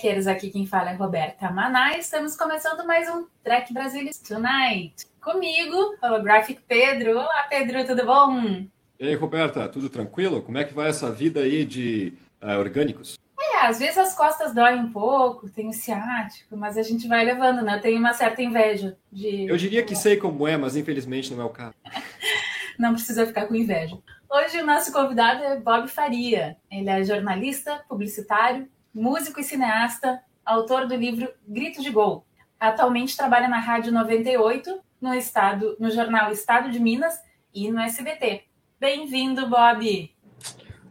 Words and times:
Trekkers! 0.00 0.26
Aqui 0.26 0.50
quem 0.50 0.66
fala 0.66 0.90
é 0.90 0.94
Roberta 0.94 1.50
Maná. 1.50 1.96
Estamos 1.96 2.34
começando 2.34 2.86
mais 2.86 3.08
um 3.08 3.26
Trek 3.44 3.72
Brasilis 3.72 4.18
Tonight. 4.18 5.06
Comigo, 5.20 5.94
Holographic 6.02 6.62
Pedro. 6.66 7.12
Olá, 7.12 7.46
Pedro, 7.48 7.84
tudo 7.84 8.06
bom? 8.06 8.66
E 8.98 9.06
aí, 9.06 9.14
Roberta, 9.14 9.68
tudo 9.68 9.90
tranquilo? 9.90 10.42
Como 10.42 10.56
é 10.56 10.64
que 10.64 10.72
vai 10.72 10.88
essa 10.88 11.12
vida 11.12 11.40
aí 11.40 11.64
de 11.64 12.14
uh, 12.42 12.58
orgânicos? 12.58 13.18
É, 13.38 13.66
às 13.66 13.78
vezes 13.78 13.98
as 13.98 14.14
costas 14.14 14.54
doem 14.54 14.80
um 14.80 14.90
pouco, 14.90 15.50
tem 15.50 15.68
o 15.68 15.72
ciático, 15.72 16.56
mas 16.56 16.78
a 16.78 16.82
gente 16.82 17.06
vai 17.06 17.24
levando, 17.24 17.62
né? 17.62 17.76
Eu 17.76 17.80
tenho 17.80 17.98
uma 17.98 18.14
certa 18.14 18.42
inveja 18.42 18.96
de. 19.12 19.46
Eu 19.46 19.56
diria 19.56 19.82
que 19.82 19.94
sei 19.94 20.16
como 20.16 20.48
é, 20.48 20.56
mas 20.56 20.76
infelizmente 20.76 21.34
não 21.34 21.42
é 21.42 21.44
o 21.44 21.50
caso. 21.50 21.74
não 22.78 22.94
precisa 22.94 23.26
ficar 23.26 23.46
com 23.46 23.54
inveja. 23.54 23.98
Hoje 24.30 24.60
o 24.60 24.66
nosso 24.66 24.92
convidado 24.92 25.42
é 25.42 25.58
Bob 25.58 25.88
Faria. 25.88 26.56
Ele 26.70 26.88
é 26.88 27.02
jornalista, 27.04 27.84
publicitário, 27.88 28.68
músico 28.94 29.40
e 29.40 29.44
cineasta, 29.44 30.20
autor 30.44 30.86
do 30.86 30.96
livro 30.96 31.32
Grito 31.46 31.82
de 31.82 31.90
Gol. 31.90 32.26
Atualmente 32.58 33.16
trabalha 33.16 33.48
na 33.48 33.58
Rádio 33.58 33.92
98, 33.92 34.80
no 35.00 35.14
estado, 35.14 35.76
no 35.78 35.90
jornal 35.90 36.32
Estado 36.32 36.70
de 36.70 36.80
Minas 36.80 37.18
e 37.54 37.70
no 37.70 37.80
SBT. 37.80 38.44
Bem-vindo, 38.78 39.48
Bob. 39.48 40.14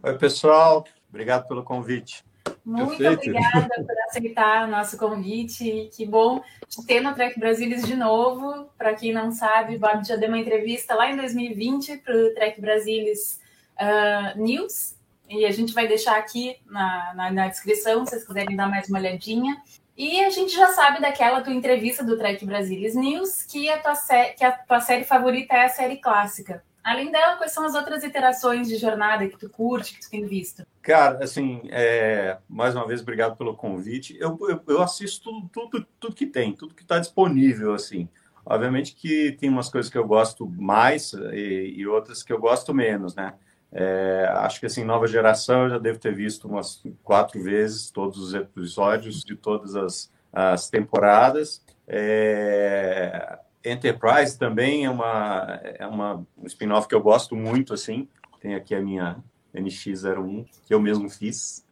Oi, 0.01 0.17
pessoal. 0.17 0.85
Obrigado 1.09 1.47
pelo 1.47 1.63
convite. 1.63 2.23
Muito 2.63 2.97
Perfeito. 2.97 3.29
obrigada 3.29 3.83
por 3.83 3.99
aceitar 4.07 4.67
o 4.67 4.71
nosso 4.71 4.97
convite. 4.97 5.89
Que 5.93 6.05
bom 6.05 6.41
te 6.67 6.85
ter 6.85 7.01
no 7.01 7.13
Trek 7.13 7.39
Brasilis 7.39 7.85
de 7.85 7.95
novo. 7.95 8.69
Para 8.77 8.93
quem 8.93 9.11
não 9.11 9.31
sabe, 9.31 9.77
Bob 9.77 10.05
já 10.05 10.15
deu 10.15 10.29
uma 10.29 10.37
entrevista 10.37 10.95
lá 10.95 11.11
em 11.11 11.17
2020 11.17 11.97
para 11.97 12.15
o 12.15 12.33
Trek 12.33 12.61
Brasilis 12.61 13.41
ah, 13.77 14.33
News. 14.35 14.98
E 15.29 15.45
a 15.45 15.51
gente 15.51 15.73
vai 15.73 15.87
deixar 15.87 16.17
aqui 16.17 16.57
na, 16.65 17.13
na, 17.13 17.31
na 17.31 17.47
descrição, 17.47 18.03
se 18.03 18.11
vocês 18.11 18.25
quiserem 18.25 18.55
dar 18.55 18.67
mais 18.67 18.89
uma 18.89 18.97
olhadinha. 18.97 19.61
E 19.95 20.23
a 20.23 20.29
gente 20.29 20.55
já 20.55 20.69
sabe 20.69 20.99
daquela 20.99 21.41
tua 21.41 21.53
entrevista 21.53 22.03
do 22.03 22.17
Trek 22.17 22.43
Brasilis 22.45 22.95
News 22.95 23.43
que 23.43 23.69
a 23.69 23.77
tua, 23.77 23.93
que 24.35 24.43
a 24.43 24.51
tua 24.51 24.79
série 24.79 25.03
favorita 25.03 25.53
é 25.53 25.65
a 25.65 25.69
série 25.69 25.97
clássica. 25.97 26.63
Além 26.83 27.11
dela, 27.11 27.35
quais 27.35 27.51
são 27.51 27.65
as 27.65 27.75
outras 27.75 28.03
iterações 28.03 28.67
de 28.67 28.77
jornada 28.77 29.27
que 29.27 29.37
tu 29.37 29.49
curte, 29.49 29.93
que 29.93 30.01
tu 30.01 30.09
tem 30.09 30.25
visto? 30.25 30.65
Cara, 30.81 31.23
assim, 31.23 31.61
é, 31.69 32.37
mais 32.47 32.73
uma 32.73 32.87
vez, 32.87 33.01
obrigado 33.01 33.35
pelo 33.35 33.55
convite. 33.55 34.17
Eu, 34.19 34.37
eu, 34.49 34.61
eu 34.67 34.81
assisto 34.81 35.29
tudo, 35.29 35.69
tudo, 35.69 35.87
tudo 35.99 36.15
que 36.15 36.25
tem, 36.25 36.53
tudo 36.53 36.73
que 36.73 36.81
está 36.81 36.97
disponível, 36.97 37.73
assim. 37.73 38.07
Obviamente 38.45 38.95
que 38.95 39.33
tem 39.33 39.49
umas 39.49 39.69
coisas 39.69 39.91
que 39.91 39.97
eu 39.97 40.07
gosto 40.07 40.47
mais 40.47 41.13
e, 41.33 41.73
e 41.75 41.85
outras 41.85 42.23
que 42.23 42.33
eu 42.33 42.39
gosto 42.39 42.73
menos, 42.73 43.13
né? 43.13 43.33
É, 43.71 44.27
acho 44.37 44.59
que, 44.59 44.65
assim, 44.65 44.83
nova 44.83 45.07
geração 45.07 45.63
eu 45.63 45.69
já 45.69 45.77
devo 45.77 45.99
ter 45.99 46.13
visto 46.13 46.47
umas 46.47 46.83
quatro 47.03 47.41
vezes 47.41 47.91
todos 47.91 48.17
os 48.17 48.33
episódios 48.33 49.23
de 49.23 49.35
todas 49.35 49.75
as, 49.75 50.11
as 50.33 50.69
temporadas. 50.69 51.63
É, 51.87 53.39
Enterprise 53.63 54.37
também 54.37 54.85
é 54.85 54.89
uma 54.89 55.59
é 55.63 55.85
uma 55.85 56.25
um 56.37 56.45
spin-off 56.45 56.87
que 56.87 56.95
eu 56.95 57.01
gosto 57.01 57.35
muito 57.35 57.73
assim. 57.73 58.07
Tem 58.39 58.55
aqui 58.55 58.73
a 58.73 58.81
minha 58.81 59.17
NX01 59.53 60.47
que 60.65 60.73
eu 60.73 60.79
mesmo 60.79 61.09
fiz. 61.09 61.65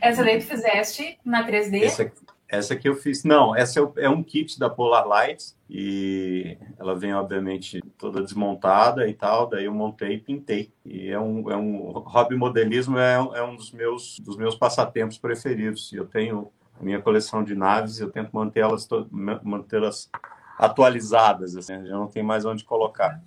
Essa 0.00 0.24
daí 0.24 0.38
tu 0.38 0.46
fizeste 0.46 1.18
na 1.24 1.46
3D? 1.46 1.82
Essa, 1.82 2.12
essa 2.48 2.76
que 2.76 2.88
eu 2.88 2.94
fiz. 2.94 3.24
Não, 3.24 3.54
essa 3.56 3.80
é, 3.80 4.04
é 4.04 4.08
um 4.08 4.22
kit 4.22 4.58
da 4.58 4.68
Polar 4.70 5.06
Lights 5.06 5.56
e 5.68 6.56
ela 6.78 6.94
vem 6.94 7.14
obviamente 7.14 7.82
toda 7.98 8.20
desmontada 8.22 9.08
e 9.08 9.14
tal. 9.14 9.46
Daí 9.48 9.64
eu 9.64 9.74
montei 9.74 10.14
e 10.14 10.18
pintei. 10.20 10.72
E 10.84 11.08
é 11.08 11.18
um, 11.18 11.50
é 11.50 11.56
um 11.56 11.90
hobby 12.00 12.36
modelismo 12.36 12.98
é, 12.98 13.20
um- 13.20 13.34
é 13.34 13.42
um 13.42 13.56
dos 13.56 13.72
meus 13.72 14.18
dos 14.20 14.36
meus 14.36 14.54
passatempos 14.54 15.18
preferidos. 15.18 15.92
Eu 15.92 16.06
tenho 16.06 16.50
a 16.78 16.82
minha 16.84 17.00
coleção 17.00 17.42
de 17.42 17.54
naves. 17.54 17.98
Eu 18.00 18.10
tento 18.10 18.30
mantê-las 18.32 18.84
to- 18.86 19.06
ma- 19.10 19.40
mantê-las 19.42 20.10
atualizadas, 20.58 21.56
assim, 21.56 21.84
já 21.84 21.94
não 21.94 22.06
tem 22.06 22.22
mais 22.22 22.44
onde 22.44 22.64
colocar. 22.64 23.20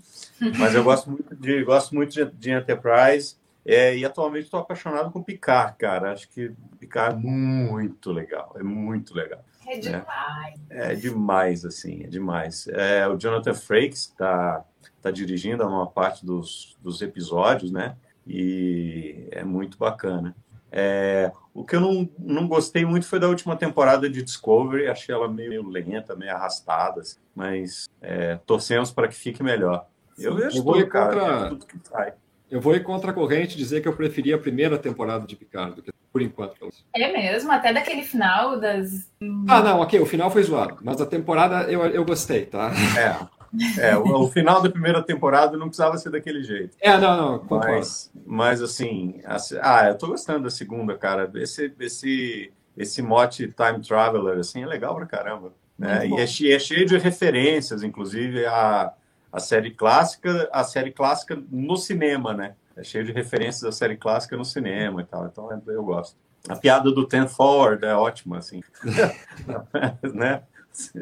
Mas 0.57 0.73
eu 0.73 0.83
gosto 0.83 1.09
muito 1.11 1.35
de, 1.35 1.63
gosto 1.63 1.93
muito 1.93 2.13
de, 2.13 2.25
de 2.25 2.51
Enterprise 2.51 3.35
é, 3.67 3.97
e 3.97 4.05
atualmente 4.05 4.45
estou 4.45 4.59
apaixonado 4.59 5.11
com 5.11 5.21
Picard, 5.21 5.75
cara. 5.77 6.13
Acho 6.13 6.29
que 6.29 6.51
Picard 6.79 7.15
é 7.17 7.19
muito 7.29 8.11
legal, 8.11 8.55
é 8.57 8.63
muito 8.63 9.13
legal. 9.13 9.43
É 9.67 9.77
demais. 9.77 10.59
É 10.69 10.95
demais, 10.95 11.65
assim, 11.65 12.03
é 12.03 12.07
demais. 12.07 12.67
É, 12.69 13.05
o 13.07 13.17
Jonathan 13.17 13.53
Frakes 13.53 14.03
está 14.03 14.63
tá 15.01 15.11
dirigindo 15.11 15.61
a 15.63 15.67
maior 15.69 15.87
parte 15.87 16.25
dos, 16.25 16.77
dos 16.81 17.01
episódios, 17.01 17.69
né? 17.71 17.97
E 18.25 19.27
é 19.31 19.43
muito 19.43 19.77
bacana. 19.77 20.33
É, 20.71 21.31
o 21.53 21.63
que 21.65 21.75
eu 21.75 21.79
não, 21.81 22.09
não 22.19 22.47
gostei 22.47 22.85
muito 22.85 23.07
foi 23.07 23.19
da 23.19 23.27
última 23.27 23.55
temporada 23.55 24.09
de 24.09 24.21
Discovery, 24.21 24.87
achei 24.87 25.13
ela 25.15 25.27
meio 25.27 25.67
lenta, 25.67 26.15
meio 26.15 26.33
arrastada, 26.33 27.01
assim, 27.01 27.19
mas 27.33 27.89
é, 28.01 28.35
torcemos 28.45 28.91
para 28.91 29.07
que 29.07 29.15
fique 29.15 29.41
melhor. 29.41 29.87
Eu 30.19 30.35
vejo 30.35 30.57
Eu 30.57 30.63
vou 30.63 30.73
tudo, 30.73 30.87
cara, 30.87 31.13
contra- 31.13 31.49
tudo 31.49 31.65
que 31.65 31.77
sai. 31.87 32.13
Eu 32.49 32.61
vou 32.61 32.75
ir 32.75 32.83
contra 32.83 33.11
a 33.11 33.13
corrente 33.13 33.57
dizer 33.57 33.81
que 33.81 33.87
eu 33.87 33.93
preferia 33.95 34.35
a 34.35 34.39
primeira 34.39 34.77
temporada 34.77 35.25
de 35.27 35.35
Picard, 35.35 35.81
que- 35.81 35.91
por 36.11 36.21
enquanto. 36.21 36.57
pelo 36.57 36.71
menos. 36.71 36.85
É 36.95 37.11
mesmo, 37.11 37.51
até 37.51 37.73
daquele 37.73 38.01
final 38.03 38.59
das. 38.59 39.11
Ah, 39.47 39.61
não, 39.61 39.81
ok, 39.81 39.99
o 39.99 40.05
final 40.05 40.31
foi 40.31 40.43
zoado, 40.43 40.77
mas 40.81 40.99
a 41.01 41.05
temporada 41.05 41.69
eu, 41.71 41.85
eu 41.87 42.05
gostei, 42.05 42.45
tá? 42.45 42.71
É, 42.97 43.89
é 43.89 43.97
o, 43.97 44.23
o 44.23 44.29
final 44.29 44.61
da 44.61 44.69
primeira 44.69 45.01
temporada 45.03 45.57
não 45.57 45.67
precisava 45.67 45.97
ser 45.97 46.09
daquele 46.09 46.43
jeito. 46.43 46.75
É, 46.81 46.97
não, 46.97 47.17
não, 47.17 47.39
concordo. 47.39 47.67
Mas, 47.67 48.11
mas 48.25 48.61
assim, 48.61 49.21
assim, 49.25 49.57
ah, 49.61 49.87
eu 49.89 49.97
tô 49.97 50.07
gostando 50.07 50.43
da 50.43 50.49
segunda, 50.49 50.97
cara. 50.97 51.29
Esse, 51.35 51.73
esse, 51.79 52.51
esse 52.75 53.01
mote 53.01 53.47
Time 53.53 53.81
Traveler, 53.85 54.39
assim, 54.39 54.63
é 54.63 54.65
legal 54.65 54.95
pra 54.95 55.05
caramba. 55.05 55.53
Né? 55.77 56.07
E 56.07 56.13
é, 56.15 56.23
é 56.55 56.59
cheio 56.59 56.85
de 56.85 56.97
referências, 56.97 57.83
inclusive 57.83 58.45
a, 58.47 58.91
a 59.31 59.39
série 59.39 59.71
clássica, 59.71 60.49
a 60.51 60.63
série 60.63 60.91
clássica 60.91 61.41
no 61.51 61.75
cinema, 61.77 62.33
né? 62.33 62.55
É 62.75 62.83
cheio 62.83 63.03
de 63.05 63.11
referências 63.11 63.61
da 63.61 63.71
série 63.71 63.97
clássica 63.97 64.37
no 64.37 64.45
cinema 64.45 65.01
e 65.01 65.05
tal. 65.05 65.25
Então 65.25 65.49
eu, 65.51 65.73
eu 65.73 65.83
gosto. 65.83 66.15
A 66.47 66.55
piada 66.55 66.91
do 66.91 67.07
Ten 67.07 67.27
Forward 67.27 67.83
é 67.83 67.93
ótima, 67.93 68.37
assim. 68.37 68.61
né? 70.13 70.43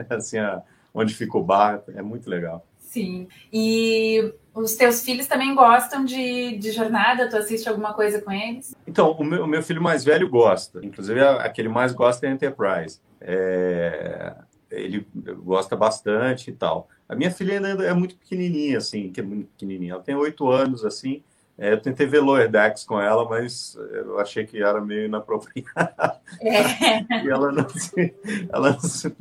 Assim, 0.10 0.38
a- 0.40 0.62
onde 0.94 1.14
fica 1.14 1.38
o 1.38 1.44
bar, 1.44 1.84
é 1.94 2.02
muito 2.02 2.30
legal. 2.30 2.66
Sim. 2.80 3.28
E 3.52 4.34
os 4.54 4.76
teus 4.76 5.04
filhos 5.04 5.28
também 5.28 5.54
gostam 5.54 6.06
de, 6.06 6.58
de 6.58 6.72
jornada? 6.72 7.30
Tu 7.30 7.36
assiste 7.36 7.68
alguma 7.68 7.94
coisa 7.94 8.22
com 8.22 8.32
eles? 8.32 8.74
Então, 8.88 9.12
o 9.12 9.24
meu, 9.24 9.44
o 9.44 9.48
meu 9.48 9.62
filho 9.62 9.82
mais 9.82 10.06
velho 10.06 10.30
gosta. 10.30 10.80
Inclusive, 10.82 11.20
a, 11.20 11.42
a 11.44 11.50
que 11.50 11.60
ele 11.60 11.68
mais 11.68 11.92
gosta 11.92 12.26
é 12.26 12.32
Enterprise. 12.32 13.02
É, 13.20 14.34
ele 14.72 15.06
gosta 15.44 15.76
bastante 15.76 16.50
e 16.52 16.54
tal. 16.54 16.88
A 17.08 17.16
minha 17.16 17.32
filha 17.32 17.56
ainda 17.56 17.84
é 17.84 17.94
muito 17.94 18.16
pequenininha, 18.16 18.78
assim, 18.78 19.12
que 19.12 19.20
é 19.20 19.24
muito 19.24 19.48
pequenininha. 19.50 19.94
Ela 19.94 20.04
tem 20.04 20.16
oito 20.16 20.50
anos, 20.50 20.84
assim. 20.84 21.24
É, 21.58 21.72
eu 21.72 21.80
tentei 21.80 22.06
ver 22.06 22.22
Decks 22.50 22.84
com 22.84 23.00
ela, 23.00 23.28
mas 23.30 23.78
eu 23.92 24.20
achei 24.20 24.46
que 24.46 24.62
era 24.62 24.82
meio 24.82 25.06
inapropriado. 25.06 26.20
É. 26.42 27.06
E 27.24 27.30
ela 27.30 27.52
não 27.52 27.70
se, 27.70 28.14
ela 28.52 28.72
não 28.72 28.80
se, 28.80 29.16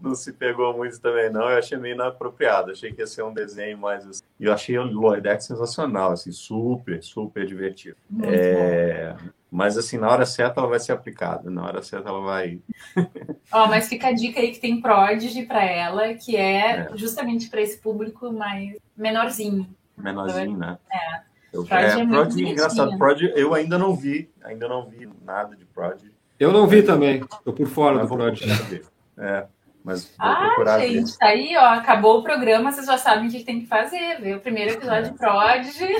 não 0.00 0.14
se 0.14 0.32
pegou 0.32 0.76
muito 0.76 1.00
também, 1.00 1.30
não. 1.30 1.50
Eu 1.50 1.58
achei 1.58 1.76
meio 1.76 1.94
inapropriado. 1.94 2.70
Achei 2.70 2.92
que 2.92 3.00
ia 3.00 3.06
ser 3.06 3.22
um 3.22 3.34
desenho 3.34 3.76
mais... 3.76 4.06
assim. 4.06 4.22
E 4.38 4.44
eu 4.44 4.52
achei 4.52 4.78
o 4.78 4.84
Lower 4.84 5.20
Decks 5.20 5.46
sensacional, 5.46 6.12
assim, 6.12 6.30
super, 6.30 7.02
super 7.02 7.44
divertido. 7.44 7.96
Muito 8.08 8.28
bom. 8.28 9.30
Mas 9.50 9.76
assim, 9.76 9.98
na 9.98 10.08
hora 10.08 10.24
certa 10.24 10.60
ela 10.60 10.68
vai 10.68 10.78
ser 10.78 10.92
aplicada, 10.92 11.50
na 11.50 11.64
hora 11.64 11.82
certa 11.82 12.08
ela 12.08 12.20
vai. 12.20 12.60
Ó, 13.52 13.66
mas 13.66 13.88
fica 13.88 14.08
a 14.08 14.12
dica 14.12 14.38
aí 14.40 14.52
que 14.52 14.60
tem 14.60 14.80
Prodigy 14.80 15.44
pra 15.44 15.64
ela, 15.64 16.14
que 16.14 16.36
é, 16.36 16.88
É. 16.92 16.96
justamente 16.96 17.48
para 17.50 17.60
esse 17.60 17.78
público 17.78 18.32
mais 18.32 18.76
menorzinho. 18.96 19.68
Menorzinho, 19.96 20.56
né? 20.56 20.78
É. 20.92 21.20
Eu, 21.52 21.64
Prod 21.64 21.82
é 21.82 21.88
é, 21.90 21.96
muito 21.96 22.10
Prod, 22.10 22.28
bonitinho. 22.28 22.52
engraçado, 22.52 22.96
Prod 22.96 23.20
eu 23.34 23.52
ainda 23.54 23.76
não 23.76 23.94
vi, 23.96 24.30
ainda 24.44 24.68
não 24.68 24.86
vi 24.88 25.08
nada 25.24 25.56
de 25.56 25.64
Prod. 25.64 26.00
Eu 26.38 26.52
não 26.52 26.66
vi 26.68 26.82
também, 26.84 27.20
tô 27.44 27.52
por 27.52 27.66
fora 27.66 27.96
mas 27.96 28.02
do 28.04 28.08
vou 28.08 28.18
Prod. 28.18 28.38
procurar 28.38 28.68
ver. 28.68 28.84
É, 29.18 29.46
mas 29.84 30.04
vou 30.04 30.12
Ah, 30.18 30.46
procurar 30.46 30.78
ver. 30.78 30.88
gente, 30.90 31.18
tá 31.18 31.26
aí, 31.26 31.56
ó. 31.56 31.64
Acabou 31.74 32.18
o 32.18 32.22
programa, 32.22 32.70
vocês 32.72 32.86
já 32.86 32.98
sabem 32.98 33.28
o 33.28 33.30
que 33.30 33.44
tem 33.44 33.60
que 33.60 33.66
fazer. 33.66 34.20
Ver 34.20 34.36
o 34.36 34.40
primeiro 34.40 34.72
episódio 34.74 35.12
de 35.12 35.18
Prodigy. 35.18 35.94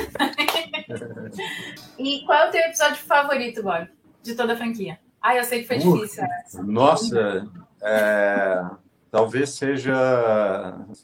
e 1.99 2.25
qual 2.27 2.38
é 2.44 2.49
o 2.49 2.50
teu 2.50 2.61
episódio 2.62 2.97
favorito, 2.97 3.62
Bob? 3.62 3.88
De 4.23 4.35
toda 4.35 4.53
a 4.53 4.56
franquia? 4.56 4.99
Ah, 5.23 5.37
eu 5.37 5.44
sei 5.44 5.62
que 5.62 5.69
foi 5.69 5.79
Uh. 5.79 5.94
difícil. 5.94 6.25
essa. 6.25 6.62
Nossa, 6.62 7.47
é, 7.82 8.62
talvez 9.11 9.50
seja 9.50 9.94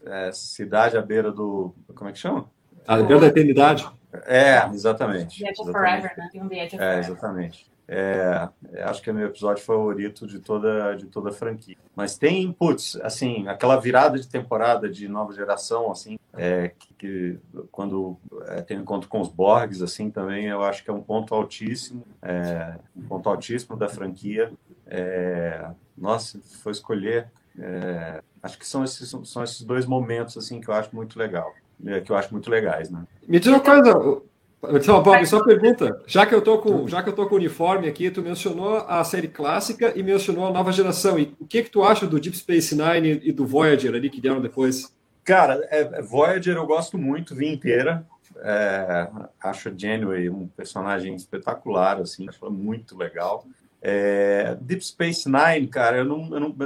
é, 0.06 0.30
Cidade 0.32 0.96
à 0.96 1.02
beira 1.02 1.30
do. 1.30 1.74
Como 1.94 2.08
é 2.10 2.12
que 2.12 2.18
chama? 2.18 2.50
A 2.86 2.96
Beira 2.98 3.20
da 3.20 3.26
Eternidade. 3.26 3.86
É, 4.26 4.64
exatamente. 4.72 5.40
The 5.42 5.50
Edge 5.50 5.60
of 5.60 5.70
exatamente. 5.70 5.72
Forever, 6.02 6.14
né? 6.16 6.28
Tem 6.32 6.42
um 6.42 6.48
The 6.48 6.54
Edge 6.64 6.76
of 6.76 6.84
É, 6.84 6.88
Forever. 6.92 6.98
exatamente. 7.10 7.70
É, 7.88 8.48
acho 8.82 9.00
que 9.00 9.10
é 9.10 9.12
meu 9.12 9.28
episódio 9.28 9.62
favorito 9.62 10.26
de 10.26 10.40
toda, 10.40 10.94
de 10.94 11.06
toda 11.06 11.30
a 11.30 11.32
franquia. 11.32 11.76
Mas 11.94 12.18
tem 12.18 12.42
inputs, 12.42 12.96
assim, 13.02 13.46
aquela 13.46 13.76
virada 13.76 14.18
de 14.18 14.26
temporada 14.26 14.88
de 14.88 15.08
nova 15.08 15.32
geração, 15.32 15.90
assim, 15.92 16.18
é, 16.34 16.72
que, 16.76 16.94
que 16.94 17.38
quando 17.70 18.16
é, 18.48 18.60
tem 18.60 18.78
um 18.78 18.82
encontro 18.82 19.08
com 19.08 19.20
os 19.20 19.28
Borgs, 19.28 19.82
assim, 19.82 20.10
também 20.10 20.46
eu 20.46 20.62
acho 20.62 20.82
que 20.82 20.90
é 20.90 20.92
um 20.92 21.02
ponto 21.02 21.34
altíssimo, 21.34 22.04
é, 22.22 22.76
um 22.96 23.02
ponto 23.02 23.28
altíssimo 23.28 23.76
da 23.76 23.88
franquia. 23.88 24.52
É, 24.86 25.68
nossa, 25.96 26.40
for 26.62 26.70
escolher, 26.70 27.30
é, 27.58 28.20
acho 28.42 28.58
que 28.58 28.66
são 28.66 28.82
esses, 28.82 29.14
são 29.24 29.44
esses 29.44 29.62
dois 29.62 29.86
momentos, 29.86 30.36
assim, 30.36 30.60
que 30.60 30.68
eu 30.68 30.74
acho 30.74 30.94
muito 30.94 31.18
legal, 31.18 31.54
é, 31.84 32.00
que 32.00 32.10
eu 32.10 32.16
acho 32.16 32.32
muito 32.32 32.50
legais, 32.50 32.90
né? 32.90 33.06
Me 33.26 33.38
diz 33.38 33.48
uma 33.48 33.60
coisa, 33.60 34.20
então, 34.64 35.02
Bob, 35.02 35.26
só 35.26 35.44
pergunta. 35.44 36.02
Já 36.06 36.26
que 36.26 36.34
eu 36.34 36.42
tô 36.42 36.58
com, 36.58 36.88
já 36.88 37.02
que 37.02 37.08
eu 37.08 37.14
tô 37.14 37.26
com 37.26 37.34
o 37.34 37.38
uniforme 37.38 37.88
aqui, 37.88 38.10
tu 38.10 38.22
mencionou 38.22 38.78
a 38.78 39.04
série 39.04 39.28
clássica 39.28 39.92
e 39.94 40.02
mencionou 40.02 40.46
a 40.46 40.50
nova 40.50 40.72
geração. 40.72 41.18
E 41.18 41.34
o 41.38 41.46
que 41.46 41.62
que 41.62 41.70
tu 41.70 41.82
acha 41.82 42.06
do 42.06 42.18
Deep 42.18 42.36
Space 42.36 42.74
Nine 42.74 43.20
e 43.22 43.32
do 43.32 43.46
Voyager 43.46 43.94
ali 43.94 44.10
que 44.10 44.20
vieram 44.20 44.40
depois? 44.40 44.94
Cara, 45.24 45.66
é, 45.70 45.80
é, 45.80 46.02
Voyager 46.02 46.56
eu 46.56 46.66
gosto 46.66 46.96
muito, 46.96 47.34
vi 47.34 47.52
inteira. 47.52 48.06
É, 48.38 49.08
acho 49.42 49.68
a 49.68 49.72
Janeway 49.76 50.28
um 50.28 50.46
personagem 50.48 51.14
espetacular, 51.14 52.00
assim, 52.00 52.28
acho 52.28 52.50
muito 52.50 52.96
legal. 52.96 53.46
É, 53.82 54.56
Deep 54.60 54.84
Space 54.84 55.28
Nine, 55.28 55.68
cara, 55.68 55.98
eu 55.98 56.04
não, 56.04 56.34
eu 56.34 56.40
não, 56.40 56.56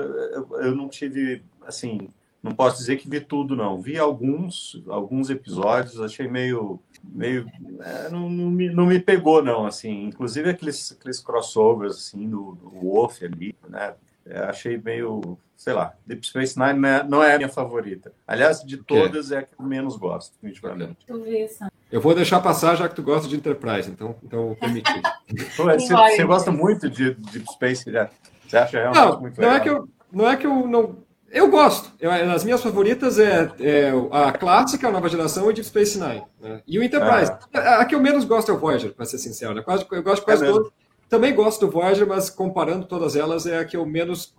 eu 0.62 0.74
não 0.74 0.88
tive, 0.88 1.42
assim, 1.66 2.08
não 2.42 2.52
posso 2.52 2.78
dizer 2.78 2.96
que 2.96 3.08
vi 3.08 3.20
tudo, 3.20 3.54
não. 3.54 3.80
Vi 3.80 3.98
alguns, 3.98 4.82
alguns 4.88 5.30
episódios, 5.30 6.00
achei 6.00 6.26
meio, 6.26 6.80
meio, 7.02 7.46
é, 7.80 8.08
não, 8.10 8.28
não, 8.28 8.50
me, 8.50 8.68
não 8.70 8.86
me 8.86 8.98
pegou, 8.98 9.42
não, 9.42 9.66
assim. 9.66 10.04
Inclusive 10.04 10.50
aqueles, 10.50 10.92
aqueles 10.92 11.20
crossovers, 11.20 11.96
assim, 11.96 12.28
do, 12.28 12.52
do 12.52 12.70
Wolf 12.70 13.22
ali, 13.22 13.54
né? 13.68 13.94
É, 14.26 14.38
achei 14.40 14.76
meio, 14.78 15.38
sei 15.56 15.72
lá, 15.72 15.94
Deep 16.06 16.24
Space 16.26 16.58
Nine 16.58 16.78
não 16.78 16.88
é, 16.88 17.02
não 17.04 17.24
é 17.24 17.34
a 17.34 17.36
minha 17.38 17.48
favorita. 17.48 18.12
Aliás, 18.26 18.62
de 18.62 18.76
todas 18.76 19.32
é 19.32 19.38
a 19.38 19.42
que 19.42 19.54
eu 19.58 19.64
menos 19.64 19.96
gosto, 19.96 20.34
definitivamente. 20.34 20.98
Eu 21.90 22.00
vou 22.00 22.14
deixar 22.14 22.40
passar 22.40 22.76
já 22.76 22.88
que 22.88 22.94
tu 22.94 23.02
gosta 23.02 23.26
de 23.26 23.34
Enterprise, 23.34 23.90
então, 23.90 24.14
então 24.22 24.40
eu 24.40 24.46
vou 24.48 24.56
permitir. 24.56 25.02
Pô, 25.56 25.64
Você, 25.64 25.92
você 25.92 26.24
gosta 26.24 26.52
muito 26.52 26.88
de 26.88 27.14
Deep 27.14 27.50
Space, 27.52 27.90
já? 27.90 28.10
Você 28.46 28.56
acha 28.56 28.78
realmente 28.78 29.00
Não, 29.00 29.20
muito 29.20 29.40
não 29.40 29.48
legal? 29.48 29.56
é 29.56 29.60
que 29.60 29.68
eu, 29.70 29.88
não 30.12 30.28
é 30.28 30.36
que 30.36 30.46
eu 30.46 30.68
não. 30.68 30.96
Eu 31.30 31.48
gosto. 31.48 31.92
Eu, 32.00 32.10
as 32.10 32.42
minhas 32.44 32.62
favoritas 32.62 33.18
é, 33.18 33.50
é 33.60 33.92
a 34.10 34.32
clássica, 34.32 34.88
a 34.88 34.90
nova 34.90 35.08
geração 35.08 35.48
e 35.50 35.54
Deep 35.54 35.66
Space 35.68 35.98
Nine. 35.98 36.24
né? 36.40 36.60
E 36.66 36.78
o 36.78 36.82
Enterprise. 36.82 37.32
A, 37.54 37.76
a 37.80 37.84
que 37.84 37.94
eu 37.94 38.00
menos 38.00 38.24
gosto 38.24 38.50
é 38.50 38.54
o 38.54 38.58
Voyager, 38.58 38.92
para 38.92 39.04
ser 39.06 39.18
sincero. 39.18 39.54
né? 39.54 39.62
Quase, 39.62 39.86
eu 39.90 40.02
gosto 40.02 40.20
de 40.20 40.24
quase 40.24 40.44
É 40.44 40.48
todas. 40.50 40.72
Também 41.08 41.34
gosto 41.34 41.66
do 41.66 41.72
Voyager, 41.72 42.06
mas 42.06 42.30
comparando 42.30 42.86
todas 42.86 43.16
elas, 43.16 43.44
é 43.44 43.58
a 43.58 43.64
que 43.64 43.76
eu 43.76 43.84
menos, 43.84 44.32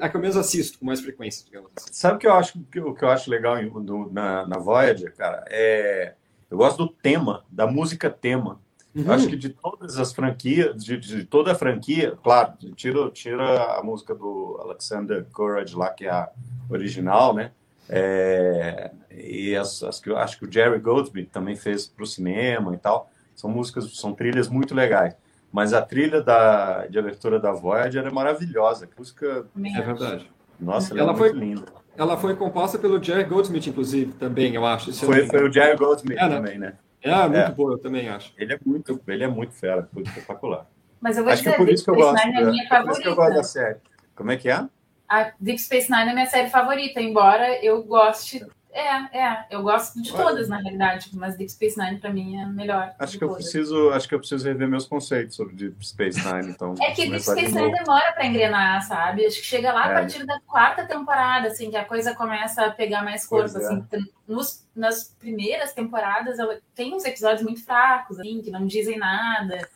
a 0.00 0.08
que 0.08 0.16
eu 0.16 0.20
menos 0.20 0.36
assisto 0.36 0.78
com 0.78 0.84
mais 0.86 1.00
frequência, 1.00 1.44
digamos 1.44 1.70
assim. 1.76 1.88
Sabe 1.92 2.16
o 2.16 2.18
que 2.18 2.26
eu 2.26 2.32
acho 2.32 2.58
que, 2.70 2.80
o 2.80 2.94
que 2.94 3.04
eu 3.04 3.08
acho 3.08 3.30
legal 3.30 3.56
do- 3.80 4.10
na, 4.12 4.44
na 4.46 4.58
Voyager, 4.58 5.14
cara? 5.14 5.44
É, 5.48 6.14
eu 6.50 6.56
gosto 6.58 6.78
do 6.78 6.88
tema, 6.88 7.44
da 7.48 7.66
música 7.68 8.10
tema. 8.10 8.60
Uhum. 8.96 9.04
Eu 9.04 9.12
acho 9.12 9.28
que 9.28 9.36
de 9.36 9.50
todas 9.50 9.98
as 9.98 10.12
franquias, 10.12 10.82
de, 10.82 10.96
de 10.96 11.24
toda 11.24 11.52
a 11.52 11.54
franquia, 11.54 12.16
claro, 12.22 12.54
tira, 12.74 13.10
tira 13.10 13.78
a 13.78 13.82
música 13.82 14.14
do 14.14 14.58
Alexander 14.62 15.24
Courage 15.32 15.76
lá, 15.76 15.90
que 15.90 16.06
é 16.06 16.10
a 16.10 16.30
original, 16.70 17.34
né? 17.34 17.50
É, 17.88 18.90
e 19.10 19.54
as, 19.54 19.82
as 19.82 20.00
que 20.00 20.10
eu 20.10 20.16
acho 20.16 20.38
que 20.38 20.44
o 20.46 20.52
Jerry 20.52 20.78
Goldsmith 20.78 21.28
também 21.30 21.54
fez 21.56 21.86
para 21.86 22.02
o 22.02 22.06
cinema 22.06 22.74
e 22.74 22.78
tal. 22.78 23.10
São 23.34 23.50
músicas, 23.50 23.96
são 23.98 24.12
trilhas 24.14 24.48
muito 24.48 24.74
legais. 24.74 25.14
Mas 25.52 25.72
a 25.72 25.80
trilha 25.82 26.20
da, 26.22 26.86
de 26.86 26.98
abertura 26.98 27.38
da 27.38 27.52
Voyager 27.52 28.04
é 28.04 28.10
maravilhosa. 28.10 28.86
A 28.86 28.98
música, 28.98 29.46
É 29.76 29.80
verdade. 29.82 30.30
nossa, 30.58 30.92
ela, 30.94 31.02
Ela 31.02 31.12
é 31.12 31.16
foi- 31.16 31.32
muito 31.32 31.44
linda. 31.44 31.62
Ela 31.98 32.16
foi 32.18 32.34
composta 32.36 32.78
pelo 32.78 33.02
Jerry 33.02 33.24
Goldsmith, 33.24 33.66
inclusive, 33.68 34.12
também, 34.14 34.54
eu 34.54 34.66
acho. 34.66 34.92
se 34.92 35.02
eu 35.02 35.06
Foi, 35.10 35.26
foi 35.26 35.48
o 35.48 35.52
Jerry 35.52 35.76
Goldsmith 35.78 36.18
É, 36.18 36.28
né? 36.28 36.36
também, 36.36 36.58
né? 36.58 36.74
É, 37.02 37.14
muito 37.22 37.36
É. 37.36 37.50
boa, 37.50 37.72
eu 37.74 37.78
também 37.78 38.08
acho. 38.08 38.32
Ele 38.36 38.52
é 38.54 38.58
muito, 38.64 39.00
ele 39.06 39.24
é 39.24 39.28
muito 39.28 39.52
fera, 39.54 39.88
muito 39.92 40.08
espetacular. 40.08 40.66
Mas 41.00 41.16
eu 41.18 41.24
vou 41.24 41.32
Acho 41.32 41.42
que 41.42 41.48
dizer, 41.50 41.54
é 41.54 41.58
por 41.58 41.66
Deep 41.66 41.74
isso 41.74 41.84
que 41.84 41.90
eu 41.90 41.94
Space 41.94 42.12
gosto. 42.12 42.26
Nine 42.26 42.38
é 42.38 42.44
minha 42.50 42.64
é 42.64 42.82
por 42.82 42.90
isso 42.90 43.00
que 43.02 43.08
eu 43.08 43.14
gosto 43.16 43.28
da 43.28 43.34
favorita. 43.34 43.42
série. 43.44 43.76
Como 44.14 44.30
é 44.30 44.36
que 44.36 44.48
é? 44.48 44.64
A 45.08 45.32
Deep 45.38 45.58
Space 45.60 45.90
Nine 45.90 46.10
é 46.10 46.14
minha 46.14 46.26
série 46.26 46.48
favorita, 46.50 47.00
embora 47.00 47.64
eu 47.64 47.82
goste. 47.84 48.44
É, 48.78 49.18
é, 49.18 49.46
eu 49.50 49.62
gosto 49.62 50.02
de 50.02 50.12
todas, 50.12 50.48
na 50.50 50.58
realidade, 50.58 51.08
mas 51.14 51.34
Deep 51.34 51.50
Space 51.50 51.78
Nine 51.78 51.98
pra 51.98 52.10
mim 52.12 52.36
é 52.36 52.42
a 52.42 52.46
melhor. 52.46 52.94
Acho 52.98 53.16
que 53.16 53.24
eu 53.24 53.28
todas. 53.28 53.42
preciso, 53.44 53.90
acho 53.90 54.06
que 54.06 54.14
eu 54.14 54.18
preciso 54.18 54.46
rever 54.46 54.68
meus 54.68 54.84
conceitos 54.86 55.34
sobre 55.34 55.54
Deep 55.54 55.86
Space 55.86 56.18
Nine, 56.22 56.50
então. 56.50 56.74
É 56.80 56.90
que 56.90 57.08
Deep 57.08 57.22
Space. 57.22 57.54
Nine 57.54 57.72
demora 57.72 58.12
pra 58.12 58.26
engrenar, 58.26 58.82
sabe? 58.86 59.24
Acho 59.24 59.40
que 59.40 59.46
chega 59.46 59.72
lá 59.72 59.86
a 59.86 59.90
É. 59.92 59.94
partir 59.94 60.26
da 60.26 60.38
quarta 60.40 60.84
temporada, 60.84 61.48
assim, 61.48 61.70
que 61.70 61.76
a 61.76 61.86
coisa 61.86 62.14
começa 62.14 62.66
a 62.66 62.70
pegar 62.70 63.02
mais 63.02 63.26
corpo, 63.26 63.56
é. 63.56 63.64
assim. 63.64 63.80
Tem- 63.84 64.12
Nos, 64.28 64.66
nas 64.74 65.04
primeiras 65.18 65.72
temporadas, 65.72 66.36
tem 66.74 66.92
uns 66.94 67.04
episódios 67.06 67.42
muito 67.42 67.64
fracos, 67.64 68.18
assim, 68.20 68.42
que 68.42 68.50
não 68.50 68.66
dizem 68.66 68.98
nada. 68.98 69.66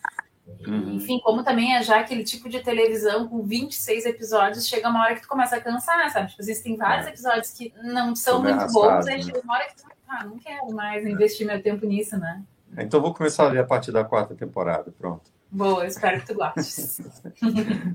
Uhum. 0.67 0.95
Enfim, 0.95 1.19
como 1.21 1.43
também 1.43 1.75
é 1.75 1.83
já 1.83 2.01
aquele 2.01 2.23
tipo 2.25 2.49
de 2.49 2.61
televisão 2.61 3.27
com 3.29 3.43
26 3.43 4.05
episódios, 4.07 4.67
chega 4.69 4.89
uma 4.89 5.03
hora 5.03 5.15
que 5.15 5.23
tu 5.23 5.29
começa 5.29 5.57
a 5.57 5.61
cansar, 5.61 6.11
sabe? 6.11 6.29
Tipo, 6.31 6.43
existem 6.43 6.77
vários 6.77 7.07
É. 7.07 7.11
episódios 7.11 7.51
que 7.53 7.73
não 7.83 8.15
são 8.15 8.43
muito 8.43 8.67
bons, 8.73 9.07
aí 9.07 9.17
né? 9.17 9.23
chega 9.23 9.41
uma 9.41 9.55
hora 9.55 9.67
que 9.69 9.77
tu, 9.77 9.85
ah, 10.09 10.25
não 10.25 10.39
quero 10.39 10.71
mais 10.73 11.07
investir 11.07 11.47
meu 11.47 11.63
tempo 11.63 11.87
nisso, 11.87 12.19
né? 12.19 12.43
Então 12.79 13.01
vou 13.01 13.15
começar 13.15 13.47
a 13.47 13.49
ver 13.49 13.59
a 13.61 13.65
partir 13.65 13.91
da 13.93 14.05
quarta 14.05 14.35
temporada, 14.35 14.93
pronto. 14.99 15.31
Boa, 15.51 15.87
espero 15.87 16.21
que 16.21 16.27
tu 16.27 16.35
gostes. 16.35 17.01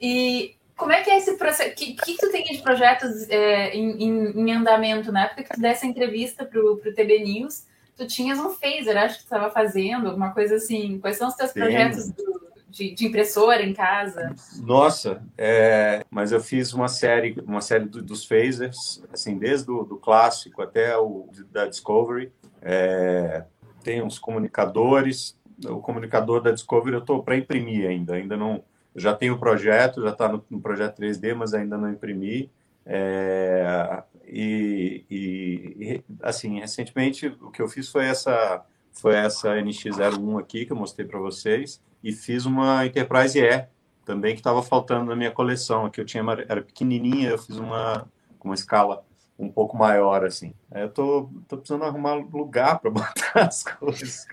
e 0.00 0.54
como 0.76 0.92
é 0.92 1.02
que 1.02 1.10
é 1.10 1.18
esse 1.18 1.36
processo? 1.36 1.70
O 1.70 1.74
que, 1.74 1.94
que 1.94 2.16
tu 2.16 2.30
tem 2.30 2.44
de 2.44 2.58
projetos 2.62 3.28
é, 3.28 3.70
em, 3.74 4.02
em- 4.36 4.52
andamento? 4.52 5.12
Na 5.12 5.24
época 5.24 5.44
que 5.44 5.50
tu 5.54 5.60
desse 5.60 5.86
a 5.86 5.88
entrevista 5.88 6.44
pro, 6.44 6.76
pro 6.78 6.94
TB 6.94 7.24
News, 7.24 7.64
tu 7.96 8.06
tinhas 8.06 8.38
um 8.38 8.50
phaser, 8.50 8.96
acho 8.96 9.14
que 9.16 9.20
tu 9.22 9.24
estava 9.34 9.50
fazendo, 9.50 10.08
alguma 10.08 10.32
coisa 10.32 10.56
assim. 10.56 10.98
Quais 10.98 11.16
são 11.16 11.28
os 11.28 11.34
teus 11.34 11.50
Sim. 11.50 11.60
projetos 11.60 12.10
do- 12.10 12.42
de, 12.68 12.94
de 12.94 13.06
impressora 13.06 13.62
em 13.62 13.74
casa? 13.74 14.34
Nossa, 14.62 15.22
é, 15.36 16.04
mas 16.10 16.32
eu 16.32 16.40
fiz 16.40 16.72
uma 16.72 16.88
série, 16.88 17.36
uma 17.46 17.60
série 17.60 17.84
do- 17.84 18.02
dos 18.02 18.24
phasers, 18.24 19.02
assim, 19.12 19.36
desde 19.38 19.70
o 19.70 19.84
do 19.84 19.98
clássico 19.98 20.62
até 20.62 20.96
o 20.96 21.28
da 21.50 21.66
Discovery. 21.66 22.32
É, 22.62 23.44
tem 23.82 24.02
uns 24.02 24.18
comunicadores. 24.18 25.36
O 25.66 25.80
comunicador 25.80 26.40
da 26.40 26.50
Discovery 26.50 26.94
eu 26.94 27.00
estou 27.00 27.22
para 27.22 27.36
imprimir 27.36 27.86
ainda, 27.88 28.14
ainda 28.14 28.36
não. 28.36 28.64
Já 28.96 29.14
tenho 29.14 29.34
o 29.34 29.38
projeto, 29.38 30.02
já 30.02 30.10
está 30.10 30.28
no, 30.28 30.42
no 30.50 30.60
projeto 30.60 30.96
3D, 30.96 31.34
mas 31.34 31.52
ainda 31.54 31.76
não 31.76 31.90
imprimi. 31.90 32.50
É, 32.86 34.02
e, 34.34 35.04
e- 35.10 36.04
assim, 36.22 36.60
recentemente 36.60 37.26
o 37.26 37.50
que 37.50 37.60
eu 37.60 37.68
fiz 37.68 37.88
foi 37.90 38.06
essa 38.06 38.64
foi 38.92 39.14
essa 39.14 39.54
NX01 39.56 40.38
aqui 40.38 40.66
que 40.66 40.72
eu 40.72 40.76
mostrei 40.76 41.06
para 41.06 41.18
vocês 41.18 41.82
e 42.02 42.12
fiz 42.12 42.46
uma 42.46 42.84
Enterprise 42.86 43.38
E 43.38 43.66
também 44.04 44.34
que 44.34 44.40
estava 44.40 44.62
faltando 44.62 45.06
na 45.06 45.16
minha 45.16 45.30
coleção. 45.30 45.86
Aqui 45.86 46.00
eu 46.00 46.04
tinha 46.04 46.22
era 46.48 46.62
pequenininha, 46.62 47.30
eu 47.30 47.38
fiz 47.38 47.56
uma 47.56 48.06
com 48.38 48.48
uma 48.48 48.54
escala 48.54 49.04
um 49.38 49.50
pouco 49.50 49.76
maior 49.76 50.24
assim. 50.24 50.54
Eu 50.70 50.88
tô, 50.88 51.30
tô 51.48 51.56
precisando 51.56 51.84
arrumar 51.84 52.14
lugar 52.14 52.78
para 52.78 52.90
botar 52.92 53.46
as 53.46 53.62
coisas. 53.62 54.26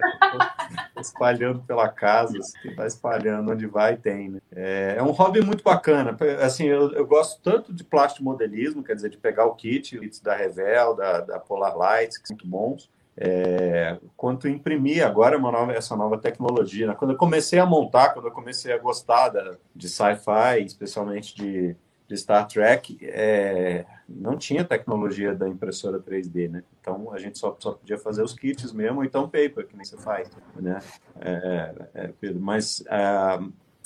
espalhando 0.99 1.59
pela 1.61 1.89
casa, 1.89 2.37
assim, 2.37 2.75
vai 2.75 2.87
espalhando 2.87 3.51
onde 3.51 3.65
vai 3.65 3.97
tem. 3.97 4.29
Né? 4.29 4.39
É, 4.55 4.95
é 4.97 5.03
um 5.03 5.11
hobby 5.11 5.41
muito 5.41 5.63
bacana. 5.63 6.15
Assim, 6.41 6.65
eu, 6.65 6.91
eu 6.93 7.05
gosto 7.05 7.41
tanto 7.41 7.73
de 7.73 7.83
plástico 7.83 8.23
modelismo, 8.23 8.83
quer 8.83 8.95
dizer, 8.95 9.09
de 9.09 9.17
pegar 9.17 9.45
o 9.45 9.55
kit, 9.55 9.97
o 9.97 10.01
kit 10.01 10.23
da 10.23 10.35
Revel, 10.35 10.95
da, 10.95 11.21
da 11.21 11.39
Polar 11.39 11.75
Lights, 11.75 12.17
que 12.17 12.27
são 12.27 12.35
muito 12.35 12.47
bons. 12.47 12.89
É, 13.21 13.97
quanto 14.15 14.47
imprimir 14.47 15.05
agora 15.05 15.37
nova, 15.37 15.73
essa 15.73 15.93
nova 15.93 16.17
tecnologia. 16.17 16.87
né? 16.87 16.95
Quando 16.97 17.11
eu 17.11 17.17
comecei 17.17 17.59
a 17.59 17.65
montar, 17.65 18.13
quando 18.13 18.27
eu 18.27 18.31
comecei 18.31 18.71
a 18.71 18.77
gostar 18.77 19.29
da, 19.29 19.57
de 19.75 19.89
sci-fi, 19.89 20.63
especialmente 20.65 21.35
de, 21.35 21.75
de 22.07 22.17
Star 22.17 22.47
Trek, 22.47 22.97
é, 23.01 23.85
não 24.09 24.37
tinha 24.37 24.63
tecnologia 24.65 25.33
da 25.35 25.47
impressora 25.47 25.99
3D, 25.99 26.49
né? 26.49 26.63
Então 26.81 27.11
a 27.13 27.17
gente 27.19 27.37
só, 27.37 27.55
só 27.59 27.73
podia 27.73 27.97
fazer 27.97 28.23
os 28.23 28.33
kits 28.33 28.71
mesmo, 28.73 29.03
então 29.03 29.23
paper, 29.29 29.67
que 29.67 29.75
nem 29.75 29.85
você 29.85 29.97
faz, 29.97 30.29
né? 30.55 30.79
É, 31.19 31.75
é, 31.93 32.07
Pedro, 32.19 32.41
mas 32.41 32.83
ah, 32.89 33.39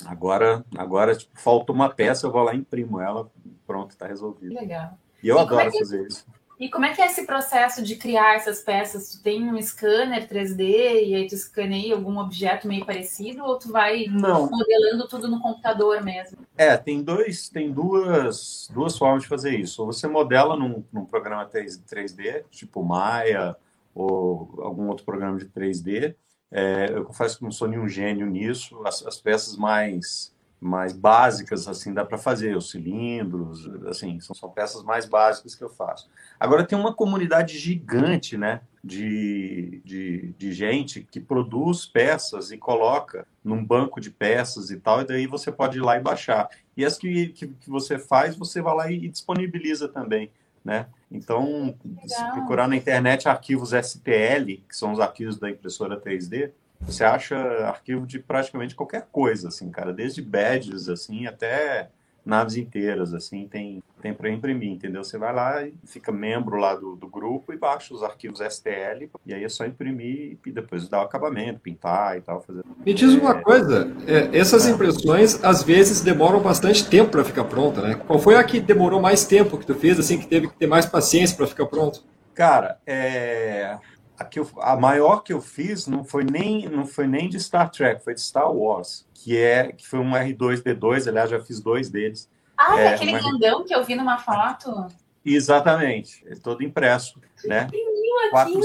agora, 0.05 0.63
agora 0.77 1.15
tipo, 1.15 1.39
falta 1.39 1.71
uma 1.71 1.89
peça, 1.89 2.25
eu 2.27 2.31
vou 2.31 2.43
lá 2.43 2.53
e 2.53 2.57
imprimo 2.59 2.99
ela, 2.99 3.29
pronto, 3.67 3.91
está 3.91 4.07
resolvido. 4.07 4.53
Legal. 4.55 4.97
E 5.21 5.27
eu 5.27 5.37
E 5.37 5.39
é 5.39 5.41
adoro 5.41 5.71
que- 5.71 5.79
fazer 5.79 6.07
isso. 6.07 6.25
E 6.59 6.69
como 6.69 6.85
é 6.85 6.93
que 6.93 7.01
é 7.01 7.07
esse 7.07 7.25
processo 7.25 7.81
de 7.81 7.95
criar 7.95 8.35
essas 8.35 8.61
peças? 8.61 9.11
Tu 9.11 9.23
tem 9.23 9.49
um 9.49 9.61
scanner 9.61 10.27
3D 10.27 10.61
e 10.61 11.15
aí 11.15 11.27
tu 11.27 11.35
escaneia 11.35 11.95
algum 11.95 12.17
objeto 12.19 12.67
meio 12.67 12.85
parecido 12.85 13.43
ou 13.43 13.57
tu 13.57 13.71
vai 13.71 14.05
Não, 14.05 14.49
modelando 14.49 15.07
tudo 15.07 15.27
no 15.27 15.41
computador 15.41 16.03
mesmo? 16.03 16.37
É, 16.57 16.77
tem 16.77 17.01
dois, 17.01 17.49
tem 17.49 17.71
duas, 17.71 18.69
duas 18.71 18.97
formas 18.97 19.23
de 19.23 19.29
fazer 19.29 19.57
isso. 19.57 19.81
Ou 19.81 19.91
você 19.91 20.07
modela 20.07 20.55
num, 20.55 20.83
num 20.91 21.05
programa 21.05 21.45
3, 21.45 21.79
3D, 21.79 22.43
tipo 22.49 22.83
Maya 22.83 23.55
ou 23.95 24.59
algum 24.59 24.87
outro 24.87 25.05
programa 25.05 25.37
de 25.37 25.45
3D. 25.45 26.15
É, 26.51 26.89
eu 26.91 27.03
confesso 27.03 27.37
que 27.37 27.43
não 27.43 27.51
sou 27.51 27.67
nenhum 27.67 27.87
gênio 27.87 28.27
nisso. 28.27 28.81
As, 28.85 29.05
as 29.05 29.19
peças 29.19 29.57
mais 29.57 30.32
mais 30.63 30.93
básicas 30.93 31.67
assim 31.67 31.93
dá 31.93 32.05
para 32.05 32.17
fazer 32.17 32.55
os 32.55 32.69
cilindros 32.69 33.69
assim 33.87 34.19
são, 34.19 34.35
são 34.35 34.49
peças 34.49 34.83
mais 34.83 35.05
básicas 35.05 35.55
que 35.55 35.63
eu 35.63 35.69
faço. 35.69 36.09
Agora 36.39 36.63
tem 36.63 36.77
uma 36.77 36.93
comunidade 36.93 37.57
gigante 37.57 38.37
né 38.37 38.61
de, 38.83 39.81
de, 39.85 40.33
de 40.37 40.51
gente 40.51 41.07
que 41.09 41.19
produz 41.19 41.85
peças 41.85 42.51
e 42.51 42.57
coloca 42.57 43.25
num 43.43 43.63
banco 43.63 44.01
de 44.01 44.09
peças 44.09 44.71
e 44.71 44.77
tal 44.77 45.01
e 45.01 45.05
daí 45.05 45.27
você 45.27 45.51
pode 45.51 45.77
ir 45.77 45.81
lá 45.81 45.97
e 45.97 46.01
baixar. 46.01 46.49
E 46.75 46.83
as 46.83 46.97
que, 46.97 47.27
que, 47.29 47.47
que 47.47 47.69
você 47.69 47.99
faz 47.99 48.35
você 48.35 48.61
vai 48.61 48.75
lá 48.75 48.91
e, 48.91 49.05
e 49.05 49.09
disponibiliza 49.09 49.87
também 49.87 50.31
né? 50.63 50.87
Então 51.11 51.75
Legal. 51.83 52.07
se 52.07 52.31
procurar 52.31 52.67
na 52.67 52.75
internet 52.75 53.27
arquivos 53.27 53.71
STL 53.71 54.61
que 54.67 54.75
são 54.75 54.93
os 54.93 54.99
arquivos 54.99 55.37
da 55.37 55.49
impressora 55.49 55.99
3D 55.99 56.51
você 56.85 57.03
acha 57.03 57.37
arquivo 57.67 58.05
de 58.05 58.19
praticamente 58.19 58.75
qualquer 58.75 59.07
coisa, 59.11 59.47
assim, 59.47 59.69
cara, 59.71 59.93
desde 59.93 60.21
badges, 60.21 60.89
assim, 60.89 61.25
até 61.25 61.89
naves 62.25 62.55
inteiras, 62.55 63.13
assim, 63.13 63.47
tem, 63.47 63.83
tem 64.01 64.13
para 64.13 64.29
imprimir, 64.29 64.71
entendeu? 64.71 65.03
Você 65.03 65.17
vai 65.17 65.33
lá 65.33 65.63
e 65.63 65.73
fica 65.85 66.11
membro 66.11 66.55
lá 66.55 66.73
do, 66.73 66.95
do 66.95 67.07
grupo 67.07 67.53
e 67.53 67.57
baixa 67.57 67.93
os 67.93 68.01
arquivos 68.01 68.39
STL, 68.39 69.09
e 69.25 69.33
aí 69.33 69.43
é 69.43 69.49
só 69.49 69.65
imprimir 69.65 70.37
e 70.45 70.51
depois 70.51 70.87
dar 70.87 70.99
o 70.99 71.05
acabamento, 71.05 71.59
pintar 71.59 72.17
e 72.17 72.21
tal. 72.21 72.41
Fazer... 72.41 72.63
Me 72.85 72.93
diz 72.93 73.13
uma 73.13 73.35
coisa, 73.41 73.91
é, 74.07 74.37
essas 74.37 74.67
impressões 74.67 75.43
às 75.43 75.63
vezes 75.63 76.01
demoram 76.01 76.39
bastante 76.39 76.87
tempo 76.87 77.11
para 77.11 77.25
ficar 77.25 77.43
pronta, 77.43 77.81
né? 77.81 77.95
Qual 77.95 78.19
foi 78.19 78.35
a 78.35 78.43
que 78.43 78.59
demorou 78.59 79.01
mais 79.01 79.25
tempo 79.25 79.57
que 79.57 79.65
tu 79.65 79.75
fez, 79.75 79.99
assim, 79.99 80.17
que 80.17 80.27
teve 80.27 80.47
que 80.47 80.55
ter 80.55 80.67
mais 80.67 80.85
paciência 80.85 81.35
para 81.35 81.47
ficar 81.47 81.65
pronto? 81.65 82.03
Cara, 82.33 82.79
é 82.87 83.77
a, 84.17 84.25
que 84.25 84.39
eu, 84.39 84.49
a 84.59 84.75
maior 84.75 85.21
que 85.21 85.33
eu 85.33 85.41
fiz 85.41 85.87
não 85.87 86.03
foi 86.03 86.23
nem 86.23 86.67
não 86.69 86.85
foi 86.85 87.07
nem 87.07 87.29
de 87.29 87.39
Star 87.39 87.69
Trek, 87.69 88.03
foi 88.03 88.13
de 88.13 88.21
Star 88.21 88.51
Wars, 88.51 89.07
que 89.13 89.37
é 89.37 89.71
que 89.71 89.87
foi 89.87 89.99
um 89.99 90.11
R2D2, 90.11 91.07
aliás 91.07 91.29
já 91.29 91.39
fiz 91.39 91.59
dois 91.59 91.89
deles. 91.89 92.29
Ah, 92.57 92.79
é, 92.79 92.93
aquele 92.93 93.13
grandão 93.13 93.65
que 93.65 93.73
eu 93.73 93.83
vi 93.83 93.95
numa 93.95 94.17
foto. 94.17 94.87
Exatamente, 95.25 96.23
é 96.27 96.35
todo 96.35 96.63
impresso, 96.63 97.19
né? 97.45 97.67
Quatro, 98.29 98.61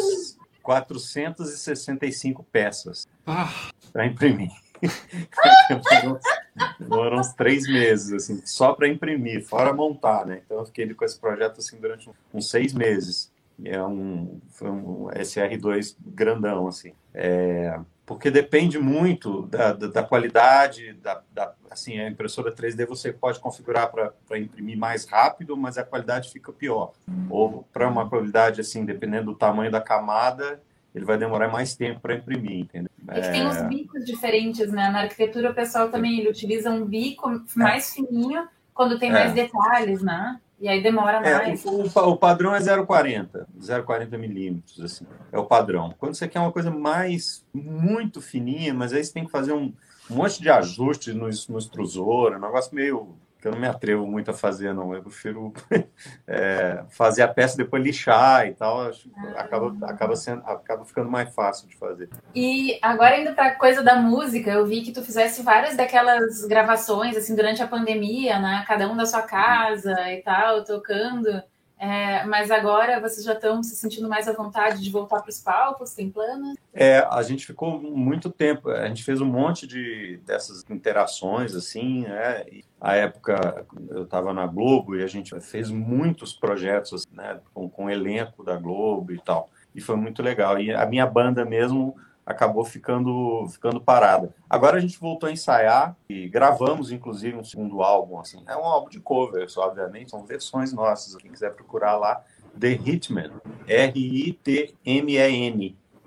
465 0.62 2.44
peças 2.44 3.06
ah. 3.26 3.50
para 3.92 4.06
imprimir. 4.06 4.50
Foram 6.88 7.18
uns 7.18 7.32
três 7.34 7.66
meses, 7.66 8.12
assim, 8.12 8.42
só 8.44 8.74
para 8.74 8.88
imprimir, 8.88 9.44
fora 9.44 9.72
montar, 9.72 10.26
né? 10.26 10.42
Então 10.44 10.58
eu 10.58 10.66
fiquei 10.66 10.92
com 10.92 11.04
esse 11.04 11.18
projeto 11.18 11.58
assim 11.58 11.78
durante 11.78 12.10
uns 12.32 12.50
seis 12.50 12.72
meses 12.72 13.32
é 13.64 13.82
um, 13.82 14.40
foi 14.50 14.70
um 14.70 15.08
SR2 15.08 15.96
grandão, 16.00 16.68
assim. 16.68 16.92
É, 17.12 17.78
porque 18.06 18.30
depende 18.30 18.78
muito 18.78 19.42
da, 19.42 19.72
da, 19.72 19.86
da 19.88 20.02
qualidade, 20.02 20.94
da, 20.94 21.20
da, 21.32 21.52
assim, 21.70 21.98
a 21.98 22.08
impressora 22.08 22.54
3D 22.54 22.86
você 22.86 23.12
pode 23.12 23.40
configurar 23.40 23.90
para 23.90 24.38
imprimir 24.38 24.78
mais 24.78 25.04
rápido, 25.04 25.56
mas 25.56 25.76
a 25.76 25.84
qualidade 25.84 26.30
fica 26.30 26.52
pior. 26.52 26.92
Ou 27.28 27.66
para 27.72 27.88
uma 27.88 28.08
qualidade, 28.08 28.60
assim, 28.60 28.84
dependendo 28.84 29.32
do 29.32 29.38
tamanho 29.38 29.70
da 29.70 29.80
camada, 29.80 30.60
ele 30.94 31.04
vai 31.04 31.18
demorar 31.18 31.48
mais 31.48 31.76
tempo 31.76 32.00
para 32.00 32.14
imprimir, 32.14 32.60
entendeu? 32.60 32.90
É 33.08 33.20
que 33.20 33.30
tem 33.30 33.46
uns 33.46 33.60
bicos 33.62 34.04
diferentes, 34.04 34.72
né? 34.72 34.90
Na 34.90 35.02
arquitetura 35.02 35.50
o 35.50 35.54
pessoal 35.54 35.90
também 35.90 36.18
ele 36.18 36.30
utiliza 36.30 36.70
um 36.70 36.84
bico 36.84 37.42
mais 37.54 37.94
fininho 37.94 38.48
quando 38.72 38.98
tem 38.98 39.10
é. 39.10 39.12
mais 39.12 39.32
detalhes, 39.32 40.02
né? 40.02 40.40
E 40.60 40.68
aí 40.68 40.82
demora 40.82 41.18
é, 41.18 41.46
mais. 41.46 41.64
O, 41.64 41.82
o, 41.82 42.16
padrão 42.16 42.54
é 42.54 42.58
0,40, 42.58 43.46
0,40 43.60 44.18
milímetros, 44.18 44.80
assim. 44.80 45.06
É 45.30 45.38
o 45.38 45.44
padrão. 45.44 45.94
Quando 45.98 46.14
você 46.14 46.26
quer 46.26 46.40
uma 46.40 46.50
coisa 46.50 46.70
mais, 46.70 47.44
muito 47.54 48.20
fininha, 48.20 48.74
mas 48.74 48.92
aí 48.92 49.04
você 49.04 49.12
tem 49.12 49.24
que 49.24 49.30
fazer 49.30 49.52
um, 49.52 49.72
um 50.10 50.16
monte 50.16 50.40
de 50.40 50.50
ajustes 50.50 51.14
no, 51.14 51.28
no 51.48 51.58
extrusor, 51.58 52.32
um 52.32 52.40
negócio 52.40 52.74
meio 52.74 53.16
eu 53.48 53.52
não 53.52 53.60
me 53.60 53.66
atrevo 53.66 54.06
muito 54.06 54.30
a 54.30 54.34
fazer, 54.34 54.72
não. 54.72 54.94
Eu 54.94 55.02
prefiro 55.02 55.52
é, 56.26 56.84
fazer 56.90 57.22
a 57.22 57.28
peça 57.28 57.56
depois 57.56 57.82
lixar 57.82 58.46
e 58.46 58.54
tal. 58.54 58.88
Acho, 58.88 59.10
ah. 59.16 59.40
acaba, 59.40 59.86
acaba, 59.86 60.16
sendo, 60.16 60.42
acaba 60.46 60.84
ficando 60.84 61.10
mais 61.10 61.34
fácil 61.34 61.68
de 61.68 61.76
fazer. 61.76 62.08
E 62.34 62.78
agora 62.82 63.18
indo 63.18 63.34
para 63.34 63.54
coisa 63.54 63.82
da 63.82 63.96
música, 63.96 64.50
eu 64.50 64.66
vi 64.66 64.82
que 64.82 64.92
tu 64.92 65.02
fizesse 65.02 65.42
várias 65.42 65.76
daquelas 65.76 66.44
gravações 66.44 67.16
assim 67.16 67.34
durante 67.34 67.62
a 67.62 67.68
pandemia, 67.68 68.38
né? 68.38 68.64
Cada 68.66 68.88
um 68.90 68.96
da 68.96 69.06
sua 69.06 69.22
casa 69.22 69.94
e 70.12 70.22
tal, 70.22 70.64
tocando. 70.64 71.42
É, 71.78 72.24
mas 72.24 72.50
agora 72.50 73.00
vocês 73.00 73.24
já 73.24 73.34
estão 73.34 73.62
se 73.62 73.76
sentindo 73.76 74.08
mais 74.08 74.26
à 74.26 74.32
vontade 74.32 74.82
de 74.82 74.90
voltar 74.90 75.20
para 75.20 75.30
os 75.30 75.40
palcos? 75.40 75.94
Tem 75.94 76.10
planos? 76.10 76.56
É, 76.74 76.98
a 77.08 77.22
gente 77.22 77.46
ficou 77.46 77.80
muito 77.80 78.30
tempo, 78.30 78.68
a 78.68 78.88
gente 78.88 79.04
fez 79.04 79.20
um 79.20 79.26
monte 79.26 79.66
de 79.66 80.20
dessas 80.26 80.64
interações, 80.68 81.54
assim, 81.54 82.02
né? 82.02 82.44
A 82.80 82.96
época 82.96 83.64
eu 83.90 84.02
estava 84.02 84.34
na 84.34 84.46
Globo 84.46 84.96
e 84.96 85.04
a 85.04 85.06
gente 85.06 85.38
fez 85.40 85.70
muitos 85.70 86.32
projetos 86.32 86.92
assim, 86.92 87.16
né, 87.16 87.40
com, 87.54 87.68
com 87.68 87.84
o 87.86 87.90
elenco 87.90 88.42
da 88.42 88.56
Globo 88.56 89.12
e 89.12 89.20
tal. 89.20 89.48
E 89.74 89.80
foi 89.80 89.96
muito 89.96 90.22
legal. 90.22 90.60
E 90.60 90.72
a 90.72 90.84
minha 90.84 91.06
banda 91.06 91.44
mesmo 91.44 91.96
acabou 92.28 92.62
ficando, 92.62 93.48
ficando 93.48 93.80
parada. 93.80 94.34
Agora 94.50 94.76
a 94.76 94.80
gente 94.80 95.00
voltou 95.00 95.30
a 95.30 95.32
ensaiar 95.32 95.96
e 96.10 96.28
gravamos, 96.28 96.92
inclusive, 96.92 97.34
um 97.34 97.42
segundo 97.42 97.80
álbum. 97.82 98.20
Assim. 98.20 98.44
É 98.46 98.54
um 98.54 98.64
álbum 98.64 98.90
de 98.90 99.00
covers, 99.00 99.56
obviamente, 99.56 100.10
são 100.10 100.26
versões 100.26 100.70
nossas. 100.70 101.16
Quem 101.16 101.32
quiser 101.32 101.54
procurar 101.54 101.96
lá, 101.96 102.22
The 102.58 102.72
Hitman, 102.72 103.32
R-I-T-M-E-N. 103.66 105.08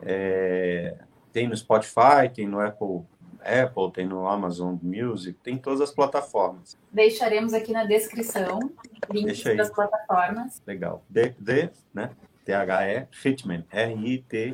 É, 0.03 0.95
tem 1.33 1.47
no 1.47 1.57
Spotify, 1.57 2.29
tem 2.31 2.47
no 2.47 2.59
Apple, 2.59 3.01
Apple, 3.43 3.91
tem 3.91 4.05
no 4.05 4.27
Amazon 4.27 4.75
Music, 4.83 5.39
tem 5.41 5.57
todas 5.57 5.81
as 5.81 5.89
plataformas. 5.89 6.77
Deixaremos 6.91 7.51
aqui 7.51 7.71
na 7.71 7.83
descrição 7.83 8.59
links 9.09 9.43
das 9.43 9.71
plataformas. 9.71 10.61
Legal. 10.67 11.03
The, 11.11 11.35
the 11.43 11.71
né? 11.91 12.11
T-H-E, 12.45 13.07
Hitman, 13.23 13.65
R-I-T-M-E-N. 13.71 14.51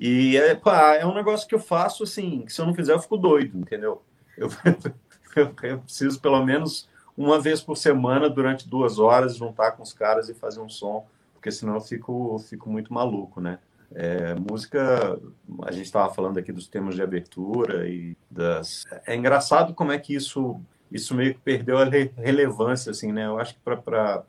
E 0.00 0.34
é, 0.38 0.54
pá, 0.54 0.94
é 0.94 1.04
um 1.04 1.12
negócio 1.12 1.46
que 1.46 1.54
eu 1.54 1.60
faço 1.60 2.04
assim, 2.04 2.40
que 2.46 2.52
se 2.54 2.58
eu 2.58 2.64
não 2.64 2.74
fizer 2.74 2.94
eu 2.94 3.00
fico 3.00 3.18
doido, 3.18 3.58
entendeu? 3.58 4.00
Eu, 4.34 4.48
eu, 5.36 5.54
eu, 5.62 5.78
preciso 5.80 6.18
pelo 6.18 6.42
menos 6.42 6.88
uma 7.14 7.38
vez 7.38 7.60
por 7.60 7.76
semana, 7.76 8.30
durante 8.30 8.66
duas 8.66 8.98
horas, 8.98 9.36
juntar 9.36 9.72
com 9.72 9.82
os 9.82 9.92
caras 9.92 10.30
e 10.30 10.34
fazer 10.34 10.58
um 10.58 10.70
som, 10.70 11.06
porque 11.34 11.52
senão 11.52 11.74
eu 11.74 11.82
fico, 11.82 12.38
fico 12.48 12.70
muito 12.70 12.94
maluco, 12.94 13.42
né? 13.42 13.58
É, 13.92 14.34
música, 14.36 15.20
a 15.64 15.70
gente 15.70 15.84
estava 15.84 16.14
falando 16.14 16.38
aqui 16.38 16.50
dos 16.50 16.66
temas 16.66 16.94
de 16.94 17.02
abertura 17.02 17.86
e 17.86 18.16
das. 18.30 18.84
É 19.06 19.14
engraçado 19.14 19.74
como 19.74 19.92
é 19.92 19.98
que 19.98 20.14
isso, 20.14 20.58
isso 20.90 21.14
meio 21.14 21.34
que 21.34 21.40
perdeu 21.40 21.76
a 21.76 21.84
relevância, 21.84 22.90
assim, 22.90 23.12
né? 23.12 23.26
Eu 23.26 23.38
acho 23.38 23.54
que 23.54 23.60
para 23.60 24.24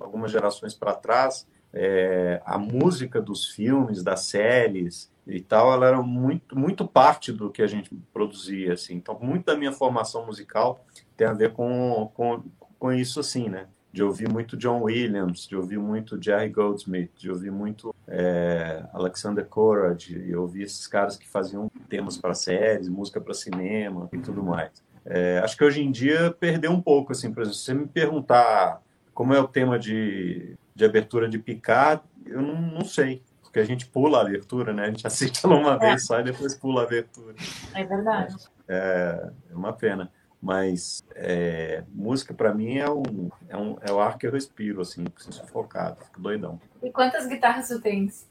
algumas 0.00 0.32
gerações 0.32 0.74
para 0.74 0.94
trás, 0.94 1.46
é, 1.72 2.42
a 2.44 2.58
música 2.58 3.20
dos 3.20 3.46
filmes, 3.48 4.02
das 4.02 4.20
séries 4.20 5.10
e 5.26 5.40
tal, 5.40 5.72
ela 5.72 5.86
era 5.86 6.02
muito, 6.02 6.58
muito 6.58 6.86
parte 6.86 7.32
do 7.32 7.50
que 7.50 7.62
a 7.62 7.66
gente 7.66 7.94
produzia, 8.12 8.72
assim. 8.72 8.94
Então, 8.94 9.18
muito 9.20 9.46
da 9.46 9.56
minha 9.56 9.72
formação 9.72 10.26
musical 10.26 10.84
tem 11.16 11.26
a 11.26 11.32
ver 11.32 11.52
com, 11.52 12.10
com, 12.14 12.42
com 12.78 12.92
isso, 12.92 13.20
assim, 13.20 13.48
né? 13.48 13.66
De 13.92 14.02
ouvir 14.02 14.28
muito 14.28 14.56
John 14.56 14.82
Williams, 14.82 15.46
de 15.46 15.56
ouvir 15.56 15.78
muito 15.78 16.20
Jerry 16.20 16.48
Goldsmith, 16.48 17.10
de 17.16 17.30
ouvir 17.30 17.50
muito 17.50 17.94
é, 18.06 18.84
Alexander 18.92 19.44
Courage, 19.44 20.18
de 20.18 20.34
ouvir 20.34 20.62
esses 20.62 20.86
caras 20.86 21.16
que 21.16 21.28
faziam 21.28 21.70
temas 21.88 22.16
para 22.16 22.34
séries, 22.34 22.88
música 22.88 23.20
para 23.20 23.34
cinema 23.34 24.08
e 24.12 24.18
tudo 24.18 24.42
mais. 24.42 24.70
É, 25.04 25.40
acho 25.42 25.56
que 25.56 25.64
hoje 25.64 25.82
em 25.82 25.90
dia 25.90 26.34
perdeu 26.38 26.70
um 26.70 26.80
pouco, 26.80 27.12
assim, 27.12 27.32
por 27.32 27.40
exemplo, 27.42 27.58
se 27.58 27.64
você 27.64 27.74
me 27.74 27.86
perguntar 27.86 28.80
como 29.12 29.34
é 29.34 29.40
o 29.40 29.48
tema 29.48 29.78
de 29.78 30.56
de 30.80 30.84
abertura 30.86 31.28
de 31.28 31.38
Picard, 31.38 32.02
eu 32.24 32.40
não, 32.40 32.60
não 32.60 32.84
sei. 32.84 33.22
Porque 33.42 33.58
a 33.58 33.64
gente 33.64 33.86
pula 33.86 34.18
a 34.18 34.22
abertura, 34.22 34.72
né? 34.72 34.84
A 34.84 34.86
gente 34.86 35.06
assiste 35.06 35.44
ela 35.44 35.56
uma 35.56 35.74
é. 35.74 35.78
vez 35.78 36.06
só 36.06 36.20
e 36.20 36.24
depois 36.24 36.54
pula 36.54 36.82
a 36.82 36.84
abertura. 36.84 37.34
É 37.74 37.84
verdade. 37.84 38.34
É, 38.66 39.30
é 39.50 39.54
uma 39.54 39.72
pena. 39.72 40.10
Mas 40.40 41.04
é, 41.14 41.84
música 41.92 42.32
para 42.32 42.54
mim 42.54 42.78
é, 42.78 42.88
um, 42.88 43.30
é, 43.46 43.56
um, 43.58 43.76
é 43.82 43.92
o 43.92 44.00
ar 44.00 44.16
que 44.16 44.26
eu 44.26 44.32
respiro, 44.32 44.80
assim, 44.80 45.04
preciso 45.04 45.44
focado, 45.48 46.02
fico 46.02 46.18
doidão. 46.18 46.58
E 46.82 46.90
quantas 46.90 47.26
guitarras 47.26 47.68
tu 47.68 47.78
tens? 47.78 48.26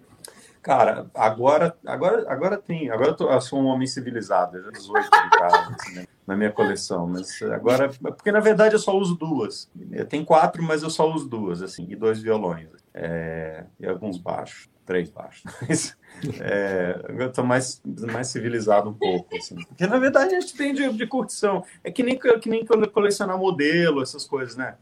Cara, 0.59 1.05
agora, 1.13 1.77
agora, 1.85 2.25
agora 2.27 2.57
tem. 2.57 2.89
Agora 2.89 3.09
eu, 3.09 3.15
tô, 3.15 3.31
eu 3.31 3.39
sou 3.39 3.61
um 3.61 3.67
homem 3.67 3.85
civilizado, 3.85 4.59
já 4.59 4.71
18 4.71 5.09
guitarras 5.09 5.75
assim, 5.75 5.95
né, 5.95 6.05
na 6.29 6.37
minha 6.37 6.51
coleção. 6.51 7.07
Mas 7.07 7.41
agora, 7.41 7.89
porque 7.89 8.31
na 8.31 8.39
verdade 8.39 8.75
eu 8.75 8.79
só 8.79 8.95
uso 8.95 9.15
duas. 9.15 9.67
Eu 9.91 10.05
tenho 10.05 10.23
quatro, 10.23 10.61
mas 10.61 10.83
eu 10.83 10.89
só 10.91 11.11
uso 11.11 11.27
duas, 11.27 11.63
assim, 11.63 11.87
e 11.89 11.95
dois 11.95 12.21
violões. 12.21 12.69
É, 12.93 13.65
e 13.79 13.87
alguns 13.87 14.19
baixos, 14.19 14.69
três 14.85 15.09
baixos. 15.09 15.43
é, 16.39 17.01
eu 17.17 17.31
tô 17.31 17.43
mais, 17.43 17.81
mais 18.11 18.27
civilizado 18.27 18.91
um 18.91 18.93
pouco, 18.93 19.35
assim. 19.35 19.55
Porque 19.55 19.87
na 19.87 19.97
verdade 19.97 20.35
a 20.35 20.39
gente 20.39 20.55
tem 20.55 20.71
de, 20.71 20.87
de 20.93 21.07
curtição. 21.07 21.65
É 21.83 21.91
que 21.91 22.03
nem, 22.03 22.17
que 22.17 22.49
nem 22.49 22.63
quando 22.63 22.87
colecionar 22.91 23.37
modelo, 23.37 24.03
essas 24.03 24.25
coisas, 24.25 24.55
né? 24.55 24.75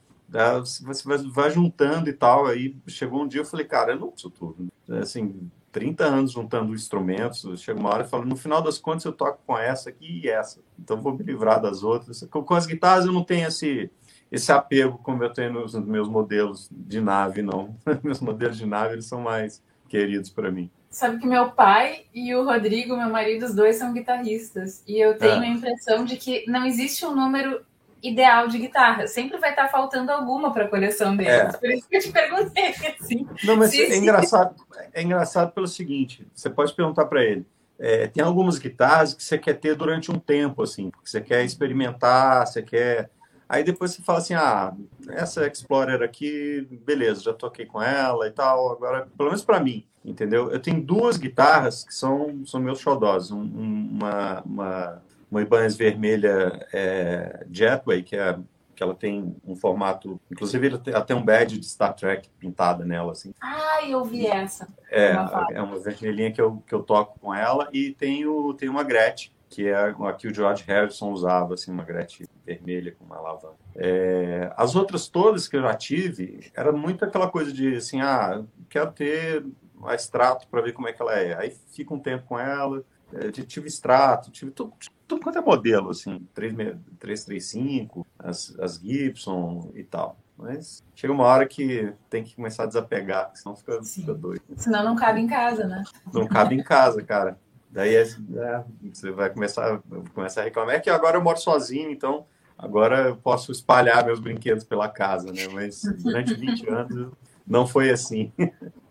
você 0.85 1.07
vai 1.29 1.49
juntando 1.49 2.09
e 2.09 2.13
tal. 2.13 2.45
Aí 2.45 2.75
chegou 2.87 3.23
um 3.23 3.27
dia 3.27 3.39
eu 3.39 3.45
falei, 3.45 3.65
cara, 3.65 3.93
eu 3.93 3.99
não 3.99 4.11
preciso 4.11 4.31
tudo. 4.31 4.67
Assim, 4.99 5.49
30 5.77 6.03
anos 6.03 6.31
juntando 6.31 6.73
instrumentos, 6.73 7.61
chega 7.61 7.79
uma 7.79 7.89
hora 7.89 8.03
e 8.03 8.09
fala, 8.09 8.25
no 8.25 8.35
final 8.35 8.63
das 8.63 8.79
contas 8.79 9.05
eu 9.05 9.13
toco 9.13 9.39
com 9.45 9.55
essa 9.55 9.91
aqui 9.91 10.21
e 10.23 10.27
essa. 10.27 10.59
Então 10.79 10.99
vou 10.99 11.13
me 11.13 11.23
livrar 11.23 11.61
das 11.61 11.83
outras. 11.83 12.27
Com 12.31 12.55
as 12.55 12.65
guitarras 12.65 13.05
eu 13.05 13.11
não 13.11 13.23
tenho 13.23 13.47
esse 13.47 13.91
esse 14.31 14.51
apego 14.51 14.97
como 14.97 15.23
eu 15.23 15.31
tenho 15.31 15.53
nos 15.53 15.75
meus 15.75 16.09
modelos 16.09 16.67
de 16.71 16.99
nave, 16.99 17.43
não. 17.43 17.77
meus 18.03 18.19
modelos 18.19 18.57
de 18.57 18.65
nave 18.65 18.95
eles 18.95 19.05
são 19.05 19.21
mais 19.21 19.63
queridos 19.87 20.31
para 20.31 20.51
mim. 20.51 20.69
Sabe 20.89 21.19
que 21.19 21.27
meu 21.27 21.51
pai 21.51 22.05
e 22.11 22.33
o 22.33 22.43
Rodrigo, 22.43 22.97
meu 22.97 23.09
marido, 23.09 23.45
os 23.45 23.53
dois 23.53 23.75
são 23.75 23.93
guitarristas. 23.93 24.83
E 24.87 24.99
eu 24.99 25.15
tenho 25.15 25.43
é. 25.43 25.45
a 25.45 25.47
impressão 25.47 26.03
de 26.03 26.17
que 26.17 26.43
não 26.47 26.65
existe 26.65 27.05
um 27.05 27.15
número 27.15 27.63
ideal 28.01 28.47
de 28.47 28.59
guitarra. 28.59 29.07
Sempre 29.07 29.37
vai 29.37 29.51
estar 29.51 29.67
faltando 29.69 30.11
alguma 30.11 30.53
para 30.53 30.65
a 30.65 30.67
coleção 30.67 31.15
deles. 31.15 31.33
É. 31.33 31.57
Por 31.57 31.69
isso 31.69 31.87
que 31.87 31.97
eu 31.97 32.01
te 32.01 32.11
perguntei. 32.11 32.73
Assim, 32.99 33.27
não, 33.43 33.55
mas 33.55 33.73
é 33.73 33.95
engraçado, 33.95 34.55
é 34.93 35.01
engraçado 35.01 35.51
pelo 35.51 35.67
seguinte: 35.67 36.25
você 36.33 36.49
pode 36.49 36.73
perguntar 36.73 37.05
para 37.05 37.23
ele. 37.23 37.45
É, 37.79 38.07
tem 38.07 38.23
algumas 38.23 38.57
guitarras 38.57 39.13
que 39.13 39.23
você 39.23 39.37
quer 39.37 39.53
ter 39.53 39.75
durante 39.75 40.11
um 40.11 40.17
tempo, 40.17 40.63
assim, 40.63 40.89
porque 40.89 41.07
você 41.07 41.21
quer 41.21 41.43
experimentar, 41.43 42.47
você 42.47 42.63
quer 42.63 43.11
Aí 43.49 43.63
depois 43.63 43.91
você 43.91 44.01
fala 44.01 44.19
assim, 44.19 44.33
ah, 44.33 44.73
essa 45.09 45.47
Explorer 45.47 46.01
aqui, 46.01 46.67
beleza, 46.85 47.21
já 47.21 47.33
toquei 47.33 47.65
com 47.65 47.81
ela 47.81 48.27
e 48.27 48.31
tal. 48.31 48.71
Agora, 48.73 49.07
pelo 49.17 49.29
menos 49.29 49.43
para 49.43 49.59
mim, 49.59 49.85
entendeu? 50.03 50.51
Eu 50.51 50.59
tenho 50.59 50.81
duas 50.81 51.17
guitarras 51.17 51.85
que 51.85 51.93
são, 51.93 52.45
são 52.45 52.59
meus 52.59 52.79
xodós. 52.79 53.31
Um, 53.31 53.41
uma, 53.41 54.41
uma, 54.41 55.03
uma 55.29 55.41
Ibanez 55.41 55.75
vermelha 55.75 56.67
é, 56.73 57.45
Jetway, 57.51 58.03
que 58.03 58.15
é 58.15 58.37
que 58.77 58.83
ela 58.83 58.93
tem 58.93 59.35
um 59.43 59.55
formato, 59.55 60.21
inclusive 60.31 60.77
tem 60.77 61.15
um 61.15 61.25
badge 61.25 61.57
de 61.57 61.65
Star 61.65 61.95
Trek 61.95 62.29
pintada 62.37 62.85
nela, 62.85 63.11
assim. 63.11 63.33
Ah, 63.41 63.79
eu 63.83 64.05
vi 64.05 64.27
essa. 64.27 64.67
É, 64.91 65.13
é 65.53 65.61
uma 65.61 65.79
vermelhinha 65.79 66.31
que 66.31 66.39
eu, 66.39 66.63
que 66.65 66.75
eu 66.75 66.83
toco 66.83 67.19
com 67.19 67.33
ela 67.33 67.67
e 67.73 67.93
tenho, 67.93 68.53
tenho 68.53 68.71
uma 68.71 68.83
Gretchen, 68.83 69.31
que 69.49 69.67
é 69.67 69.75
a 69.75 70.13
que 70.13 70.27
o 70.27 70.33
George 70.33 70.63
Harrison 70.67 71.11
usava, 71.11 71.55
assim, 71.55 71.71
uma 71.71 71.83
Gretchen 71.83 72.27
vermelha 72.45 72.91
com 72.91 73.03
uma 73.03 73.19
lava. 73.19 73.55
É, 73.75 74.53
as 74.55 74.75
outras 74.75 75.07
todas 75.07 75.47
que 75.47 75.57
eu 75.57 75.61
já 75.63 75.73
tive, 75.73 76.51
era 76.55 76.71
muito 76.71 77.03
aquela 77.03 77.27
coisa 77.27 77.51
de, 77.51 77.77
assim, 77.77 77.99
ah, 78.01 78.43
quero 78.69 78.91
ter 78.91 79.43
a 79.85 79.95
extrato 79.95 80.47
para 80.47 80.61
ver 80.61 80.73
como 80.73 80.87
é 80.87 80.93
que 80.93 81.01
ela 81.01 81.17
é. 81.17 81.35
Aí 81.35 81.51
fica 81.71 81.93
um 81.95 81.99
tempo 81.99 82.25
com 82.27 82.37
ela, 82.37 82.83
é, 83.13 83.31
tive 83.31 83.67
extrato, 83.67 84.31
tive 84.31 84.51
tudo, 84.51 84.73
tudo 85.07 85.21
quanto 85.21 85.37
é 85.37 85.41
modelo, 85.41 85.89
assim, 85.89 86.27
335, 86.33 88.05
as, 88.19 88.57
as 88.59 88.75
Gibson 88.75 89.71
e 89.73 89.83
tal. 89.83 90.17
Mas 90.37 90.83
chega 90.93 91.11
uma 91.11 91.23
hora 91.23 91.47
que 91.47 91.91
tem 92.09 92.23
que 92.23 92.35
começar 92.35 92.63
a 92.63 92.67
desapegar, 92.67 93.31
senão 93.33 93.55
fica, 93.55 93.81
fica 93.83 94.13
doido. 94.13 94.41
Senão 94.55 94.83
não 94.83 94.95
cabe 94.95 95.19
em 95.19 95.27
casa, 95.27 95.65
né? 95.65 95.83
Não 96.13 96.27
cabe 96.27 96.55
em 96.55 96.63
casa, 96.63 97.01
cara. 97.01 97.39
Daí 97.71 97.95
é, 97.95 98.01
é, 98.03 98.63
você 98.93 99.11
vai 99.11 99.29
começar, 99.29 99.81
começar 100.13 100.41
a 100.41 100.43
reclamar. 100.43 100.75
É 100.75 100.79
que 100.79 100.89
agora 100.89 101.17
eu 101.17 101.23
moro 101.23 101.39
sozinho, 101.39 101.89
então 101.89 102.25
agora 102.57 103.09
eu 103.09 103.17
posso 103.17 103.51
espalhar 103.51 104.05
meus 104.05 104.19
brinquedos 104.19 104.63
pela 104.63 104.87
casa, 104.87 105.31
né? 105.31 105.47
Mas 105.51 105.81
durante 106.03 106.35
20 106.35 106.69
anos 106.69 107.11
não 107.45 107.65
foi 107.65 107.89
assim. 107.89 108.31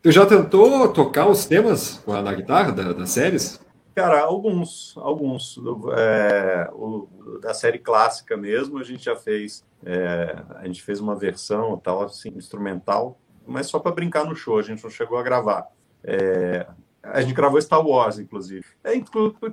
Tu 0.03 0.11
já 0.11 0.27
tentou 0.27 0.89
tocar 0.93 1.29
os 1.29 1.45
temas 1.47 2.03
na 2.07 2.33
guitarra 2.33 2.73
da, 2.73 2.93
das 2.93 3.11
séries? 3.11 3.61
Cara, 3.97 4.21
alguns, 4.21 4.95
alguns. 4.99 5.59
É, 5.97 6.69
o, 6.75 7.09
da 7.41 7.55
série 7.55 7.79
clássica 7.79 8.37
mesmo, 8.37 8.79
a 8.79 8.85
gente 8.85 9.03
já 9.03 9.17
fez. 9.17 9.65
É, 9.83 10.37
a 10.57 10.67
gente 10.67 10.83
fez 10.83 11.01
uma 11.01 11.17
versão 11.17 11.79
tal, 11.79 12.03
assim, 12.03 12.29
instrumental, 12.37 13.19
mas 13.47 13.69
só 13.69 13.79
para 13.79 13.93
brincar 13.93 14.27
no 14.27 14.37
show, 14.37 14.59
a 14.59 14.63
gente 14.63 14.85
não 14.85 14.91
chegou 14.91 15.17
a 15.17 15.23
gravar. 15.23 15.69
É, 16.05 16.67
a 17.03 17.23
gente 17.23 17.33
gravou 17.33 17.59
Star 17.59 17.81
Wars, 17.81 18.19
inclusive. 18.19 18.67
É, 18.85 18.93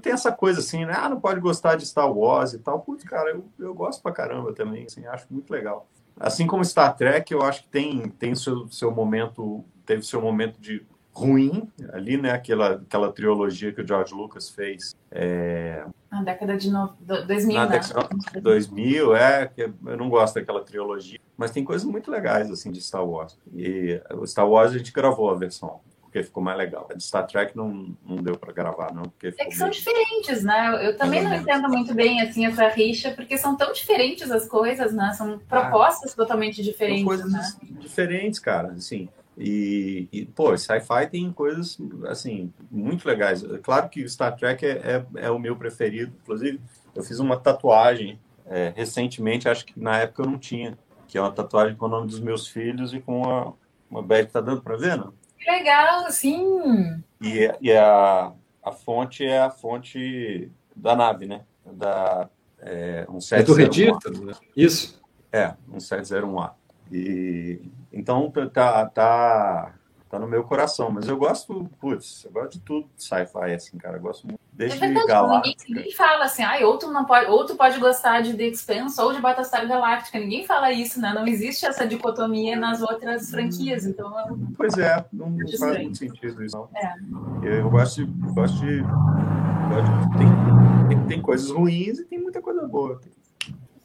tem 0.02 0.12
essa 0.12 0.30
coisa 0.30 0.60
assim, 0.60 0.84
né? 0.84 0.94
Ah, 0.94 1.08
não 1.08 1.22
pode 1.22 1.40
gostar 1.40 1.78
de 1.78 1.86
Star 1.86 2.12
Wars 2.12 2.52
e 2.52 2.60
tal. 2.60 2.82
Putz, 2.82 3.06
cara, 3.06 3.30
eu, 3.30 3.46
eu 3.58 3.74
gosto 3.74 4.04
pra 4.04 4.12
caramba 4.12 4.52
também, 4.52 4.84
assim, 4.84 5.06
acho 5.08 5.26
muito 5.32 5.50
legal. 5.50 5.88
Assim 6.20 6.46
como 6.46 6.66
Star 6.66 6.94
Trek, 6.98 7.34
eu 7.34 7.42
acho 7.44 7.64
que 7.64 7.70
tem, 7.70 8.10
tem 8.10 8.36
seu, 8.36 8.68
seu 8.68 8.92
momento, 8.92 9.64
teve 9.86 10.04
seu 10.04 10.22
momento 10.22 10.60
de 10.60 10.86
ruim 11.14 11.70
ali, 11.92 12.18
né? 12.18 12.32
Aquela, 12.32 12.74
aquela 12.74 13.12
trilogia 13.12 13.72
que 13.72 13.82
o 13.82 13.88
George 13.88 14.14
Lucas 14.14 14.50
fez. 14.50 14.96
É... 15.12 15.86
Na 16.12 16.24
década 16.24 16.58
de 16.58 16.72
no... 16.72 16.96
2000, 17.02 17.56
Na 17.56 17.66
né? 17.68 17.80
década 17.80 18.10
2000, 18.42 19.16
é. 19.16 19.52
Eu 19.58 19.98
não 19.98 20.10
gosto 20.10 20.36
daquela 20.36 20.64
trilogia. 20.64 21.20
Mas 21.38 21.52
tem 21.52 21.64
coisas 21.64 21.88
muito 21.88 22.10
legais, 22.10 22.50
assim, 22.50 22.72
de 22.72 22.82
Star 22.82 23.06
Wars. 23.06 23.38
E 23.54 24.02
o 24.16 24.26
Star 24.26 24.48
Wars 24.48 24.74
a 24.74 24.78
gente 24.78 24.92
gravou 24.92 25.30
a 25.30 25.36
versão 25.36 25.80
porque 26.14 26.22
ficou 26.22 26.44
mais 26.44 26.56
legal. 26.56 26.88
A 26.92 26.94
de 26.94 27.04
Star 27.04 27.26
Trek 27.26 27.58
não, 27.58 27.98
não 28.06 28.18
deu 28.18 28.38
para 28.38 28.54
gravar, 28.54 28.94
não. 28.94 29.02
Porque 29.04 29.34
é 29.36 29.46
que 29.46 29.56
são 29.56 29.68
diferentes, 29.68 30.44
né? 30.44 30.88
Eu 30.88 30.96
também 30.96 31.24
não 31.24 31.34
entendo 31.34 31.68
muito 31.68 31.96
bem 31.96 32.22
assim 32.22 32.46
essa 32.46 32.68
rixa, 32.68 33.12
porque 33.12 33.36
são 33.36 33.58
tão 33.58 33.74
diferentes 33.74 34.30
as 34.30 34.48
coisas, 34.48 34.94
né? 34.94 35.12
São 35.18 35.40
propostas 35.40 36.14
ah, 36.14 36.16
totalmente 36.16 36.62
diferentes. 36.62 37.00
São 37.00 37.08
coisas 37.08 37.32
né? 37.32 37.80
diferentes, 37.80 38.38
cara. 38.38 38.74
Assim, 38.74 39.10
e, 39.38 40.08
e 40.12 40.26
pô, 40.26 40.56
sci-fi 40.58 41.08
tem 41.10 41.32
coisas 41.32 41.78
assim 42.08 42.54
muito 42.70 43.08
legais. 43.08 43.44
Claro 43.64 43.90
que 43.90 44.08
Star 44.08 44.36
Trek 44.36 44.66
é, 44.66 44.70
é, 44.70 45.06
é 45.26 45.32
o 45.32 45.40
meu 45.40 45.56
preferido. 45.56 46.14
Inclusive, 46.22 46.60
eu 46.96 47.04
fiz 47.04 47.20
uma 47.20 47.38
tatuagem 47.38 48.20
é, 48.46 48.74
recentemente, 48.76 49.50
acho 49.50 49.66
que 49.66 49.80
na 49.80 50.00
época 50.00 50.24
eu 50.24 50.28
não 50.28 50.38
tinha, 50.38 50.78
que 51.08 51.18
é 51.18 51.22
uma 51.22 51.32
tatuagem 51.32 51.76
com 51.76 51.86
o 51.86 51.90
nome 51.90 52.08
dos 52.08 52.20
meus 52.20 52.48
filhos 52.48 52.94
e 52.94 53.00
com 53.00 53.22
uma, 53.22 53.54
uma 53.90 54.02
badge, 54.02 54.30
tá 54.30 54.42
dando 54.42 54.62
para 54.62 54.78
ver, 54.78 54.98
não? 54.98 55.14
Que 55.38 55.50
legal, 55.50 56.10
sim. 56.12 57.04
E, 57.22 57.52
e 57.62 57.72
a, 57.72 58.32
a 58.62 58.72
fonte 58.72 59.26
é 59.26 59.40
a 59.40 59.50
fonte 59.50 60.52
da 60.76 60.96
nave, 60.96 61.26
né? 61.26 61.42
Da 61.66 62.30
é, 62.60 63.06
um 63.10 63.20
é 63.32 63.44
do 63.44 63.54
Redita, 63.54 64.10
né? 64.10 64.34
Isso. 64.56 65.02
É, 65.32 65.54
um 65.70 65.78
701A. 65.78 66.52
E 66.94 67.62
então 67.92 68.32
tá, 68.54 68.86
tá 68.88 69.74
tá 70.14 70.20
no 70.20 70.28
meu 70.28 70.44
coração. 70.44 70.92
Mas 70.92 71.08
eu 71.08 71.18
gosto, 71.18 71.68
putz, 71.80 72.24
eu 72.26 72.32
gosto 72.32 72.54
de 72.54 72.60
tudo 72.60 72.88
sci-fi, 72.96 73.54
assim, 73.54 73.78
cara. 73.78 73.98
Eu 73.98 74.02
gosto 74.02 74.28
muito. 74.28 74.40
Desde 74.52 74.78
é 74.78 74.88
verdade, 74.88 75.36
Ninguém, 75.38 75.56
ninguém, 75.68 75.92
fala 75.94 76.26
assim, 76.26 76.44
ah, 76.44 76.60
outro 76.68 76.92
não 76.92 77.06
pode, 77.06 77.26
outro 77.28 77.56
pode 77.56 77.80
gostar 77.80 78.22
de 78.22 78.36
The 78.36 78.44
Expanse 78.44 79.02
ou 79.02 79.12
de 79.12 79.20
Battlestar 79.20 79.68
Galactica. 79.68 80.20
Ninguém 80.20 80.46
fala 80.46 80.72
isso, 80.72 81.02
né? 81.02 81.12
Não 81.12 81.26
existe 81.26 81.66
essa 81.66 81.88
dicotomia 81.88 82.56
nas 82.56 82.84
outras 82.84 83.32
franquias. 83.32 83.88
Então, 83.88 84.14
eu... 84.28 84.38
pois 84.56 84.78
é, 84.78 85.04
não, 85.12 85.32
não 85.32 85.58
faz 85.58 85.80
muito 85.80 85.98
sentido 85.98 86.44
isso. 86.44 86.56
Não. 86.56 86.70
É. 86.76 86.96
Eu, 87.42 87.54
eu 87.62 87.70
gosto 87.72 88.06
de. 88.06 88.12
Gosto 88.34 88.60
de, 88.60 88.82
gosto 88.84 90.10
de 90.12 90.18
tem, 90.20 90.88
tem, 90.88 91.08
tem, 91.08 91.22
coisas 91.22 91.50
ruins 91.50 91.98
e 91.98 92.06
tem 92.06 92.20
muita 92.20 92.40
coisa 92.40 92.68
boa. 92.68 93.02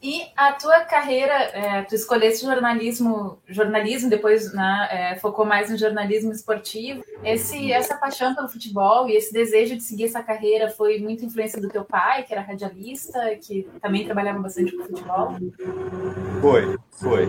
E 0.01 0.27
a 0.37 0.53
tua 0.53 0.81
carreira, 0.81 1.35
é, 1.35 1.83
tu 1.83 1.95
escolheste 1.95 2.45
jornalismo, 2.45 3.39
jornalismo, 3.49 4.09
depois 4.09 4.53
né, 4.53 4.89
é, 4.91 5.17
focou 5.17 5.45
mais 5.45 5.71
no 5.71 5.77
jornalismo 5.77 6.31
esportivo. 6.31 7.03
Esse, 7.25 7.73
essa 7.73 7.97
paixão 7.97 8.33
pelo 8.33 8.49
futebol 8.49 9.09
e 9.09 9.17
esse 9.17 9.33
desejo 9.33 9.77
de 9.77 9.83
seguir 9.83 10.05
essa 10.05 10.23
carreira 10.23 10.71
foi 10.71 11.01
muita 11.01 11.25
influência 11.25 11.61
do 11.61 11.69
teu 11.69 11.85
pai, 11.85 12.23
que 12.23 12.33
era 12.33 12.43
radialista, 12.43 13.19
que 13.43 13.69
também 13.83 14.05
trabalhava 14.05 14.39
bastante 14.39 14.77
com 14.77 14.85
futebol? 14.85 15.35
Foi, 16.41 16.79
foi. 16.93 17.29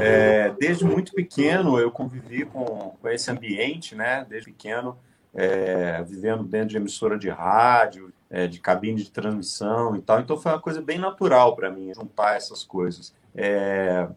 É, 0.00 0.54
desde 0.58 0.86
muito 0.86 1.12
pequeno 1.12 1.78
eu 1.78 1.90
convivi 1.90 2.46
com, 2.46 2.96
com 3.00 3.08
esse 3.10 3.30
ambiente, 3.30 3.94
né? 3.94 4.24
Desde 4.26 4.50
pequeno, 4.50 4.98
é, 5.34 6.02
vivendo 6.02 6.44
dentro 6.44 6.68
de 6.68 6.76
emissora 6.78 7.18
de 7.18 7.28
rádio, 7.28 8.10
é, 8.30 8.46
de 8.46 8.60
cabine 8.60 9.02
de 9.02 9.10
transmissão 9.10 9.96
e 9.96 10.00
tal. 10.00 10.20
Então 10.20 10.36
foi 10.36 10.52
uma 10.52 10.60
coisa 10.60 10.80
bem 10.80 10.98
natural 10.98 11.54
para 11.54 11.70
mim 11.70 11.92
juntar 11.94 12.36
essas 12.36 12.64
coisas. 12.64 13.14
É, 13.34 14.08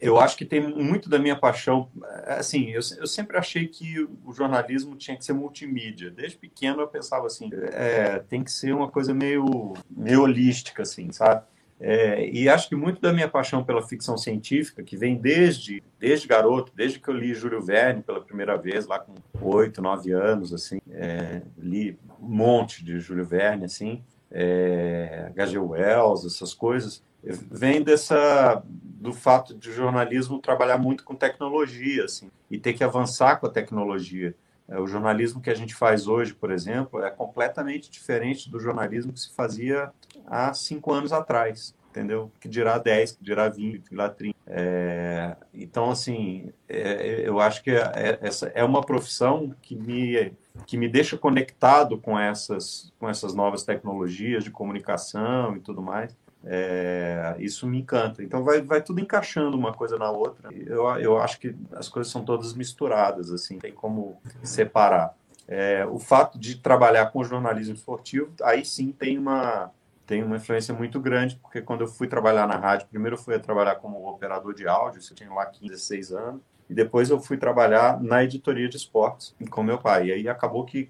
eu 0.00 0.18
acho 0.20 0.36
que 0.36 0.44
tem 0.44 0.60
muito 0.60 1.08
da 1.08 1.18
minha 1.18 1.36
paixão. 1.36 1.88
Assim, 2.26 2.70
eu, 2.70 2.80
eu, 2.98 3.06
sempre 3.06 3.36
achei 3.36 3.66
que 3.66 4.06
o 4.24 4.32
jornalismo 4.32 4.94
tinha 4.94 5.16
que 5.16 5.24
ser 5.24 5.32
multimídia. 5.32 6.10
Desde 6.10 6.38
pequeno 6.38 6.80
eu 6.80 6.88
pensava 6.88 7.26
assim, 7.26 7.50
é, 7.72 8.20
tem 8.20 8.44
que 8.44 8.52
ser 8.52 8.72
uma 8.72 8.88
coisa 8.88 9.12
meio, 9.12 9.74
meio 9.90 10.22
holística, 10.22 10.82
assim, 10.82 11.10
sabe? 11.10 11.44
É, 11.84 12.30
e 12.30 12.48
acho 12.48 12.68
que 12.68 12.76
muito 12.76 13.00
da 13.00 13.12
minha 13.12 13.26
paixão 13.26 13.64
pela 13.64 13.82
ficção 13.82 14.16
científica, 14.16 14.84
que 14.84 14.96
vem 14.96 15.16
desde, 15.16 15.82
desde 15.98 16.28
garoto, 16.28 16.70
desde 16.76 17.00
que 17.00 17.08
eu 17.08 17.14
li 17.14 17.34
Júlio 17.34 17.60
Verne 17.60 18.04
pela 18.04 18.20
primeira 18.20 18.56
vez, 18.56 18.86
lá 18.86 19.00
com 19.00 19.14
oito, 19.40 19.82
nove 19.82 20.12
anos, 20.12 20.54
assim, 20.54 20.80
é, 20.92 21.42
li 21.58 21.98
um 22.20 22.28
monte 22.28 22.84
de 22.84 23.00
Júlio 23.00 23.24
Verne, 23.24 23.64
assim, 23.64 24.00
é, 24.30 25.26
H.G. 25.30 25.58
Wells, 25.58 26.24
essas 26.24 26.54
coisas, 26.54 27.02
vem 27.20 27.82
dessa 27.82 28.62
do 28.64 29.12
fato 29.12 29.52
de 29.52 29.70
o 29.70 29.72
jornalismo 29.72 30.38
trabalhar 30.38 30.78
muito 30.78 31.02
com 31.02 31.16
tecnologia, 31.16 32.04
assim, 32.04 32.30
e 32.48 32.58
ter 32.58 32.74
que 32.74 32.84
avançar 32.84 33.40
com 33.40 33.46
a 33.46 33.50
tecnologia. 33.50 34.36
É, 34.68 34.78
o 34.78 34.86
jornalismo 34.86 35.40
que 35.40 35.50
a 35.50 35.54
gente 35.54 35.74
faz 35.74 36.06
hoje, 36.06 36.32
por 36.32 36.52
exemplo, 36.52 37.02
é 37.02 37.10
completamente 37.10 37.90
diferente 37.90 38.48
do 38.48 38.60
jornalismo 38.60 39.12
que 39.12 39.18
se 39.18 39.34
fazia 39.34 39.90
há 40.26 40.52
cinco 40.54 40.92
anos 40.92 41.12
atrás. 41.12 41.74
entendeu? 41.90 42.30
Que 42.40 42.48
dirá 42.48 42.78
10, 42.78 43.12
que 43.12 43.24
dirá 43.24 43.48
20, 43.48 43.80
que 43.80 43.90
dirá 43.90 44.08
30. 44.08 44.34
É, 44.46 45.36
então, 45.52 45.90
assim, 45.90 46.50
é, 46.68 47.22
eu 47.26 47.38
acho 47.38 47.62
que 47.62 47.70
é, 47.70 48.18
essa 48.20 48.48
é 48.54 48.64
uma 48.64 48.80
profissão 48.80 49.54
que 49.60 49.76
me, 49.76 50.32
que 50.66 50.76
me 50.76 50.88
deixa 50.88 51.18
conectado 51.18 51.98
com 51.98 52.18
essas, 52.18 52.92
com 52.98 53.08
essas 53.08 53.34
novas 53.34 53.62
tecnologias 53.62 54.44
de 54.44 54.50
comunicação 54.50 55.56
e 55.56 55.60
tudo 55.60 55.82
mais. 55.82 56.16
É, 56.44 57.36
isso 57.38 57.66
me 57.66 57.78
encanta. 57.78 58.22
Então 58.22 58.42
vai, 58.42 58.60
vai 58.60 58.82
tudo 58.82 59.00
encaixando 59.00 59.56
uma 59.56 59.72
coisa 59.72 59.96
na 59.96 60.10
outra. 60.10 60.52
Eu, 60.52 60.84
eu 60.98 61.18
acho 61.18 61.38
que 61.38 61.54
as 61.72 61.88
coisas 61.88 62.12
são 62.12 62.24
todas 62.24 62.52
misturadas, 62.54 63.30
assim, 63.32 63.58
tem 63.58 63.72
como 63.72 64.20
separar. 64.42 65.14
É, 65.46 65.86
o 65.86 65.98
fato 65.98 66.38
de 66.38 66.56
trabalhar 66.56 67.06
com 67.06 67.22
jornalismo 67.24 67.74
esportivo, 67.74 68.32
aí 68.42 68.64
sim 68.64 68.92
tem 68.92 69.18
uma, 69.18 69.70
tem 70.12 70.22
uma 70.22 70.36
influência 70.36 70.74
muito 70.74 71.00
grande, 71.00 71.36
porque 71.40 71.62
quando 71.62 71.80
eu 71.80 71.88
fui 71.88 72.06
trabalhar 72.06 72.46
na 72.46 72.56
rádio, 72.56 72.86
primeiro 72.86 73.16
eu 73.16 73.18
fui 73.18 73.38
trabalhar 73.38 73.76
como 73.76 74.06
operador 74.06 74.52
de 74.52 74.68
áudio, 74.68 75.00
eu 75.00 75.16
tinha 75.16 75.32
lá 75.32 75.46
15, 75.46 75.70
16 75.70 76.12
anos, 76.12 76.42
e 76.68 76.74
depois 76.74 77.08
eu 77.08 77.18
fui 77.18 77.38
trabalhar 77.38 77.98
na 77.98 78.22
editoria 78.22 78.68
de 78.68 78.76
esportes 78.76 79.34
com 79.48 79.62
meu 79.62 79.78
pai. 79.78 80.08
E 80.08 80.12
aí 80.12 80.28
acabou 80.28 80.66
que 80.66 80.86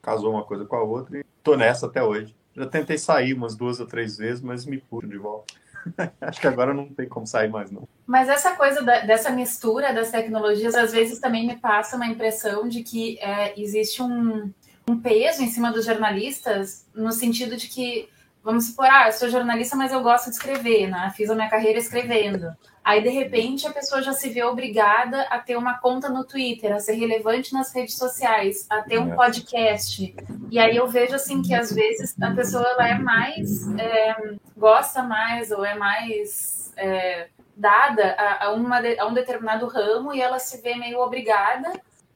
casou 0.00 0.32
uma 0.32 0.42
coisa 0.42 0.64
com 0.64 0.74
a 0.74 0.82
outra 0.82 1.18
e 1.18 1.24
tô 1.42 1.54
nessa 1.54 1.84
até 1.84 2.02
hoje. 2.02 2.34
Já 2.56 2.64
tentei 2.64 2.96
sair 2.96 3.34
umas 3.34 3.54
duas 3.54 3.78
ou 3.78 3.86
três 3.86 4.16
vezes, 4.16 4.40
mas 4.40 4.64
me 4.64 4.78
puxo 4.78 5.06
de 5.06 5.18
volta. 5.18 5.52
Acho 6.18 6.40
que 6.40 6.46
agora 6.46 6.72
não 6.72 6.88
tem 6.88 7.06
como 7.06 7.26
sair 7.26 7.50
mais, 7.50 7.70
não. 7.70 7.86
Mas 8.06 8.30
essa 8.30 8.56
coisa 8.56 8.80
da, 8.80 9.00
dessa 9.00 9.28
mistura 9.28 9.92
das 9.92 10.10
tecnologias, 10.10 10.74
às 10.74 10.92
vezes 10.92 11.18
também 11.18 11.46
me 11.46 11.58
passa 11.58 11.96
uma 11.96 12.06
impressão 12.06 12.66
de 12.66 12.82
que 12.82 13.18
é, 13.18 13.52
existe 13.60 14.02
um, 14.02 14.50
um 14.88 14.98
peso 14.98 15.42
em 15.42 15.48
cima 15.48 15.70
dos 15.70 15.84
jornalistas, 15.84 16.86
no 16.94 17.12
sentido 17.12 17.54
de 17.54 17.68
que 17.68 18.08
vamos 18.42 18.66
supor, 18.66 18.86
ah, 18.86 19.06
eu 19.06 19.12
sou 19.12 19.28
jornalista, 19.28 19.76
mas 19.76 19.92
eu 19.92 20.02
gosto 20.02 20.26
de 20.26 20.36
escrever, 20.36 20.88
né? 20.88 21.12
Fiz 21.16 21.30
a 21.30 21.34
minha 21.34 21.48
carreira 21.48 21.78
escrevendo. 21.78 22.54
Aí, 22.84 23.00
de 23.00 23.08
repente, 23.08 23.66
a 23.66 23.72
pessoa 23.72 24.02
já 24.02 24.12
se 24.12 24.28
vê 24.28 24.42
obrigada 24.42 25.22
a 25.22 25.38
ter 25.38 25.56
uma 25.56 25.78
conta 25.78 26.08
no 26.08 26.24
Twitter, 26.24 26.74
a 26.74 26.80
ser 26.80 26.94
relevante 26.94 27.52
nas 27.52 27.72
redes 27.72 27.96
sociais, 27.96 28.66
a 28.68 28.82
ter 28.82 28.98
um 28.98 29.12
é. 29.12 29.14
podcast. 29.14 30.14
E 30.50 30.58
aí 30.58 30.76
eu 30.76 30.88
vejo, 30.88 31.14
assim, 31.14 31.42
que 31.42 31.54
às 31.54 31.72
vezes 31.72 32.20
a 32.20 32.32
pessoa 32.32 32.66
ela 32.66 32.88
é 32.88 32.98
mais, 32.98 33.68
é, 33.78 34.34
gosta 34.56 35.02
mais 35.02 35.52
ou 35.52 35.64
é 35.64 35.76
mais 35.76 36.72
é, 36.76 37.28
dada 37.56 38.16
a, 38.18 38.46
a, 38.46 38.52
uma, 38.52 38.80
a 38.98 39.06
um 39.06 39.14
determinado 39.14 39.66
ramo 39.68 40.12
e 40.12 40.20
ela 40.20 40.40
se 40.40 40.60
vê 40.60 40.74
meio 40.74 40.98
obrigada 40.98 41.72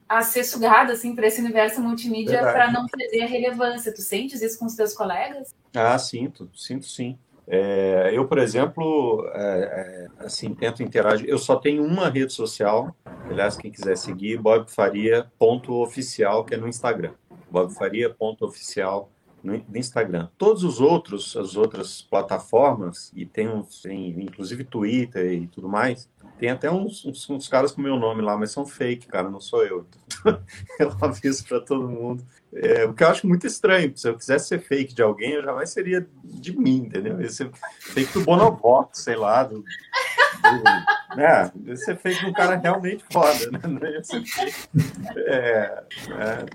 a 0.07 0.21
ser 0.21 0.43
sugada 0.43 0.93
assim 0.93 1.15
para 1.15 1.27
esse 1.27 1.41
universo 1.41 1.81
multimídia 1.81 2.39
para 2.39 2.71
não 2.71 2.85
perder 2.85 3.23
a 3.23 3.27
relevância. 3.27 3.93
Tu 3.93 4.01
sentes 4.01 4.41
isso 4.41 4.57
com 4.57 4.65
os 4.65 4.75
teus 4.75 4.93
colegas? 4.93 5.53
Ah, 5.75 5.97
sinto, 5.97 6.49
sinto 6.55 6.85
sim. 6.85 7.17
É, 7.49 8.11
eu, 8.13 8.27
por 8.27 8.39
exemplo, 8.39 9.25
é, 9.33 9.39
é, 9.39 10.07
assim, 10.25 10.53
tento 10.53 10.83
interagir. 10.83 11.29
Eu 11.29 11.37
só 11.37 11.55
tenho 11.55 11.81
uma 11.83 12.09
rede 12.09 12.33
social, 12.33 12.93
aliás, 13.29 13.55
quem 13.55 13.71
quiser 13.71 13.95
seguir, 13.95 14.37
bobfaria.oficial, 14.37 16.43
que 16.43 16.55
é 16.55 16.57
no 16.57 16.67
Instagram. 16.67 17.13
bobfaria.oficial 17.49 19.09
no 19.43 19.63
Instagram. 19.73 20.27
Todos 20.37 20.63
os 20.63 20.81
outros, 20.81 21.37
as 21.37 21.55
outras 21.55 22.01
plataformas, 22.01 23.13
e 23.15 23.25
tem, 23.25 23.47
tem 23.81 24.09
inclusive 24.21 24.65
Twitter 24.65 25.31
e 25.31 25.47
tudo 25.47 25.69
mais, 25.69 26.09
tem 26.37 26.49
até 26.49 26.69
uns, 26.71 27.03
uns, 27.05 27.29
uns, 27.29 27.47
caras 27.47 27.71
com 27.71 27.81
meu 27.81 27.97
nome 27.97 28.21
lá, 28.21 28.37
mas 28.37 28.51
são 28.51 28.65
fake, 28.65 29.07
cara, 29.07 29.29
não 29.29 29.41
sou 29.41 29.65
eu. 29.65 29.87
eu 30.79 30.95
aviso 31.01 31.45
para 31.45 31.59
todo 31.59 31.87
mundo. 31.87 32.23
É, 32.53 32.85
o 32.85 32.93
que 32.93 33.03
eu 33.03 33.09
acho 33.09 33.27
muito 33.27 33.45
estranho, 33.47 33.95
se 33.97 34.07
eu 34.07 34.15
quisesse 34.15 34.47
ser 34.47 34.59
fake 34.59 34.93
de 34.93 35.01
alguém, 35.01 35.31
eu 35.31 35.43
jamais 35.43 35.69
seria 35.69 36.07
de 36.23 36.57
mim, 36.57 36.85
entendeu? 36.85 37.19
Ia 37.19 37.29
ser 37.29 37.51
fake 37.79 38.13
do 38.13 38.23
Bonovox, 38.23 38.99
sei 38.99 39.15
lá, 39.15 39.43
do, 39.43 39.61
do, 39.61 41.15
né? 41.15 41.51
Ia 41.65 41.75
ser 41.75 41.97
fake 41.97 42.19
de 42.19 42.25
um 42.27 42.33
cara 42.33 42.55
realmente 42.55 43.03
foda, 43.11 43.51
né? 43.51 43.91
Ia 43.91 44.03
ser 44.03 44.23
fake, 44.23 44.69
é, 45.17 45.83
é, 46.09 46.45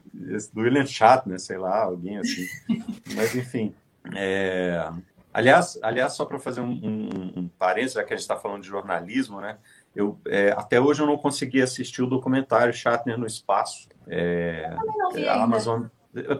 do 0.53 0.61
William 0.61 0.87
Shatner, 0.87 1.41
sei 1.41 1.59
lá, 1.59 1.83
alguém 1.83 2.19
assim. 2.19 2.47
Mas, 3.15 3.35
enfim, 3.35 3.75
é, 4.15 4.89
Aliás, 5.33 5.79
aliás 5.83 6.13
só 6.13 6.27
para 6.27 6.39
fazer 6.39 6.61
um, 6.61 6.71
um, 6.71 7.33
um 7.37 7.49
parênteses, 7.49 7.95
já 7.95 8.05
que 8.05 8.13
a 8.13 8.17
gente 8.17 8.23
está 8.23 8.37
falando 8.37 8.63
de 8.63 8.69
jornalismo, 8.69 9.41
né? 9.41 9.57
Eu, 9.95 10.19
é, 10.27 10.53
até 10.53 10.81
hoje 10.81 11.03
eu 11.03 11.07
não 11.07 11.19
consegui 11.19 11.61
assistir 11.61 12.03
o 12.03 12.07
documentário 12.07 12.73
Shatner 12.73 13.19
no 13.19 13.27
Espaço. 13.27 13.89
É, 14.07 14.75
a 15.29 15.43
Amazon. 15.43 15.85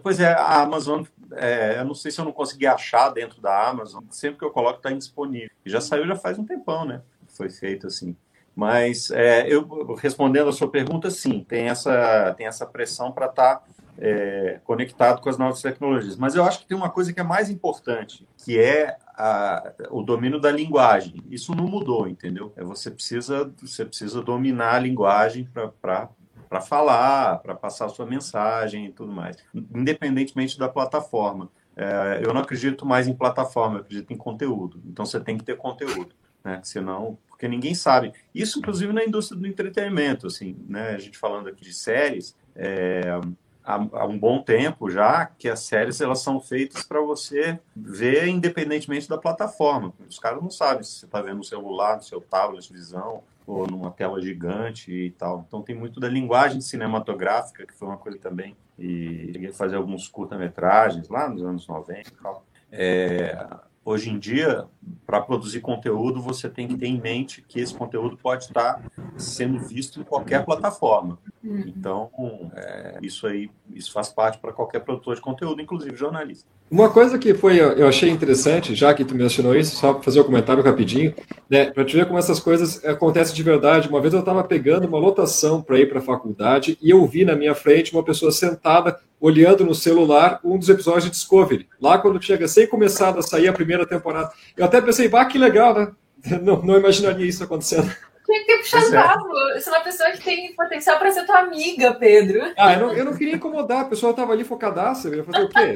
Pois 0.03 0.21
é, 0.21 0.33
a 0.33 0.61
Amazon, 0.61 1.03
é, 1.33 1.79
eu 1.79 1.85
não 1.85 1.95
sei 1.95 2.11
se 2.11 2.21
eu 2.21 2.25
não 2.25 2.33
consegui 2.33 2.67
achar 2.67 3.09
dentro 3.09 3.41
da 3.41 3.69
Amazon, 3.69 4.05
sempre 4.11 4.39
que 4.39 4.45
eu 4.45 4.51
coloco 4.51 4.77
está 4.79 4.93
indisponível. 4.93 5.51
E 5.65 5.71
já 5.71 5.81
saiu 5.81 6.07
já 6.07 6.17
faz 6.17 6.39
um 6.39 6.45
tempão, 6.45 6.85
né? 6.85 7.01
Foi 7.29 7.49
feito 7.49 7.87
assim. 7.87 8.15
Mas 8.55 9.11
é, 9.11 9.47
eu 9.49 9.67
respondendo 9.95 10.49
a 10.49 10.53
sua 10.53 10.71
pergunta, 10.71 11.11
sim, 11.11 11.45
tem 11.49 11.69
essa, 11.69 12.35
tem 12.37 12.47
essa 12.47 12.67
pressão 12.67 13.11
para 13.11 13.27
estar 13.27 13.57
tá 13.57 13.65
é, 13.99 14.61
conectado 14.65 15.21
com 15.23 15.29
as 15.31 15.39
novas 15.39 15.63
tecnologias. 15.63 16.17
Mas 16.17 16.35
eu 16.35 16.45
acho 16.45 16.61
que 16.61 16.67
tem 16.67 16.77
uma 16.77 16.91
coisa 16.91 17.13
que 17.13 17.21
é 17.21 17.25
mais 17.25 17.49
importante, 17.49 18.27
que 18.45 18.59
é 18.59 18.97
a, 19.15 19.73
o 19.91 20.03
domínio 20.03 20.41
da 20.41 20.51
linguagem. 20.51 21.23
Isso 21.31 21.55
não 21.55 21.67
mudou, 21.67 22.09
entendeu? 22.09 22.53
É, 22.57 22.65
você 22.65 22.91
precisa 22.91 23.53
você 23.61 23.85
precisa 23.85 24.23
dominar 24.23 24.75
a 24.75 24.79
linguagem 24.79 25.49
para 25.53 26.09
para 26.49 26.61
falar, 26.61 27.39
para 27.39 27.55
passar 27.55 27.87
a 27.87 27.89
sua 27.89 28.05
mensagem 28.05 28.85
e 28.85 28.93
tudo 28.93 29.11
mais, 29.11 29.39
independentemente 29.55 30.59
da 30.59 30.69
plataforma. 30.69 31.49
É, 31.75 32.21
eu 32.23 32.35
não 32.35 32.43
acredito 32.43 32.85
mais 32.85 33.09
em 33.09 33.15
plataforma, 33.15 33.77
eu 33.77 33.81
acredito 33.81 34.13
em 34.13 34.17
conteúdo. 34.19 34.79
Então 34.85 35.07
você 35.07 35.19
tem 35.19 35.39
que 35.39 35.45
ter 35.45 35.57
conteúdo, 35.57 36.15
né? 36.45 36.61
Senão, 36.63 37.19
porque 37.27 37.49
ninguém 37.49 37.75
sabe. 37.75 38.13
Isso, 38.35 38.59
inclusive, 38.59 38.93
na 38.93 39.03
indústria 39.03 39.41
do 39.41 39.47
entretenimento, 39.47 40.27
assim, 40.27 40.55
né? 40.69 40.91
A 40.91 40.99
gente 40.99 41.17
falando 41.17 41.49
aqui 41.49 41.63
de 41.63 41.73
séries, 41.73 42.37
é, 42.55 43.19
há, 43.65 43.75
há, 43.75 44.07
um 44.07 44.19
bom 44.19 44.43
tempo 44.43 44.91
já 44.91 45.27
que 45.27 45.49
as 45.49 45.61
séries 45.61 46.01
elas 46.01 46.21
são 46.21 46.41
feitas 46.41 46.83
para 46.83 47.01
você 47.01 47.59
ver 47.75 48.27
independentemente 48.29 49.09
da 49.09 49.19
plataforma. 49.19 49.93
Os 50.09 50.19
caras 50.19 50.43
não 50.43 50.51
sabem 50.51 50.83
se 50.83 50.93
você 50.93 51.07
está 51.07 51.21
vendo 51.21 51.39
no 51.39 51.45
celular, 51.45 51.97
no 51.97 52.03
seu 52.03 52.21
tablet, 52.21 52.73
visão 52.73 53.23
ou 53.47 53.67
numa 53.67 53.91
tela 53.91 54.21
gigante 54.21 54.93
e 54.93 55.11
tal. 55.11 55.45
Então 55.47 55.63
tem 55.63 55.75
muito 55.75 55.99
da 55.99 56.09
linguagem 56.09 56.61
cinematográfica, 56.61 57.67
que 57.67 57.75
foi 57.75 57.89
uma 57.89 57.97
coisa 57.97 58.19
também. 58.19 58.57
E 58.79 59.31
cheguei 59.33 59.53
fazer 59.53 59.77
alguns 59.77 60.09
curta-metragens 60.09 61.09
lá 61.09 61.29
nos 61.29 61.43
anos 61.43 61.67
90 61.67 62.09
e 62.09 62.13
tal. 62.23 62.45
É, 62.71 63.47
hoje 63.85 64.11
em 64.11 64.19
dia, 64.19 64.65
para 65.07 65.21
produzir 65.21 65.61
conteúdo, 65.61 66.21
você 66.21 66.49
tem 66.49 66.69
que 66.69 66.77
ter 66.77 66.87
em 66.87 67.01
mente 67.01 67.45
que 67.47 67.61
esse 67.61 67.75
conteúdo 67.75 68.17
pode 68.17 68.45
estar 68.45 68.81
sendo 69.17 69.59
visto 69.59 70.01
em 70.01 70.05
qualquer 70.05 70.45
plataforma. 70.45 71.19
Uhum. 71.43 71.65
Então, 71.67 72.11
é, 72.55 72.99
isso 73.03 73.27
aí, 73.27 73.51
isso 73.75 73.93
faz 73.93 74.09
parte 74.09 74.39
para 74.39 74.53
qualquer 74.53 74.81
produtor 74.81 75.17
de 75.17 75.21
conteúdo, 75.21 75.61
inclusive 75.61 75.97
jornalista. 75.97 76.49
Uma 76.71 76.89
coisa 76.89 77.19
que 77.19 77.35
foi, 77.35 77.61
eu 77.61 77.87
achei 77.87 78.09
interessante, 78.09 78.75
já 78.75 78.95
que 78.95 79.05
tu 79.05 79.15
mencionou 79.15 79.55
isso, 79.55 79.77
só 79.77 79.93
para 79.93 80.03
fazer 80.03 80.21
um 80.21 80.25
comentário 80.25 80.63
rapidinho, 80.63 81.15
né, 81.51 81.71
para 81.71 81.85
te 81.85 81.95
ver 81.95 82.07
como 82.07 82.19
essas 82.19 82.41
coisas 82.41 82.83
acontecem 82.85 83.35
de 83.35 83.43
verdade. 83.43 83.89
Uma 83.89 84.01
vez 84.01 84.15
eu 84.15 84.21
estava 84.21 84.43
pegando 84.43 84.87
uma 84.87 84.99
lotação 84.99 85.61
para 85.61 85.79
ir 85.79 85.89
para 85.89 85.99
a 85.99 86.03
faculdade 86.03 86.79
e 86.81 86.89
eu 86.89 87.05
vi 87.07 87.27
na 87.27 87.37
minha 87.37 87.55
frente 87.55 87.93
uma 87.93 88.03
pessoa 88.03 88.33
sentada 88.33 88.99
olhando 89.23 89.65
no 89.65 89.73
celular 89.73 90.41
um 90.43 90.59
dos 90.59 90.69
episódios 90.69 91.05
de 91.05 91.11
Discovery. 91.11 91.69
Lá 91.81 91.97
quando 91.97 92.21
chega 92.21 92.49
sem 92.49 92.67
começar 92.67 93.17
a 93.17 93.23
sair 93.23 93.47
a 93.47 93.53
primeira 93.53 93.87
temporada. 93.87 94.33
Eu 94.57 94.65
até 94.65 94.81
pensei, 94.81 95.09
bah, 95.09 95.25
que 95.25 95.39
legal, 95.39 95.73
né? 95.73 95.93
Não, 96.43 96.63
não 96.63 96.79
imaginaria 96.79 97.27
isso 97.27 97.43
acontecendo. 97.43 97.93
Tinha 98.25 98.41
que 98.41 98.47
ter 98.47 98.59
puxado 98.59 98.93
papo. 98.93 99.29
Você 99.55 99.69
é 99.69 99.73
uma 99.73 99.81
pessoa 99.81 100.11
que 100.13 100.23
tem 100.23 100.55
potencial 100.55 100.97
para 100.97 101.11
ser 101.11 101.27
tua 101.27 101.41
amiga, 101.41 101.95
Pedro. 101.95 102.53
Ah, 102.57 102.75
eu 102.75 102.81
não, 102.81 102.93
eu 102.93 103.05
não 103.05 103.17
queria 103.17 103.35
incomodar. 103.35 103.81
A 103.81 103.85
pessoa 103.87 104.13
estava 104.13 104.33
ali 104.33 104.45
focadaça. 104.45 105.09
Eu 105.09 105.15
ia 105.17 105.25
fazer 105.25 105.45
o 105.45 105.49
quê? 105.49 105.75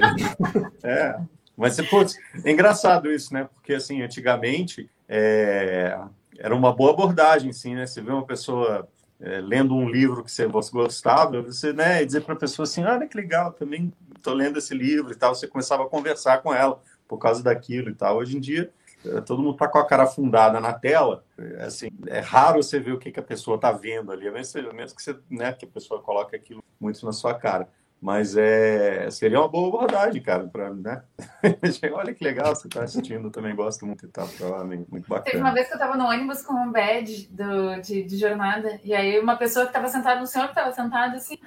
É. 0.86 1.16
Mas, 1.56 1.80
putz, 1.88 2.14
é 2.44 2.50
engraçado 2.52 3.10
isso, 3.10 3.34
né? 3.34 3.48
Porque, 3.52 3.74
assim, 3.74 4.02
antigamente 4.02 4.88
é, 5.08 5.98
era 6.38 6.54
uma 6.54 6.72
boa 6.72 6.92
abordagem, 6.92 7.52
sim, 7.52 7.74
né? 7.74 7.84
Você 7.84 8.00
vê 8.00 8.12
uma 8.12 8.24
pessoa 8.24 8.88
é, 9.20 9.40
lendo 9.40 9.74
um 9.74 9.88
livro 9.88 10.22
que 10.22 10.30
você 10.30 10.46
gostava, 10.46 11.40
você 11.40 11.72
né, 11.72 12.04
dizer 12.04 12.22
para 12.22 12.34
a 12.34 12.38
pessoa 12.38 12.64
assim, 12.64 12.84
olha 12.84 13.06
que 13.06 13.16
legal, 13.16 13.52
também 13.52 13.92
estou 14.14 14.34
lendo 14.34 14.58
esse 14.58 14.74
livro 14.74 15.12
e 15.12 15.16
tal. 15.16 15.34
Você 15.34 15.46
começava 15.46 15.84
a 15.84 15.88
conversar 15.88 16.42
com 16.42 16.52
ela 16.54 16.80
por 17.08 17.18
causa 17.18 17.42
daquilo 17.42 17.90
e 17.90 17.94
tal. 17.94 18.18
Hoje 18.18 18.36
em 18.36 18.40
dia, 18.40 18.70
eh, 19.04 19.20
todo 19.20 19.42
mundo 19.42 19.54
está 19.54 19.68
com 19.68 19.78
a 19.78 19.86
cara 19.86 20.02
afundada 20.02 20.60
na 20.60 20.72
tela. 20.72 21.24
É, 21.38 21.64
assim, 21.64 21.88
é 22.06 22.20
raro 22.20 22.62
você 22.62 22.78
ver 22.78 22.92
o 22.92 22.98
que, 22.98 23.10
que 23.10 23.20
a 23.20 23.22
pessoa 23.22 23.56
está 23.56 23.72
vendo 23.72 24.12
ali, 24.12 24.30
mesmo 24.30 24.96
que, 24.96 25.02
você, 25.02 25.16
né, 25.30 25.52
que 25.52 25.64
a 25.64 25.68
pessoa 25.68 26.02
coloque 26.02 26.34
aquilo 26.36 26.62
muito 26.80 27.04
na 27.04 27.12
sua 27.12 27.34
cara. 27.34 27.68
Mas 28.00 28.36
é, 28.36 29.10
seria 29.10 29.40
uma 29.40 29.48
boa 29.48 29.68
abordagem, 29.68 30.22
cara, 30.22 30.46
para, 30.46 30.70
né? 30.70 31.02
Olha 31.94 32.14
que 32.14 32.22
legal, 32.22 32.54
você 32.54 32.68
está 32.68 32.82
assistindo, 32.82 33.30
também 33.30 33.56
gosto 33.56 33.86
muito 33.86 34.04
e 34.04 34.08
tal, 34.08 34.28
provavelmente, 34.28 34.90
muito 34.90 35.08
bacana. 35.08 35.30
Teve 35.30 35.42
uma 35.42 35.52
vez 35.52 35.66
que 35.66 35.72
eu 35.72 35.78
estava 35.78 35.96
no 35.96 36.06
ônibus 36.06 36.42
com 36.42 36.54
um 36.54 36.70
badge 36.70 37.28
do, 37.28 37.80
de, 37.80 38.04
de 38.04 38.16
jornada, 38.18 38.78
e 38.84 38.94
aí 38.94 39.18
uma 39.18 39.36
pessoa 39.36 39.64
que 39.64 39.70
estava 39.70 39.88
sentada, 39.88 40.22
um 40.22 40.26
senhor 40.26 40.44
que 40.44 40.52
estava 40.52 40.72
sentado 40.72 41.16
assim, 41.16 41.38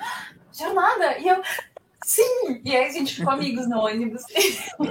jornada, 0.52 1.20
e 1.20 1.28
eu, 1.28 1.40
Sim, 2.06 2.62
e 2.64 2.76
aí 2.76 2.86
a 2.86 2.92
gente 2.92 3.16
ficou 3.16 3.34
amigos 3.34 3.68
no 3.68 3.80
ônibus. 3.80 4.22
Uhum. 4.80 4.88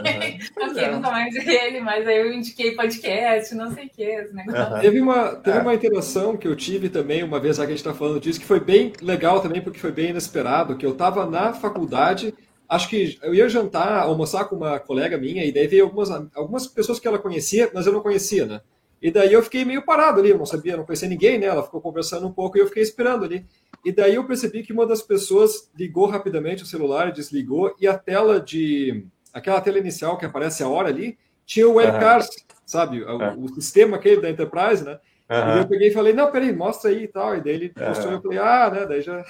ok, 0.71 0.89
nunca 0.89 1.11
mais 1.11 1.33
vi 1.35 1.51
ele, 1.51 1.81
mas 1.81 2.07
aí 2.07 2.19
eu 2.19 2.33
indiquei 2.33 2.75
podcast, 2.75 3.55
não 3.55 3.73
sei 3.73 3.87
o 3.87 3.91
que, 3.91 4.03
esse 4.03 4.35
negócio. 4.35 4.75
Uhum. 4.75 4.81
Teve, 4.81 5.01
uma, 5.01 5.35
teve 5.37 5.59
é. 5.59 5.61
uma 5.63 5.75
interação 5.75 6.37
que 6.37 6.47
eu 6.47 6.55
tive 6.55 6.89
também, 6.89 7.23
uma 7.23 7.41
vez 7.41 7.57
já 7.57 7.63
que 7.63 7.73
a 7.73 7.77
gente 7.77 7.79
está 7.79 7.95
falando 7.95 8.21
disso, 8.21 8.39
que 8.39 8.47
foi 8.47 8.61
bem 8.61 8.93
legal 9.01 9.41
também, 9.41 9.63
porque 9.63 9.79
foi 9.79 9.91
bem 9.91 10.11
inesperado, 10.11 10.77
que 10.77 10.85
eu 10.85 10.93
estava 10.93 11.25
na 11.25 11.53
faculdade, 11.53 12.35
acho 12.69 12.89
que 12.89 13.19
eu 13.23 13.35
ia 13.35 13.49
jantar, 13.49 14.03
almoçar 14.03 14.45
com 14.45 14.57
uma 14.57 14.79
colega 14.79 15.17
minha, 15.17 15.45
e 15.45 15.51
daí 15.51 15.67
veio 15.67 15.85
algumas, 15.85 16.11
algumas 16.35 16.67
pessoas 16.67 17.01
que 17.01 17.09
ela 17.09 17.19
conhecia, 17.19 17.71
mas 17.73 17.87
eu 17.87 17.93
não 17.93 18.01
conhecia, 18.01 18.45
né? 18.45 18.61
E 19.01 19.11
daí 19.11 19.33
eu 19.33 19.43
fiquei 19.43 19.65
meio 19.65 19.83
parado 19.83 20.21
ali, 20.21 20.31
eu 20.31 20.39
não 20.39 20.47
sabia, 20.47 20.77
não 20.77 20.85
conhecia 20.85 21.09
ninguém, 21.09 21.39
né? 21.39 21.47
Ela 21.47 21.63
ficou 21.63 21.81
conversando 21.81 22.27
um 22.27 22.33
pouco 22.33 22.59
e 22.59 22.61
eu 22.61 22.67
fiquei 22.67 22.83
esperando 22.83 23.25
ali. 23.25 23.47
E 23.85 23.93
daí 23.93 24.17
eu 24.17 24.25
percebi 24.25 24.63
que 24.63 24.73
uma 24.73 24.87
das 24.87 25.03
pessoas 25.03 25.71
ligou 25.77 26.07
rapidamente 26.07 26.63
o 26.63 26.67
celular, 26.67 27.13
desligou, 27.13 27.75
e 27.81 27.87
a 27.87 27.97
tela 27.97 28.41
de. 28.41 29.07
aquela 29.33 29.61
tela 29.61 29.79
inicial 29.79 30.19
que 30.19 30.27
aparece 30.27 30.63
a 30.63 30.69
hora 30.69 30.89
ali, 30.89 31.19
tinha 31.47 31.69
o 31.69 31.75
webcast, 31.75 32.37
uhum. 32.37 32.57
sabe? 32.67 33.03
O, 33.03 33.19
uhum. 33.19 33.45
o, 33.45 33.49
sistema 33.55 33.97
aquele 33.97 34.21
da 34.21 34.31
Enterprise, 34.31 34.85
né? 34.85 34.99
Uhum. 35.31 35.57
E 35.57 35.59
eu 35.59 35.69
peguei 35.69 35.89
e 35.89 35.95
falei, 35.95 36.13
não, 36.13 36.31
peraí, 36.31 36.55
mostra 36.55 36.91
aí 36.91 37.05
e 37.05 37.09
tal. 37.09 37.37
E 37.37 37.41
daí 37.41 37.55
ele 37.55 37.73
mostrou, 37.77 38.13
eu 38.13 38.23
falei, 38.23 38.39
ah, 38.39 38.71
né? 38.71 38.87
Daí 38.87 39.03
já. 39.03 39.25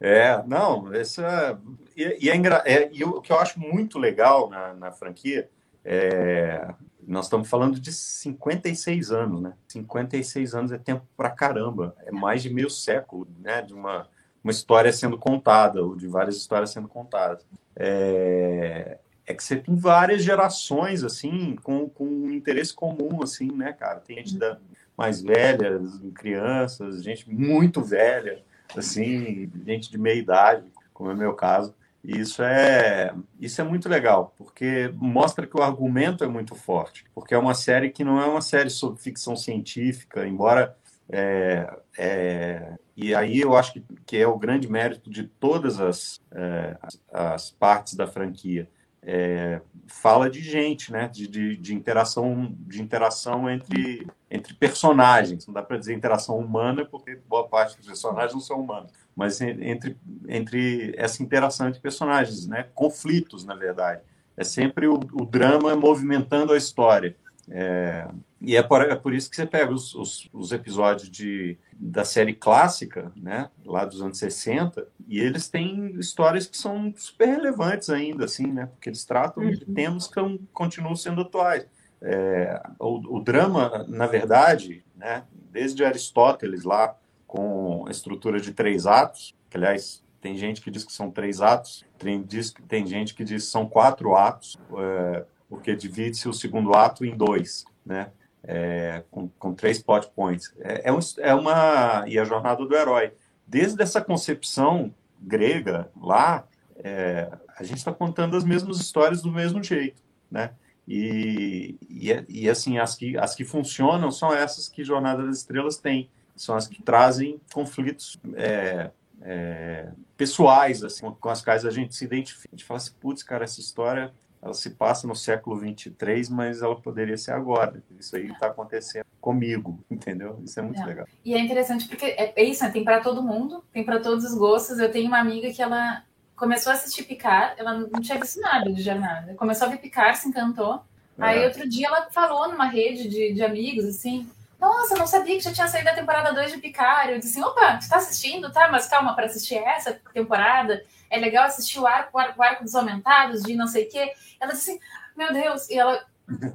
É, 0.00 0.40
não, 0.46 0.94
essa. 0.94 1.58
E, 1.96 2.26
e, 2.26 2.30
é, 2.30 2.36
engra... 2.36 2.62
é, 2.64 2.88
e 2.92 3.02
o 3.02 3.20
que 3.20 3.32
eu 3.32 3.38
acho 3.38 3.58
muito 3.58 3.98
legal 3.98 4.48
na, 4.48 4.74
na 4.74 4.92
franquia 4.92 5.48
é 5.84 6.68
nós 7.08 7.24
estamos 7.24 7.48
falando 7.48 7.80
de 7.80 7.92
56 7.92 9.10
anos, 9.10 9.40
né? 9.40 9.54
56 9.66 10.54
anos 10.54 10.72
é 10.72 10.78
tempo 10.78 11.06
pra 11.16 11.30
caramba. 11.30 11.96
É 12.04 12.12
mais 12.12 12.42
de 12.42 12.50
meio 12.50 12.68
século, 12.68 13.26
né? 13.40 13.62
De 13.62 13.72
uma, 13.72 14.06
uma 14.44 14.50
história 14.50 14.92
sendo 14.92 15.16
contada, 15.16 15.82
ou 15.82 15.96
de 15.96 16.06
várias 16.06 16.36
histórias 16.36 16.70
sendo 16.70 16.86
contadas. 16.86 17.46
É, 17.74 18.98
é 19.26 19.34
que 19.34 19.42
você 19.42 19.56
tem 19.56 19.74
várias 19.74 20.22
gerações, 20.22 21.02
assim, 21.02 21.56
com, 21.62 21.88
com 21.88 22.04
um 22.04 22.30
interesse 22.30 22.74
comum, 22.74 23.22
assim, 23.22 23.50
né, 23.52 23.72
cara? 23.72 24.00
Tem 24.00 24.16
gente 24.16 24.36
da, 24.36 24.58
mais 24.96 25.22
velha, 25.22 25.80
crianças, 26.14 27.02
gente 27.02 27.30
muito 27.30 27.80
velha, 27.80 28.42
assim, 28.76 29.50
gente 29.64 29.90
de 29.90 29.96
meia 29.96 30.18
idade, 30.18 30.64
como 30.92 31.10
é 31.10 31.14
o 31.14 31.16
meu 31.16 31.32
caso. 31.34 31.74
Isso 32.02 32.42
é, 32.42 33.12
isso 33.40 33.60
é 33.60 33.64
muito 33.64 33.88
legal, 33.88 34.32
porque 34.38 34.92
mostra 34.94 35.46
que 35.46 35.56
o 35.56 35.62
argumento 35.62 36.22
é 36.22 36.28
muito 36.28 36.54
forte, 36.54 37.04
porque 37.12 37.34
é 37.34 37.38
uma 37.38 37.54
série 37.54 37.90
que 37.90 38.04
não 38.04 38.20
é 38.20 38.26
uma 38.26 38.40
série 38.40 38.70
sobre 38.70 39.00
ficção 39.00 39.36
científica, 39.36 40.26
embora. 40.26 40.76
É, 41.10 41.78
é, 41.96 42.74
e 42.94 43.14
aí 43.14 43.40
eu 43.40 43.56
acho 43.56 43.72
que, 43.72 43.84
que 44.06 44.16
é 44.16 44.26
o 44.26 44.38
grande 44.38 44.70
mérito 44.70 45.10
de 45.10 45.24
todas 45.24 45.80
as, 45.80 46.20
é, 46.32 46.76
as 47.12 47.50
partes 47.50 47.94
da 47.94 48.06
franquia. 48.06 48.68
É, 49.02 49.60
fala 49.86 50.28
de 50.28 50.40
gente, 50.40 50.92
né? 50.92 51.08
De, 51.08 51.26
de, 51.26 51.56
de, 51.56 51.74
interação, 51.74 52.54
de 52.60 52.82
interação 52.82 53.48
entre, 53.48 54.06
entre 54.30 54.54
personagens. 54.54 55.46
Não 55.46 55.54
dá 55.54 55.62
para 55.62 55.78
dizer 55.78 55.94
interação 55.94 56.36
humana, 56.38 56.84
porque 56.84 57.16
boa 57.26 57.48
parte 57.48 57.76
dos 57.78 57.86
personagens 57.86 58.34
não 58.34 58.40
são 58.40 58.60
humanos 58.60 58.92
mas 59.18 59.40
entre, 59.40 59.96
entre 60.28 60.94
essa 60.96 61.24
interação 61.24 61.66
entre 61.66 61.80
personagens, 61.80 62.46
né? 62.46 62.68
conflitos, 62.72 63.44
na 63.44 63.56
verdade. 63.56 64.00
É 64.36 64.44
sempre 64.44 64.86
o, 64.86 64.94
o 64.94 65.26
drama 65.26 65.74
movimentando 65.74 66.52
a 66.52 66.56
história. 66.56 67.16
É, 67.50 68.06
e 68.40 68.56
é 68.56 68.62
por, 68.62 68.82
é 68.82 68.94
por, 68.94 69.12
isso 69.12 69.28
que 69.28 69.34
você 69.34 69.44
pega 69.44 69.72
os, 69.72 69.92
os, 69.92 70.28
os, 70.32 70.52
episódios 70.52 71.10
de, 71.10 71.58
da 71.72 72.04
série 72.04 72.32
clássica, 72.32 73.10
né, 73.16 73.50
lá 73.66 73.84
dos 73.84 74.00
anos 74.00 74.18
60, 74.18 74.86
e 75.08 75.18
eles 75.18 75.48
têm 75.48 75.98
histórias 75.98 76.46
que 76.46 76.56
são 76.56 76.94
super 76.96 77.26
relevantes 77.26 77.90
ainda, 77.90 78.26
assim, 78.26 78.46
né, 78.46 78.66
porque 78.66 78.88
eles 78.88 79.04
tratam 79.04 79.42
uhum. 79.42 79.50
de 79.50 79.64
temas 79.64 80.06
que 80.06 80.20
continuam 80.52 80.94
sendo 80.94 81.22
atuais. 81.22 81.66
É, 82.00 82.62
o, 82.78 83.16
o, 83.16 83.20
drama, 83.20 83.84
na 83.88 84.06
verdade, 84.06 84.84
né, 84.94 85.24
desde 85.50 85.84
Aristóteles 85.84 86.62
lá, 86.62 86.96
com 87.28 87.84
estrutura 87.90 88.40
de 88.40 88.52
três 88.52 88.86
atos, 88.86 89.36
que, 89.50 89.58
aliás, 89.58 90.02
tem 90.20 90.36
gente 90.36 90.62
que 90.62 90.70
diz 90.70 90.82
que 90.82 90.92
são 90.92 91.10
três 91.10 91.42
atos, 91.42 91.84
tem, 91.98 92.22
diz, 92.22 92.52
tem 92.66 92.86
gente 92.86 93.14
que 93.14 93.22
diz 93.22 93.44
que 93.44 93.50
são 93.50 93.68
quatro 93.68 94.16
atos, 94.16 94.56
é, 94.76 95.24
porque 95.48 95.76
divide-se 95.76 96.26
o 96.26 96.32
segundo 96.32 96.74
ato 96.74 97.04
em 97.04 97.14
dois, 97.14 97.66
né? 97.84 98.10
É, 98.42 99.04
com, 99.10 99.28
com, 99.28 99.52
três 99.52 99.78
plot 99.80 100.10
points. 100.16 100.54
É, 100.60 100.88
é, 100.88 100.92
um, 100.92 100.98
é, 101.18 101.34
uma. 101.34 102.04
E 102.08 102.18
a 102.18 102.24
jornada 102.24 102.64
do 102.64 102.74
herói. 102.74 103.12
Desde 103.46 103.82
essa 103.82 104.00
concepção 104.00 104.94
grega 105.20 105.90
lá, 106.00 106.46
é, 106.76 107.30
a 107.58 107.62
gente 107.62 107.78
está 107.78 107.92
contando 107.92 108.36
as 108.36 108.44
mesmas 108.44 108.78
histórias 108.78 109.20
do 109.20 109.30
mesmo 109.30 109.62
jeito, 109.62 110.02
né? 110.30 110.52
E, 110.86 111.76
e, 111.90 112.24
e, 112.28 112.48
assim, 112.48 112.78
as 112.78 112.94
que, 112.94 113.18
as 113.18 113.34
que 113.34 113.44
funcionam 113.44 114.10
são 114.10 114.32
essas 114.32 114.68
que 114.68 114.82
Jornada 114.82 115.26
das 115.26 115.38
Estrelas 115.38 115.76
tem 115.76 116.08
são 116.42 116.56
as 116.56 116.66
que 116.66 116.82
trazem 116.82 117.40
conflitos 117.52 118.18
é, 118.34 118.90
é, 119.22 119.88
pessoais, 120.16 120.82
assim, 120.82 121.10
com 121.10 121.28
as 121.28 121.42
quais 121.42 121.64
a 121.64 121.70
gente 121.70 121.94
se 121.94 122.04
identifica. 122.04 122.48
A 122.52 122.56
gente 122.56 122.64
fala 122.64 122.78
assim, 122.78 122.92
putz, 123.00 123.22
cara, 123.22 123.44
essa 123.44 123.60
história 123.60 124.12
ela 124.40 124.54
se 124.54 124.70
passa 124.70 125.06
no 125.06 125.16
século 125.16 125.56
23, 125.56 126.28
mas 126.28 126.62
ela 126.62 126.80
poderia 126.80 127.16
ser 127.16 127.32
agora. 127.32 127.82
Isso 127.98 128.14
aí 128.16 128.28
está 128.28 128.46
acontecendo 128.46 129.04
comigo, 129.20 129.84
entendeu? 129.90 130.40
Isso 130.44 130.58
é 130.60 130.62
muito 130.62 130.80
é. 130.80 130.86
legal. 130.86 131.06
E 131.24 131.34
é 131.34 131.38
interessante 131.38 131.88
porque 131.88 132.06
é, 132.06 132.32
é 132.36 132.44
isso, 132.44 132.62
né? 132.62 132.70
tem 132.70 132.84
para 132.84 133.00
todo 133.00 133.22
mundo, 133.22 133.64
tem 133.72 133.84
para 133.84 133.98
todos 133.98 134.24
os 134.24 134.34
gostos. 134.34 134.78
Eu 134.78 134.90
tenho 134.90 135.08
uma 135.08 135.18
amiga 135.18 135.52
que 135.52 135.60
ela 135.60 136.04
começou 136.36 136.70
a 136.70 136.76
assistir 136.76 137.02
Picar, 137.02 137.54
ela 137.58 137.74
não 137.74 138.00
tinha 138.00 138.18
visto 138.18 138.40
nada 138.40 138.72
de 138.72 138.80
jornada. 138.80 139.34
Começou 139.34 139.66
a 139.66 139.70
ver 139.70 139.78
Picar, 139.78 140.14
se 140.16 140.28
encantou. 140.28 140.80
Aí 141.18 141.42
é. 141.42 141.46
outro 141.46 141.68
dia 141.68 141.88
ela 141.88 142.08
falou 142.10 142.48
numa 142.48 142.66
rede 142.66 143.08
de, 143.08 143.32
de 143.32 143.42
amigos, 143.42 143.84
assim, 143.84 144.28
nossa, 144.58 144.96
não 144.96 145.06
sabia 145.06 145.36
que 145.36 145.44
já 145.44 145.52
tinha 145.52 145.68
saído 145.68 145.88
a 145.88 145.94
temporada 145.94 146.32
2 146.32 146.52
de 146.52 146.58
Picard. 146.58 147.12
Eu 147.12 147.18
disse 147.18 147.38
assim, 147.38 147.48
opa, 147.48 147.78
tu 147.78 147.88
tá 147.88 147.96
assistindo? 147.96 148.52
Tá, 148.52 148.68
mas 148.70 148.86
calma, 148.86 149.14
para 149.14 149.26
assistir 149.26 149.56
essa 149.56 150.00
temporada, 150.12 150.84
é 151.08 151.18
legal 151.18 151.44
assistir 151.44 151.78
o 151.78 151.86
arco, 151.86 152.16
o 152.16 152.20
arco, 152.20 152.40
o 152.40 152.42
arco 152.42 152.64
dos 152.64 152.74
aumentados, 152.74 153.42
de 153.42 153.54
não 153.54 153.68
sei 153.68 153.84
o 153.84 153.88
quê. 153.88 154.12
Ela 154.40 154.52
disse 154.52 154.72
assim, 154.72 154.80
meu 155.16 155.32
Deus, 155.32 155.70
e 155.70 155.78
ela 155.78 156.04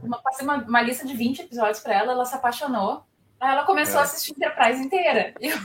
uma, 0.03 0.21
passei 0.21 0.45
uma, 0.45 0.57
uma 0.57 0.81
lista 0.81 1.07
de 1.07 1.15
20 1.15 1.43
episódios 1.43 1.79
para 1.79 1.95
ela, 1.95 2.11
ela 2.11 2.25
se 2.25 2.35
apaixonou. 2.35 3.05
Aí 3.39 3.51
ela 3.51 3.63
começou 3.63 3.97
é. 3.97 3.99
a 3.99 4.03
assistir 4.03 4.31
Enterprise 4.31 4.83
inteira. 4.83 5.33
Eu... 5.39 5.57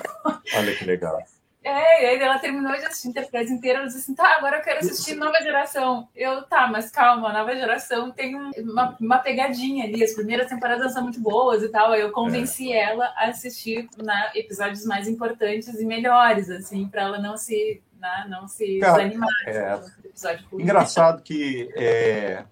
Olha 0.54 0.76
que 0.76 0.84
legal. 0.84 1.22
É, 1.62 2.04
e 2.04 2.06
aí 2.06 2.22
ela 2.22 2.38
terminou 2.38 2.72
de 2.72 2.84
assistir 2.84 3.08
Enterprise 3.08 3.52
inteira, 3.52 3.80
ela 3.80 3.86
disse 3.88 3.98
assim, 3.98 4.14
tá, 4.14 4.36
agora 4.36 4.58
eu 4.58 4.62
quero 4.62 4.78
assistir 4.78 5.16
Nova 5.16 5.38
Geração. 5.42 6.08
Eu, 6.14 6.42
tá, 6.42 6.68
mas 6.68 6.90
calma, 6.90 7.32
Nova 7.32 7.54
Geração 7.54 8.10
tem 8.10 8.34
uma, 8.34 8.96
uma 9.00 9.18
pegadinha 9.18 9.84
ali, 9.84 10.02
as 10.02 10.14
primeiras 10.14 10.48
temporadas 10.48 10.92
são 10.92 11.02
muito 11.02 11.20
boas 11.20 11.62
e 11.62 11.68
tal, 11.68 11.92
aí 11.92 12.00
eu 12.00 12.12
convenci 12.12 12.72
é. 12.72 12.84
ela 12.84 13.06
a 13.16 13.26
assistir 13.26 13.88
na, 14.02 14.30
episódios 14.34 14.84
mais 14.86 15.08
importantes 15.08 15.80
e 15.80 15.84
melhores, 15.84 16.48
assim, 16.48 16.86
para 16.88 17.02
ela 17.02 17.18
não 17.18 17.36
se, 17.36 17.82
né, 18.00 18.26
não 18.28 18.46
se 18.46 18.78
Cara, 18.78 19.02
desanimar. 19.02 19.28
É, 19.46 19.80
episódio 20.04 20.46
engraçado 20.52 21.22
que, 21.22 21.68
é, 21.74 22.44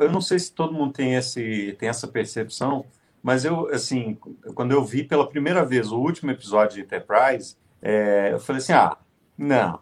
eu 0.00 0.12
não 0.12 0.20
sei 0.20 0.38
se 0.38 0.52
todo 0.52 0.74
mundo 0.74 0.92
tem, 0.92 1.14
esse, 1.14 1.74
tem 1.78 1.88
essa 1.88 2.06
percepção, 2.06 2.84
mas 3.22 3.44
eu, 3.44 3.68
assim, 3.68 4.16
quando 4.54 4.72
eu 4.72 4.84
vi 4.84 5.02
pela 5.02 5.28
primeira 5.28 5.64
vez 5.64 5.90
o 5.90 5.98
último 5.98 6.30
episódio 6.30 6.76
de 6.76 6.82
Enterprise, 6.82 7.56
é, 7.82 8.30
eu 8.32 8.40
falei 8.40 8.60
assim, 8.60 8.72
ah, 8.72 8.96
não, 9.36 9.80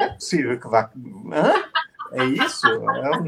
é 0.00 0.08
possível 0.14 0.58
que 0.58 0.68
vá... 0.68 0.90
Hã? 1.32 1.70
É 2.12 2.24
isso? 2.24 2.66
É 2.66 3.10
um, 3.10 3.26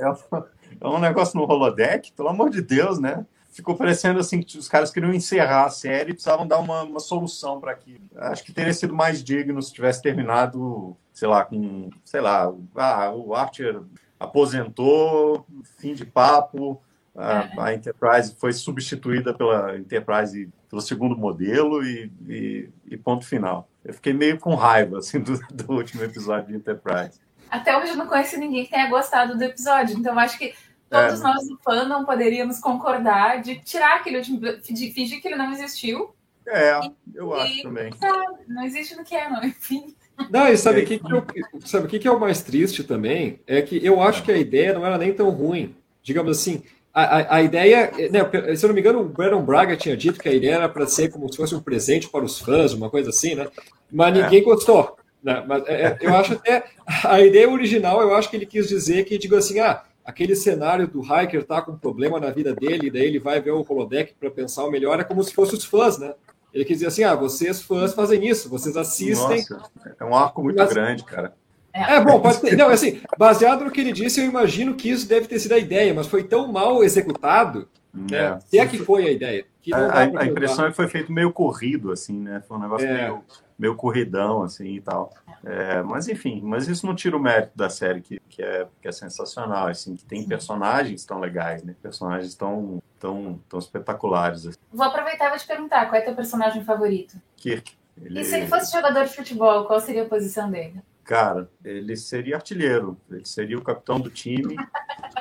é, 0.00 0.10
um, 0.10 0.44
é 0.80 0.88
um 0.88 0.98
negócio 0.98 1.38
no 1.38 1.44
holodeck? 1.44 2.12
Pelo 2.12 2.28
amor 2.28 2.50
de 2.50 2.62
Deus, 2.62 2.98
né? 2.98 3.26
Ficou 3.50 3.76
parecendo 3.76 4.18
assim 4.18 4.42
que 4.42 4.58
os 4.58 4.68
caras 4.68 4.90
queriam 4.90 5.12
encerrar 5.12 5.66
a 5.66 5.70
série 5.70 6.10
e 6.10 6.14
precisavam 6.14 6.46
dar 6.46 6.58
uma, 6.58 6.82
uma 6.82 7.00
solução 7.00 7.60
para 7.60 7.72
aquilo. 7.72 8.04
Acho 8.16 8.44
que 8.44 8.52
teria 8.52 8.72
sido 8.72 8.94
mais 8.94 9.22
digno 9.22 9.62
se 9.62 9.72
tivesse 9.72 10.02
terminado, 10.02 10.96
sei 11.12 11.28
lá, 11.28 11.44
com, 11.44 11.90
sei 12.04 12.20
lá, 12.20 12.52
ah, 12.74 13.10
o 13.12 13.34
Archer 13.34 13.80
aposentou, 14.18 15.46
fim 15.78 15.94
de 15.94 16.04
papo, 16.04 16.82
a, 17.16 17.64
a, 17.64 17.74
Enterprise 17.74 18.34
foi 18.38 18.52
substituída 18.52 19.32
pela 19.32 19.76
Enterprise 19.76 20.48
pelo 20.68 20.82
segundo 20.82 21.16
modelo 21.16 21.84
e, 21.84 22.10
e, 22.28 22.68
e, 22.90 22.96
ponto 22.96 23.24
final. 23.24 23.68
Eu 23.84 23.94
fiquei 23.94 24.12
meio 24.12 24.38
com 24.38 24.54
raiva 24.54 24.98
assim, 24.98 25.20
do, 25.20 25.38
do, 25.52 25.72
último 25.72 26.02
episódio 26.02 26.48
de 26.48 26.56
Enterprise. 26.56 27.20
Até 27.48 27.76
hoje 27.78 27.90
eu 27.90 27.96
não 27.96 28.06
conheço 28.06 28.38
ninguém 28.38 28.64
que 28.64 28.70
tenha 28.70 28.88
gostado 28.88 29.36
do 29.36 29.44
episódio, 29.44 29.96
então 29.96 30.18
acho 30.18 30.36
que 30.36 30.54
todos 30.90 31.20
é. 31.20 31.22
nós 31.22 31.46
do 31.46 31.56
fandom 31.58 32.04
poderíamos 32.04 32.58
concordar 32.58 33.40
de 33.40 33.60
tirar 33.60 33.96
aquele 33.96 34.18
último, 34.18 34.40
de 34.40 34.90
fingir 34.90 35.22
que 35.22 35.28
ele 35.28 35.36
não 35.36 35.52
existiu. 35.52 36.14
É, 36.46 36.78
eu 37.14 37.32
acho 37.32 37.62
também. 37.62 37.90
Tá, 37.92 38.12
não 38.48 38.64
existe 38.64 38.96
no 38.96 39.04
que 39.04 39.14
é, 39.14 39.30
não, 39.30 39.42
enfim. 39.44 39.94
Não, 40.30 40.48
e 40.48 40.56
sabe 40.56 40.82
o 40.82 40.86
que, 40.86 40.98
que, 40.98 41.12
eu, 41.12 41.26
sabe 41.64 41.88
que, 41.88 41.98
que 41.98 42.08
é 42.08 42.10
o 42.10 42.20
mais 42.20 42.42
triste 42.42 42.84
também? 42.84 43.40
É 43.46 43.62
que 43.62 43.84
eu 43.84 44.00
acho 44.00 44.22
que 44.22 44.30
a 44.30 44.36
ideia 44.36 44.72
não 44.72 44.84
era 44.84 44.98
nem 44.98 45.12
tão 45.12 45.30
ruim. 45.30 45.74
Digamos 46.02 46.38
assim, 46.38 46.62
a, 46.94 47.36
a, 47.36 47.42
ideia, 47.42 47.90
né, 48.10 48.54
se 48.54 48.64
eu 48.64 48.68
não 48.68 48.74
me 48.74 48.80
engano, 48.80 49.00
o 49.00 49.08
Brandon 49.08 49.42
Braga 49.42 49.76
tinha 49.76 49.96
dito 49.96 50.20
que 50.20 50.28
a 50.28 50.32
ideia 50.32 50.54
era 50.54 50.68
para 50.68 50.86
ser 50.86 51.10
como 51.10 51.30
se 51.30 51.36
fosse 51.36 51.54
um 51.54 51.60
presente 51.60 52.08
para 52.08 52.24
os 52.24 52.38
fãs, 52.38 52.72
uma 52.72 52.88
coisa 52.88 53.10
assim, 53.10 53.34
né? 53.34 53.48
Mas 53.90 54.16
é. 54.16 54.22
ninguém 54.22 54.44
gostou. 54.44 54.96
Não, 55.20 55.44
mas 55.46 55.66
é, 55.66 55.86
é, 55.86 55.98
eu 56.00 56.14
acho 56.14 56.34
até 56.34 56.64
a 57.02 57.20
ideia 57.20 57.50
original, 57.50 58.00
eu 58.00 58.14
acho 58.14 58.30
que 58.30 58.36
ele 58.36 58.46
quis 58.46 58.68
dizer 58.68 59.04
que 59.04 59.18
digo 59.18 59.34
assim, 59.34 59.58
ah, 59.58 59.82
aquele 60.04 60.36
cenário 60.36 60.86
do 60.86 61.00
hiker 61.00 61.42
tá 61.44 61.60
com 61.62 61.76
problema 61.76 62.20
na 62.20 62.30
vida 62.30 62.54
dele, 62.54 62.90
daí 62.90 63.06
ele 63.06 63.18
vai 63.18 63.40
ver 63.40 63.50
o 63.50 63.66
holodeck 63.68 64.14
para 64.20 64.30
pensar 64.30 64.64
o 64.64 64.70
melhor, 64.70 65.00
é 65.00 65.04
como 65.04 65.24
se 65.24 65.34
fossem 65.34 65.58
os 65.58 65.64
fãs, 65.64 65.98
né? 65.98 66.14
Ele 66.52 66.64
quis 66.64 66.76
dizer 66.76 66.86
assim, 66.86 67.02
ah, 67.02 67.16
vocês 67.16 67.60
fãs 67.60 67.92
fazem 67.92 68.24
isso, 68.28 68.48
vocês 68.48 68.76
assistem. 68.76 69.44
Nossa, 69.50 69.96
é 69.98 70.04
um 70.04 70.14
arco 70.14 70.44
muito 70.44 70.58
mas, 70.58 70.72
grande, 70.72 71.02
cara. 71.02 71.34
É, 71.74 71.98
bom, 72.00 72.20
pode 72.20 72.40
ter. 72.40 72.56
Não, 72.56 72.68
assim, 72.68 73.00
baseado 73.18 73.64
no 73.64 73.70
que 73.70 73.80
ele 73.80 73.92
disse, 73.92 74.20
eu 74.20 74.26
imagino 74.26 74.74
que 74.74 74.88
isso 74.88 75.08
deve 75.08 75.26
ter 75.26 75.40
sido 75.40 75.52
a 75.52 75.58
ideia, 75.58 75.92
mas 75.92 76.06
foi 76.06 76.22
tão 76.22 76.52
mal 76.52 76.84
executado. 76.84 77.68
É. 78.12 78.30
Né? 78.30 78.38
Se 78.46 78.58
é 78.60 78.66
que 78.66 78.78
foi 78.78 79.08
a 79.08 79.10
ideia. 79.10 79.44
a, 79.72 80.20
a 80.20 80.26
impressão 80.26 80.66
é 80.66 80.70
que 80.70 80.76
foi 80.76 80.86
feito 80.86 81.12
meio 81.12 81.32
corrido, 81.32 81.90
assim, 81.90 82.20
né? 82.20 82.40
Foi 82.46 82.56
um 82.56 82.60
negócio 82.60 82.86
é. 82.86 82.92
meio, 82.92 83.24
meio 83.58 83.74
corridão, 83.74 84.42
assim 84.42 84.76
e 84.76 84.80
tal. 84.80 85.12
É, 85.44 85.82
mas 85.82 86.08
enfim, 86.08 86.40
mas 86.42 86.68
isso 86.68 86.86
não 86.86 86.94
tira 86.94 87.16
o 87.16 87.20
mérito 87.20 87.52
da 87.56 87.68
série, 87.68 88.00
que, 88.00 88.20
que, 88.28 88.40
é, 88.40 88.66
que 88.80 88.88
é 88.88 88.92
sensacional, 88.92 89.66
assim, 89.66 89.96
que 89.96 90.04
tem 90.04 90.26
personagens 90.26 91.04
tão 91.04 91.18
legais, 91.18 91.64
né? 91.64 91.74
Personagens 91.82 92.36
tão, 92.36 92.80
tão, 93.00 93.40
tão 93.48 93.58
espetaculares. 93.58 94.46
Assim. 94.46 94.58
Vou 94.72 94.86
aproveitar 94.86 95.26
e 95.26 95.30
vou 95.30 95.38
te 95.38 95.46
perguntar, 95.46 95.86
qual 95.86 96.00
é 96.00 96.04
teu 96.04 96.14
personagem 96.14 96.64
favorito? 96.64 97.20
Kirk. 97.36 97.72
Ele... 98.00 98.20
E 98.20 98.24
se 98.24 98.36
ele 98.36 98.46
fosse 98.46 98.72
jogador 98.72 99.04
de 99.04 99.14
futebol, 99.14 99.64
qual 99.66 99.80
seria 99.80 100.04
a 100.04 100.08
posição 100.08 100.50
dele? 100.50 100.80
Cara, 101.04 101.50
ele 101.62 101.96
seria 101.96 102.36
artilheiro, 102.36 102.98
ele 103.10 103.26
seria 103.26 103.58
o 103.58 103.62
capitão 103.62 104.00
do 104.00 104.08
time, 104.08 104.56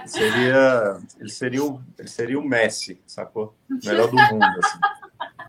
seria, 0.06 0.98
ele 1.20 1.30
seria 1.30 1.64
o, 1.64 1.82
ele 2.00 2.08
seria 2.08 2.40
o 2.40 2.48
Messi, 2.48 3.02
sacou? 3.06 3.54
Melhor 3.84 4.10
do 4.10 4.16
mundo, 4.16 4.46
assim. 4.64 4.80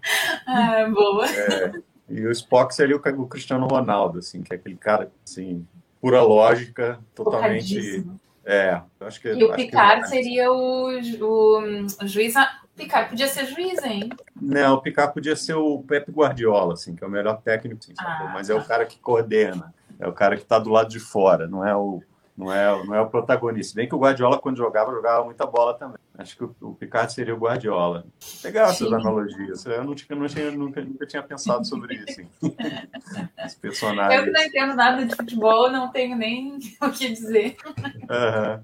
Ah, 0.47 0.87
boa. 0.87 1.27
É, 1.27 1.73
e 2.07 2.27
o 2.27 2.31
Spock 2.31 2.73
seria 2.75 2.95
o, 2.95 2.99
o, 2.99 3.27
Cristiano 3.27 3.65
Ronaldo, 3.65 4.19
assim, 4.19 4.43
que 4.43 4.53
é 4.53 4.57
aquele 4.57 4.77
cara, 4.77 5.11
assim, 5.27 5.67
pura 5.99 6.21
lógica, 6.21 6.99
totalmente... 7.15 8.05
É, 8.45 8.79
acho 8.99 9.19
que... 9.19 9.33
E 9.33 9.43
o 9.43 9.55
Picard 9.55 10.03
que... 10.03 10.09
seria 10.09 10.51
o, 10.51 10.91
o, 10.91 11.87
o 12.03 12.07
juiz 12.07 12.35
Picard 12.75 13.09
podia 13.09 13.27
ser 13.27 13.45
juiz, 13.45 13.83
hein? 13.83 14.09
Não, 14.39 14.75
o 14.75 14.81
Picard 14.81 15.13
podia 15.13 15.35
ser 15.35 15.53
o 15.53 15.81
Pepe 15.83 16.11
Guardiola, 16.11 16.73
assim, 16.73 16.95
que 16.95 17.03
é 17.03 17.07
o 17.07 17.09
melhor 17.09 17.41
técnico, 17.41 17.79
assim, 17.81 17.93
ah, 17.97 18.31
mas 18.33 18.49
é 18.49 18.55
o 18.55 18.63
cara 18.63 18.85
que 18.85 18.99
coordena, 18.99 19.73
é 19.97 20.07
o 20.07 20.13
cara 20.13 20.35
que 20.35 20.43
está 20.43 20.59
do 20.59 20.69
lado 20.69 20.89
de 20.89 20.99
fora, 20.99 21.47
não 21.47 21.65
é 21.65 21.75
o 21.75 22.03
não 22.37 22.51
é, 22.51 22.85
não 22.85 22.93
é 22.93 22.99
o 22.99 23.09
protagonista. 23.09 23.75
Bem 23.75 23.87
que 23.87 23.95
o 23.95 23.97
Guardiola, 23.97 24.37
quando 24.37 24.57
jogava, 24.57 24.91
jogava 24.91 25.23
muita 25.23 25.45
bola 25.45 25.73
também. 25.73 25.95
Acho 26.17 26.35
que 26.35 26.43
o, 26.43 26.53
o 26.59 26.75
Picard 26.75 27.13
seria 27.13 27.33
o 27.33 27.37
Guardiola. 27.37 28.05
Legal 28.43 28.71
essas 28.71 28.91
analogias. 28.91 29.65
Eu 29.65 29.85
não 29.85 29.95
tinha, 29.95 30.19
não 30.19 30.27
tinha, 30.27 30.51
nunca, 30.51 30.81
nunca 30.81 31.07
tinha 31.07 31.23
pensado 31.23 31.65
sobre 31.65 31.95
isso. 31.95 32.23
Os 32.41 33.55
personagens. 33.55 34.19
Eu 34.19 34.25
que 34.25 34.31
não 34.31 34.43
entendo 34.43 34.75
nada 34.75 35.05
de 35.05 35.15
futebol, 35.15 35.71
não 35.71 35.89
tenho 35.91 36.17
nem 36.17 36.57
o 36.81 36.91
que 36.91 37.07
dizer. 37.07 37.55
Uhum. 37.65 38.63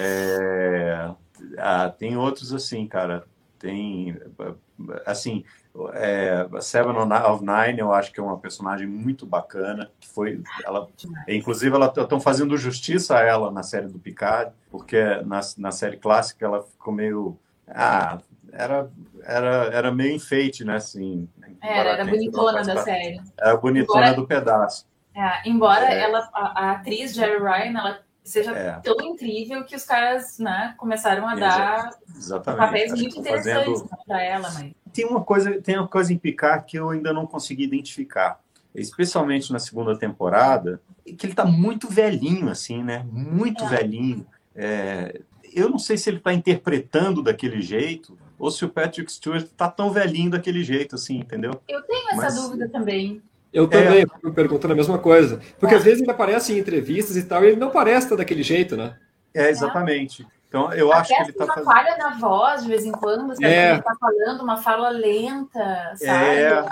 É... 0.00 1.10
Ah, 1.58 1.88
tem 1.88 2.16
outros 2.16 2.52
assim, 2.52 2.88
cara 2.88 3.24
tem 3.58 4.16
assim 5.04 5.44
é, 5.92 6.46
Seven 6.60 6.96
of 6.96 7.44
Nine 7.44 7.80
eu 7.80 7.92
acho 7.92 8.12
que 8.12 8.20
é 8.20 8.22
uma 8.22 8.38
personagem 8.38 8.86
muito 8.86 9.26
bacana 9.26 9.90
que 10.00 10.08
foi 10.08 10.40
ela 10.64 10.88
inclusive 11.28 11.74
ela 11.74 11.92
estão 11.96 12.20
fazendo 12.20 12.56
justiça 12.56 13.18
a 13.18 13.22
ela 13.22 13.50
na 13.50 13.62
série 13.62 13.88
do 13.88 13.98
Picard 13.98 14.52
porque 14.70 15.02
na, 15.24 15.40
na 15.58 15.70
série 15.70 15.96
clássica 15.96 16.46
ela 16.46 16.62
ficou 16.62 16.92
meio 16.92 17.38
ah 17.68 18.18
era 18.52 18.90
era 19.24 19.48
era 19.72 19.92
meio 19.92 20.14
enfeite 20.14 20.64
né 20.64 20.76
assim 20.76 21.28
era, 21.60 21.90
era 21.90 22.04
bonitona 22.04 22.62
da 22.62 22.82
série 22.82 23.20
era 23.38 23.56
bonitona 23.56 24.00
embora, 24.00 24.14
do 24.14 24.26
pedaço 24.26 24.86
é, 25.14 25.48
embora 25.48 25.92
é. 25.92 26.00
ela 26.00 26.28
a, 26.32 26.60
a 26.60 26.70
atriz 26.72 27.14
Jerry 27.14 27.38
Ryan 27.38 27.78
ela 27.78 28.05
seja 28.28 28.50
é. 28.52 28.72
tão 28.80 28.96
incrível 29.00 29.64
que 29.64 29.76
os 29.76 29.84
caras 29.84 30.38
né, 30.38 30.74
começaram 30.76 31.26
a 31.28 31.34
dar 31.34 31.90
Exatamente. 32.14 32.60
papéis 32.60 32.92
Acho 32.92 33.02
muito 33.02 33.18
interessantes 33.18 33.80
fazendo... 33.80 34.04
para 34.06 34.22
ela. 34.22 34.50
Mas... 34.50 34.72
Tem 34.92 35.04
uma 35.06 35.22
coisa, 35.22 35.60
tem 35.60 35.78
uma 35.78 35.88
coisa 35.88 36.12
em 36.12 36.18
Picard 36.18 36.64
que 36.66 36.78
eu 36.78 36.90
ainda 36.90 37.12
não 37.12 37.26
consegui 37.26 37.64
identificar, 37.64 38.40
especialmente 38.74 39.52
na 39.52 39.58
segunda 39.58 39.96
temporada, 39.96 40.80
que 41.04 41.26
ele 41.26 41.32
está 41.32 41.44
muito 41.44 41.88
velhinho, 41.88 42.48
assim, 42.48 42.82
né? 42.82 43.06
Muito 43.10 43.64
é. 43.64 43.68
velhinho. 43.68 44.26
É... 44.54 45.20
eu 45.54 45.68
não 45.68 45.78
sei 45.78 45.96
se 45.96 46.10
ele 46.10 46.18
está 46.18 46.32
interpretando 46.32 47.22
daquele 47.22 47.60
jeito 47.60 48.18
ou 48.38 48.50
se 48.50 48.64
o 48.64 48.68
Patrick 48.68 49.10
Stewart 49.10 49.44
está 49.44 49.70
tão 49.70 49.90
velhinho 49.90 50.30
daquele 50.30 50.62
jeito, 50.62 50.94
assim, 50.94 51.18
entendeu? 51.18 51.60
Eu 51.68 51.82
tenho 51.82 52.08
essa 52.08 52.16
Mas... 52.16 52.34
dúvida 52.34 52.68
também. 52.68 53.22
Eu 53.56 53.66
também, 53.66 54.02
é. 54.02 54.06
fico 54.06 54.32
perguntando 54.34 54.74
a 54.74 54.76
mesma 54.76 54.98
coisa. 54.98 55.40
Porque 55.58 55.74
é. 55.74 55.78
às 55.78 55.82
vezes 55.82 56.02
ele 56.02 56.10
aparece 56.10 56.52
em 56.52 56.58
entrevistas 56.58 57.16
e 57.16 57.22
tal, 57.22 57.42
e 57.42 57.48
ele 57.48 57.56
não 57.56 57.70
parece 57.70 58.14
daquele 58.14 58.42
jeito, 58.42 58.76
né? 58.76 58.98
É, 59.32 59.48
exatamente. 59.48 60.26
Então, 60.46 60.70
eu 60.74 60.92
acho 60.92 61.08
que 61.08 61.22
ele 61.22 61.30
está 61.30 61.46
fazendo. 61.46 61.64
falha 61.64 61.96
na 61.96 62.10
voz 62.18 62.62
de 62.62 62.68
vez 62.68 62.84
em 62.84 62.92
quando, 62.92 63.30
sabe? 63.30 63.46
É. 63.46 63.70
Ele 63.70 63.78
está 63.78 63.94
falando 63.98 64.42
uma 64.42 64.58
fala 64.58 64.90
lenta, 64.90 65.94
sabe? 65.96 66.02
É, 66.04 66.64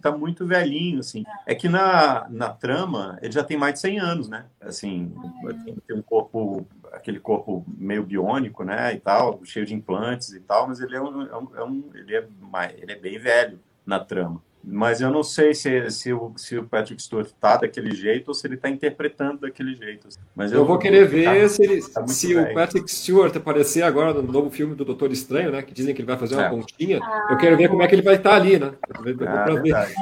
tá 0.00 0.12
muito 0.12 0.46
velhinho, 0.46 1.00
assim. 1.00 1.24
É. 1.46 1.52
é 1.52 1.54
que 1.54 1.68
na, 1.68 2.26
na 2.30 2.48
trama, 2.48 3.18
ele 3.20 3.32
já 3.32 3.44
tem 3.44 3.58
mais 3.58 3.74
de 3.74 3.80
100 3.80 4.00
anos, 4.00 4.28
né? 4.30 4.46
Assim, 4.62 5.12
é. 5.44 5.74
tem 5.86 5.96
um 5.96 6.02
corpo, 6.02 6.66
aquele 6.90 7.20
corpo 7.20 7.66
meio 7.68 8.02
biônico, 8.02 8.64
né? 8.64 8.94
E 8.94 8.98
tal, 8.98 9.40
cheio 9.44 9.66
de 9.66 9.74
implantes 9.74 10.32
e 10.32 10.40
tal, 10.40 10.66
mas 10.66 10.80
ele 10.80 10.96
é 10.96 11.02
um, 11.02 11.22
é 11.22 11.36
um, 11.36 11.48
é 11.54 11.64
um 11.64 11.90
ele, 11.94 12.16
é 12.16 12.26
mais, 12.40 12.72
ele 12.78 12.92
é 12.92 12.96
bem 12.96 13.18
velho 13.18 13.60
na 13.84 14.00
trama. 14.00 14.40
Mas 14.62 15.00
eu 15.00 15.10
não 15.10 15.22
sei 15.22 15.54
se, 15.54 15.90
se, 15.90 16.12
o, 16.12 16.34
se 16.36 16.58
o 16.58 16.64
Patrick 16.64 17.02
Stewart 17.02 17.26
está 17.26 17.56
daquele 17.56 17.94
jeito 17.94 18.28
ou 18.28 18.34
se 18.34 18.46
ele 18.46 18.56
está 18.56 18.68
interpretando 18.68 19.40
daquele 19.40 19.74
jeito. 19.74 20.08
Mas 20.36 20.52
eu, 20.52 20.58
eu 20.58 20.66
vou 20.66 20.78
querer 20.78 21.08
ver 21.08 21.24
tá, 21.24 21.48
se, 21.48 21.62
ele, 21.62 21.82
tá 21.82 22.06
se 22.06 22.36
o 22.36 22.54
Patrick 22.54 22.90
Stewart 22.90 23.34
aparecer 23.34 23.82
agora 23.82 24.12
no 24.12 24.30
novo 24.30 24.50
filme 24.50 24.74
do 24.74 24.84
Doutor 24.84 25.10
Estranho, 25.10 25.50
né? 25.50 25.62
Que 25.62 25.72
dizem 25.72 25.94
que 25.94 26.02
ele 26.02 26.06
vai 26.06 26.18
fazer 26.18 26.34
uma 26.34 26.44
é. 26.44 26.50
pontinha. 26.50 27.00
Eu 27.30 27.38
quero 27.38 27.56
ver 27.56 27.68
como 27.68 27.82
é 27.82 27.88
que 27.88 27.94
ele 27.94 28.02
vai 28.02 28.16
estar 28.16 28.30
tá 28.30 28.36
ali, 28.36 28.58
né? 28.58 28.74
Ah, 28.94 29.00
verdade, 29.00 29.94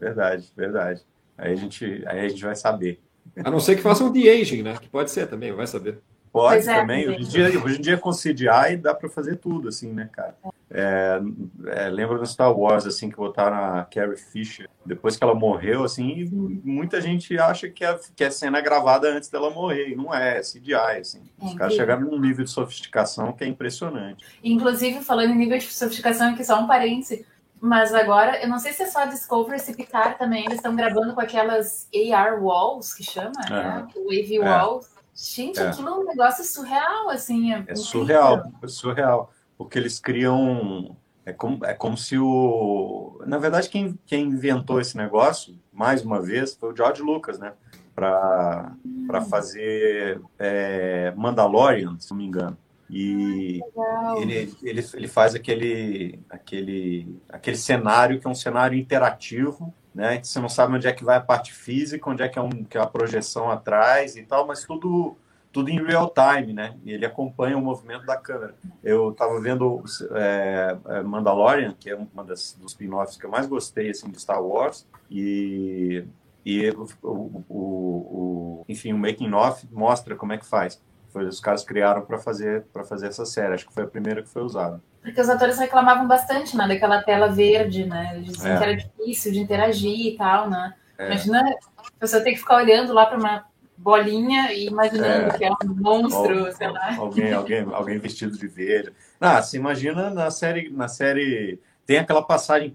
verdade, 0.00 0.52
verdade. 0.56 1.02
Aí 1.38 1.52
a, 1.52 1.56
gente, 1.56 2.04
aí 2.06 2.20
a 2.20 2.28
gente 2.28 2.44
vai 2.44 2.56
saber. 2.56 3.00
A 3.44 3.50
não 3.50 3.60
ser 3.60 3.76
que 3.76 3.82
faça 3.82 4.02
um 4.02 4.12
de-aging, 4.12 4.62
né? 4.62 4.76
Que 4.80 4.88
pode 4.88 5.12
ser 5.12 5.28
também, 5.28 5.52
vai 5.52 5.66
saber. 5.66 6.00
Pode 6.32 6.66
é, 6.66 6.80
também. 6.80 7.06
Hoje 7.06 7.20
em, 7.20 7.24
dia, 7.24 7.62
hoje 7.62 7.78
em 7.78 7.80
dia 7.82 7.98
com 7.98 8.10
CGI 8.10 8.78
dá 8.80 8.94
para 8.94 9.08
fazer 9.10 9.36
tudo, 9.36 9.68
assim, 9.68 9.92
né, 9.92 10.08
cara? 10.10 10.34
É, 10.70 11.20
é, 11.66 11.88
lembro 11.90 12.18
do 12.18 12.26
Star 12.26 12.58
Wars, 12.58 12.86
assim, 12.86 13.10
que 13.10 13.16
botaram 13.16 13.56
a 13.56 13.84
Carrie 13.84 14.16
Fisher. 14.16 14.66
Depois 14.84 15.14
que 15.14 15.22
ela 15.22 15.34
morreu, 15.34 15.84
assim, 15.84 16.26
muita 16.64 17.02
gente 17.02 17.38
acha 17.38 17.68
que 17.68 17.84
é, 17.84 18.00
que 18.16 18.24
é 18.24 18.30
cena 18.30 18.62
gravada 18.62 19.08
antes 19.08 19.28
dela 19.28 19.50
morrer. 19.50 19.90
E 19.90 19.94
não 19.94 20.14
é, 20.14 20.38
é 20.38 20.40
CGI, 20.40 21.00
assim. 21.00 21.22
É 21.38 21.44
Os 21.44 21.54
caras 21.54 21.74
chegaram 21.74 22.00
num 22.00 22.18
nível 22.18 22.46
de 22.46 22.50
sofisticação 22.50 23.34
que 23.34 23.44
é 23.44 23.46
impressionante. 23.46 24.24
Inclusive, 24.42 25.04
falando 25.04 25.32
em 25.32 25.36
nível 25.36 25.58
de 25.58 25.64
sofisticação, 25.64 26.32
aqui 26.32 26.42
só 26.42 26.58
um 26.58 26.66
parêntese. 26.66 27.26
Mas 27.60 27.94
agora, 27.94 28.42
eu 28.42 28.48
não 28.48 28.58
sei 28.58 28.72
se 28.72 28.82
é 28.82 28.86
só 28.86 29.04
Discovery, 29.04 29.60
se 29.60 29.76
Picard 29.76 30.18
também, 30.18 30.46
eles 30.46 30.56
estão 30.56 30.74
gravando 30.74 31.14
com 31.14 31.20
aquelas 31.20 31.88
AR 32.12 32.42
walls, 32.42 32.92
que 32.92 33.04
chama, 33.04 33.32
né? 33.48 33.86
O 33.94 34.10
AV 34.10 34.40
walls 34.40 35.01
Gente, 35.14 35.60
é. 35.60 35.68
aquilo 35.68 35.88
é 35.88 35.92
um 35.92 36.04
negócio 36.04 36.44
surreal, 36.44 37.10
assim. 37.10 37.52
É, 37.52 37.64
é 37.68 37.74
surreal, 37.74 38.50
é 38.62 38.66
surreal. 38.66 39.30
Porque 39.56 39.78
eles 39.78 40.00
criam. 40.00 40.96
É 41.24 41.32
como, 41.32 41.64
é 41.64 41.74
como 41.74 41.96
se 41.96 42.18
o. 42.18 43.20
Na 43.26 43.38
verdade, 43.38 43.68
quem, 43.68 43.98
quem 44.06 44.26
inventou 44.26 44.80
esse 44.80 44.96
negócio, 44.96 45.58
mais 45.72 46.04
uma 46.04 46.20
vez, 46.20 46.54
foi 46.54 46.72
o 46.72 46.76
George 46.76 47.02
Lucas, 47.02 47.38
né? 47.38 47.52
Para 47.94 48.74
hum. 48.84 49.24
fazer 49.28 50.20
é, 50.38 51.12
Mandalorian, 51.16 51.96
se 52.00 52.10
não 52.10 52.18
me 52.18 52.24
engano. 52.24 52.56
E 52.90 53.62
ah, 53.78 54.14
ele, 54.18 54.54
ele, 54.62 54.84
ele 54.92 55.08
faz 55.08 55.34
aquele, 55.34 56.20
aquele, 56.28 57.18
aquele 57.28 57.56
cenário 57.56 58.20
que 58.20 58.26
é 58.26 58.30
um 58.30 58.34
cenário 58.34 58.78
interativo 58.78 59.72
né? 59.94 60.22
Você 60.22 60.40
não 60.40 60.48
sabe 60.48 60.74
onde 60.74 60.86
é 60.86 60.92
que 60.92 61.04
vai 61.04 61.16
a 61.16 61.20
parte 61.20 61.52
física, 61.52 62.08
onde 62.08 62.22
é 62.22 62.28
que 62.28 62.38
é, 62.38 62.42
um, 62.42 62.64
que 62.64 62.78
é 62.78 62.80
a 62.80 62.86
projeção 62.86 63.50
atrás 63.50 64.16
e 64.16 64.22
tal, 64.22 64.46
mas 64.46 64.64
tudo 64.64 65.16
tudo 65.52 65.68
em 65.68 65.84
real 65.84 66.10
time, 66.10 66.54
né? 66.54 66.74
E 66.82 66.92
ele 66.92 67.04
acompanha 67.04 67.58
o 67.58 67.60
movimento 67.60 68.06
da 68.06 68.16
câmera. 68.16 68.54
Eu 68.82 69.10
estava 69.10 69.38
vendo 69.38 69.84
é, 70.12 70.76
é, 70.86 71.02
Mandalorian, 71.02 71.76
que 71.78 71.90
é 71.90 71.94
uma 71.94 72.24
das 72.24 72.56
dos 72.58 72.72
spin-offs 72.72 73.18
que 73.18 73.26
eu 73.26 73.30
mais 73.30 73.46
gostei 73.46 73.90
assim 73.90 74.10
de 74.10 74.18
Star 74.18 74.42
Wars, 74.42 74.86
e 75.10 76.04
e 76.44 76.70
o, 76.70 76.88
o, 77.02 77.44
o 77.50 78.64
enfim 78.68 78.92
o 78.92 78.98
making 78.98 79.32
of 79.32 79.68
mostra 79.70 80.16
como 80.16 80.32
é 80.32 80.38
que 80.38 80.46
faz. 80.46 80.80
Foi 81.12 81.26
os 81.26 81.40
caras 81.40 81.62
criaram 81.62 82.02
para 82.02 82.18
fazer 82.18 82.64
para 82.72 82.84
fazer 82.84 83.08
essa 83.08 83.26
série. 83.26 83.54
Acho 83.54 83.66
que 83.66 83.74
foi 83.74 83.84
a 83.84 83.86
primeira 83.86 84.22
que 84.22 84.28
foi 84.28 84.42
usada. 84.42 84.80
Porque 85.02 85.20
os 85.20 85.28
atores 85.28 85.58
reclamavam 85.58 86.08
bastante, 86.08 86.56
né? 86.56 86.66
Daquela 86.66 87.02
tela 87.02 87.28
verde, 87.28 87.84
né? 87.84 88.12
Eles 88.14 88.32
diziam 88.32 88.54
é. 88.54 88.58
que 88.58 88.64
era 88.64 88.76
difícil 88.76 89.32
de 89.32 89.40
interagir 89.40 90.14
e 90.14 90.16
tal, 90.16 90.48
né? 90.48 90.74
É. 90.96 91.06
Imagina 91.06 91.40
a 91.76 92.00
pessoa 92.00 92.22
ter 92.22 92.32
que 92.32 92.38
ficar 92.38 92.56
olhando 92.56 92.94
lá 92.94 93.04
para 93.06 93.18
uma 93.18 93.44
bolinha 93.76 94.52
e 94.52 94.66
imaginando 94.68 95.26
é. 95.26 95.38
que 95.38 95.44
é 95.44 95.50
um 95.50 95.74
monstro, 95.74 96.46
Al, 96.46 96.52
sei 96.52 96.70
lá. 96.70 96.96
Alguém, 96.96 97.32
alguém, 97.32 97.66
alguém 97.72 97.98
vestido 97.98 98.38
de 98.38 98.46
verde. 98.46 98.92
Ah, 99.20 99.42
se 99.42 99.56
imagina 99.56 100.08
na 100.08 100.30
série, 100.30 100.70
na 100.70 100.88
série 100.88 101.60
Tem 101.84 101.98
aquela 101.98 102.22
passagem 102.22 102.72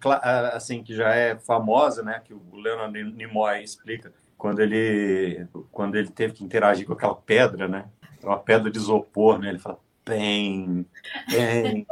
assim 0.53 0.83
que 0.83 0.93
já 0.93 1.15
é 1.15 1.37
famosa, 1.37 2.03
né, 2.03 2.21
que 2.23 2.33
o 2.33 2.41
Leonard 2.53 3.03
Nimoy 3.03 3.63
explica 3.63 4.11
quando 4.37 4.59
ele 4.59 5.47
quando 5.71 5.95
ele 5.95 6.09
teve 6.09 6.33
que 6.33 6.43
interagir 6.43 6.85
com 6.85 6.93
aquela 6.93 7.15
pedra, 7.15 7.67
né? 7.67 7.85
Uma 8.27 8.39
pedra 8.39 8.69
de 8.69 8.77
isopor, 8.77 9.39
né? 9.39 9.49
Ele 9.49 9.59
fala 9.59 9.79
bem, 10.07 10.85
bem, 11.29 11.85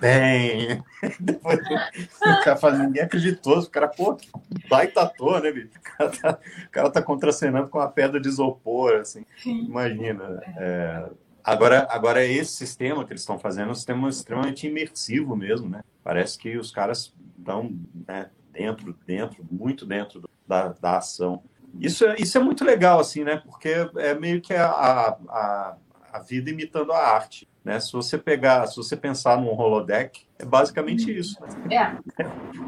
bem. 0.00 0.82
Depois, 1.20 1.60
o 1.60 2.44
cara 2.44 2.56
fala, 2.56 2.78
ninguém 2.78 3.02
acreditou. 3.02 3.58
O 3.58 3.70
cara, 3.70 3.88
pô, 3.88 4.14
que 4.16 4.28
baita 4.68 5.02
ator, 5.02 5.40
né, 5.40 5.52
bicho? 5.52 5.70
O 5.76 5.80
cara 5.80 6.10
tá, 6.10 6.38
o 6.66 6.70
cara 6.70 6.90
tá 6.90 7.02
contracenando 7.02 7.68
com 7.68 7.78
uma 7.78 7.88
pedra 7.88 8.20
de 8.20 8.28
isopor, 8.28 8.94
assim. 9.00 9.24
Imagina. 9.44 10.40
É, 10.56 11.08
agora, 11.42 11.86
agora, 11.90 12.24
esse 12.24 12.52
sistema 12.52 13.04
que 13.04 13.12
eles 13.12 13.22
estão 13.22 13.38
fazendo 13.38 13.68
é 13.68 13.72
um 13.72 13.74
sistema 13.74 14.08
extremamente 14.08 14.66
imersivo 14.66 15.36
mesmo, 15.36 15.68
né? 15.68 15.82
Parece 16.02 16.36
que 16.38 16.56
os 16.56 16.70
caras 16.72 17.14
estão 17.38 17.72
né, 18.06 18.28
dentro, 18.52 18.96
dentro, 19.06 19.44
muito 19.50 19.86
dentro 19.86 20.28
da, 20.46 20.68
da 20.68 20.98
ação. 20.98 21.42
Isso 21.80 22.04
é, 22.04 22.16
isso 22.18 22.36
é 22.38 22.40
muito 22.40 22.64
legal, 22.64 23.00
assim, 23.00 23.24
né? 23.24 23.42
Porque 23.44 23.68
é 23.96 24.14
meio 24.14 24.40
que 24.40 24.54
a, 24.54 24.66
a, 24.68 25.76
a 26.12 26.18
vida 26.20 26.50
imitando 26.50 26.92
a 26.92 26.98
arte. 26.98 27.48
Né? 27.64 27.80
Se 27.80 27.92
você 27.92 28.16
pegar, 28.16 28.66
se 28.66 28.76
você 28.76 28.96
pensar 28.96 29.40
num 29.40 29.48
holodeck, 29.48 30.24
é 30.38 30.44
basicamente 30.44 31.10
isso. 31.10 31.36
Né? 31.68 31.98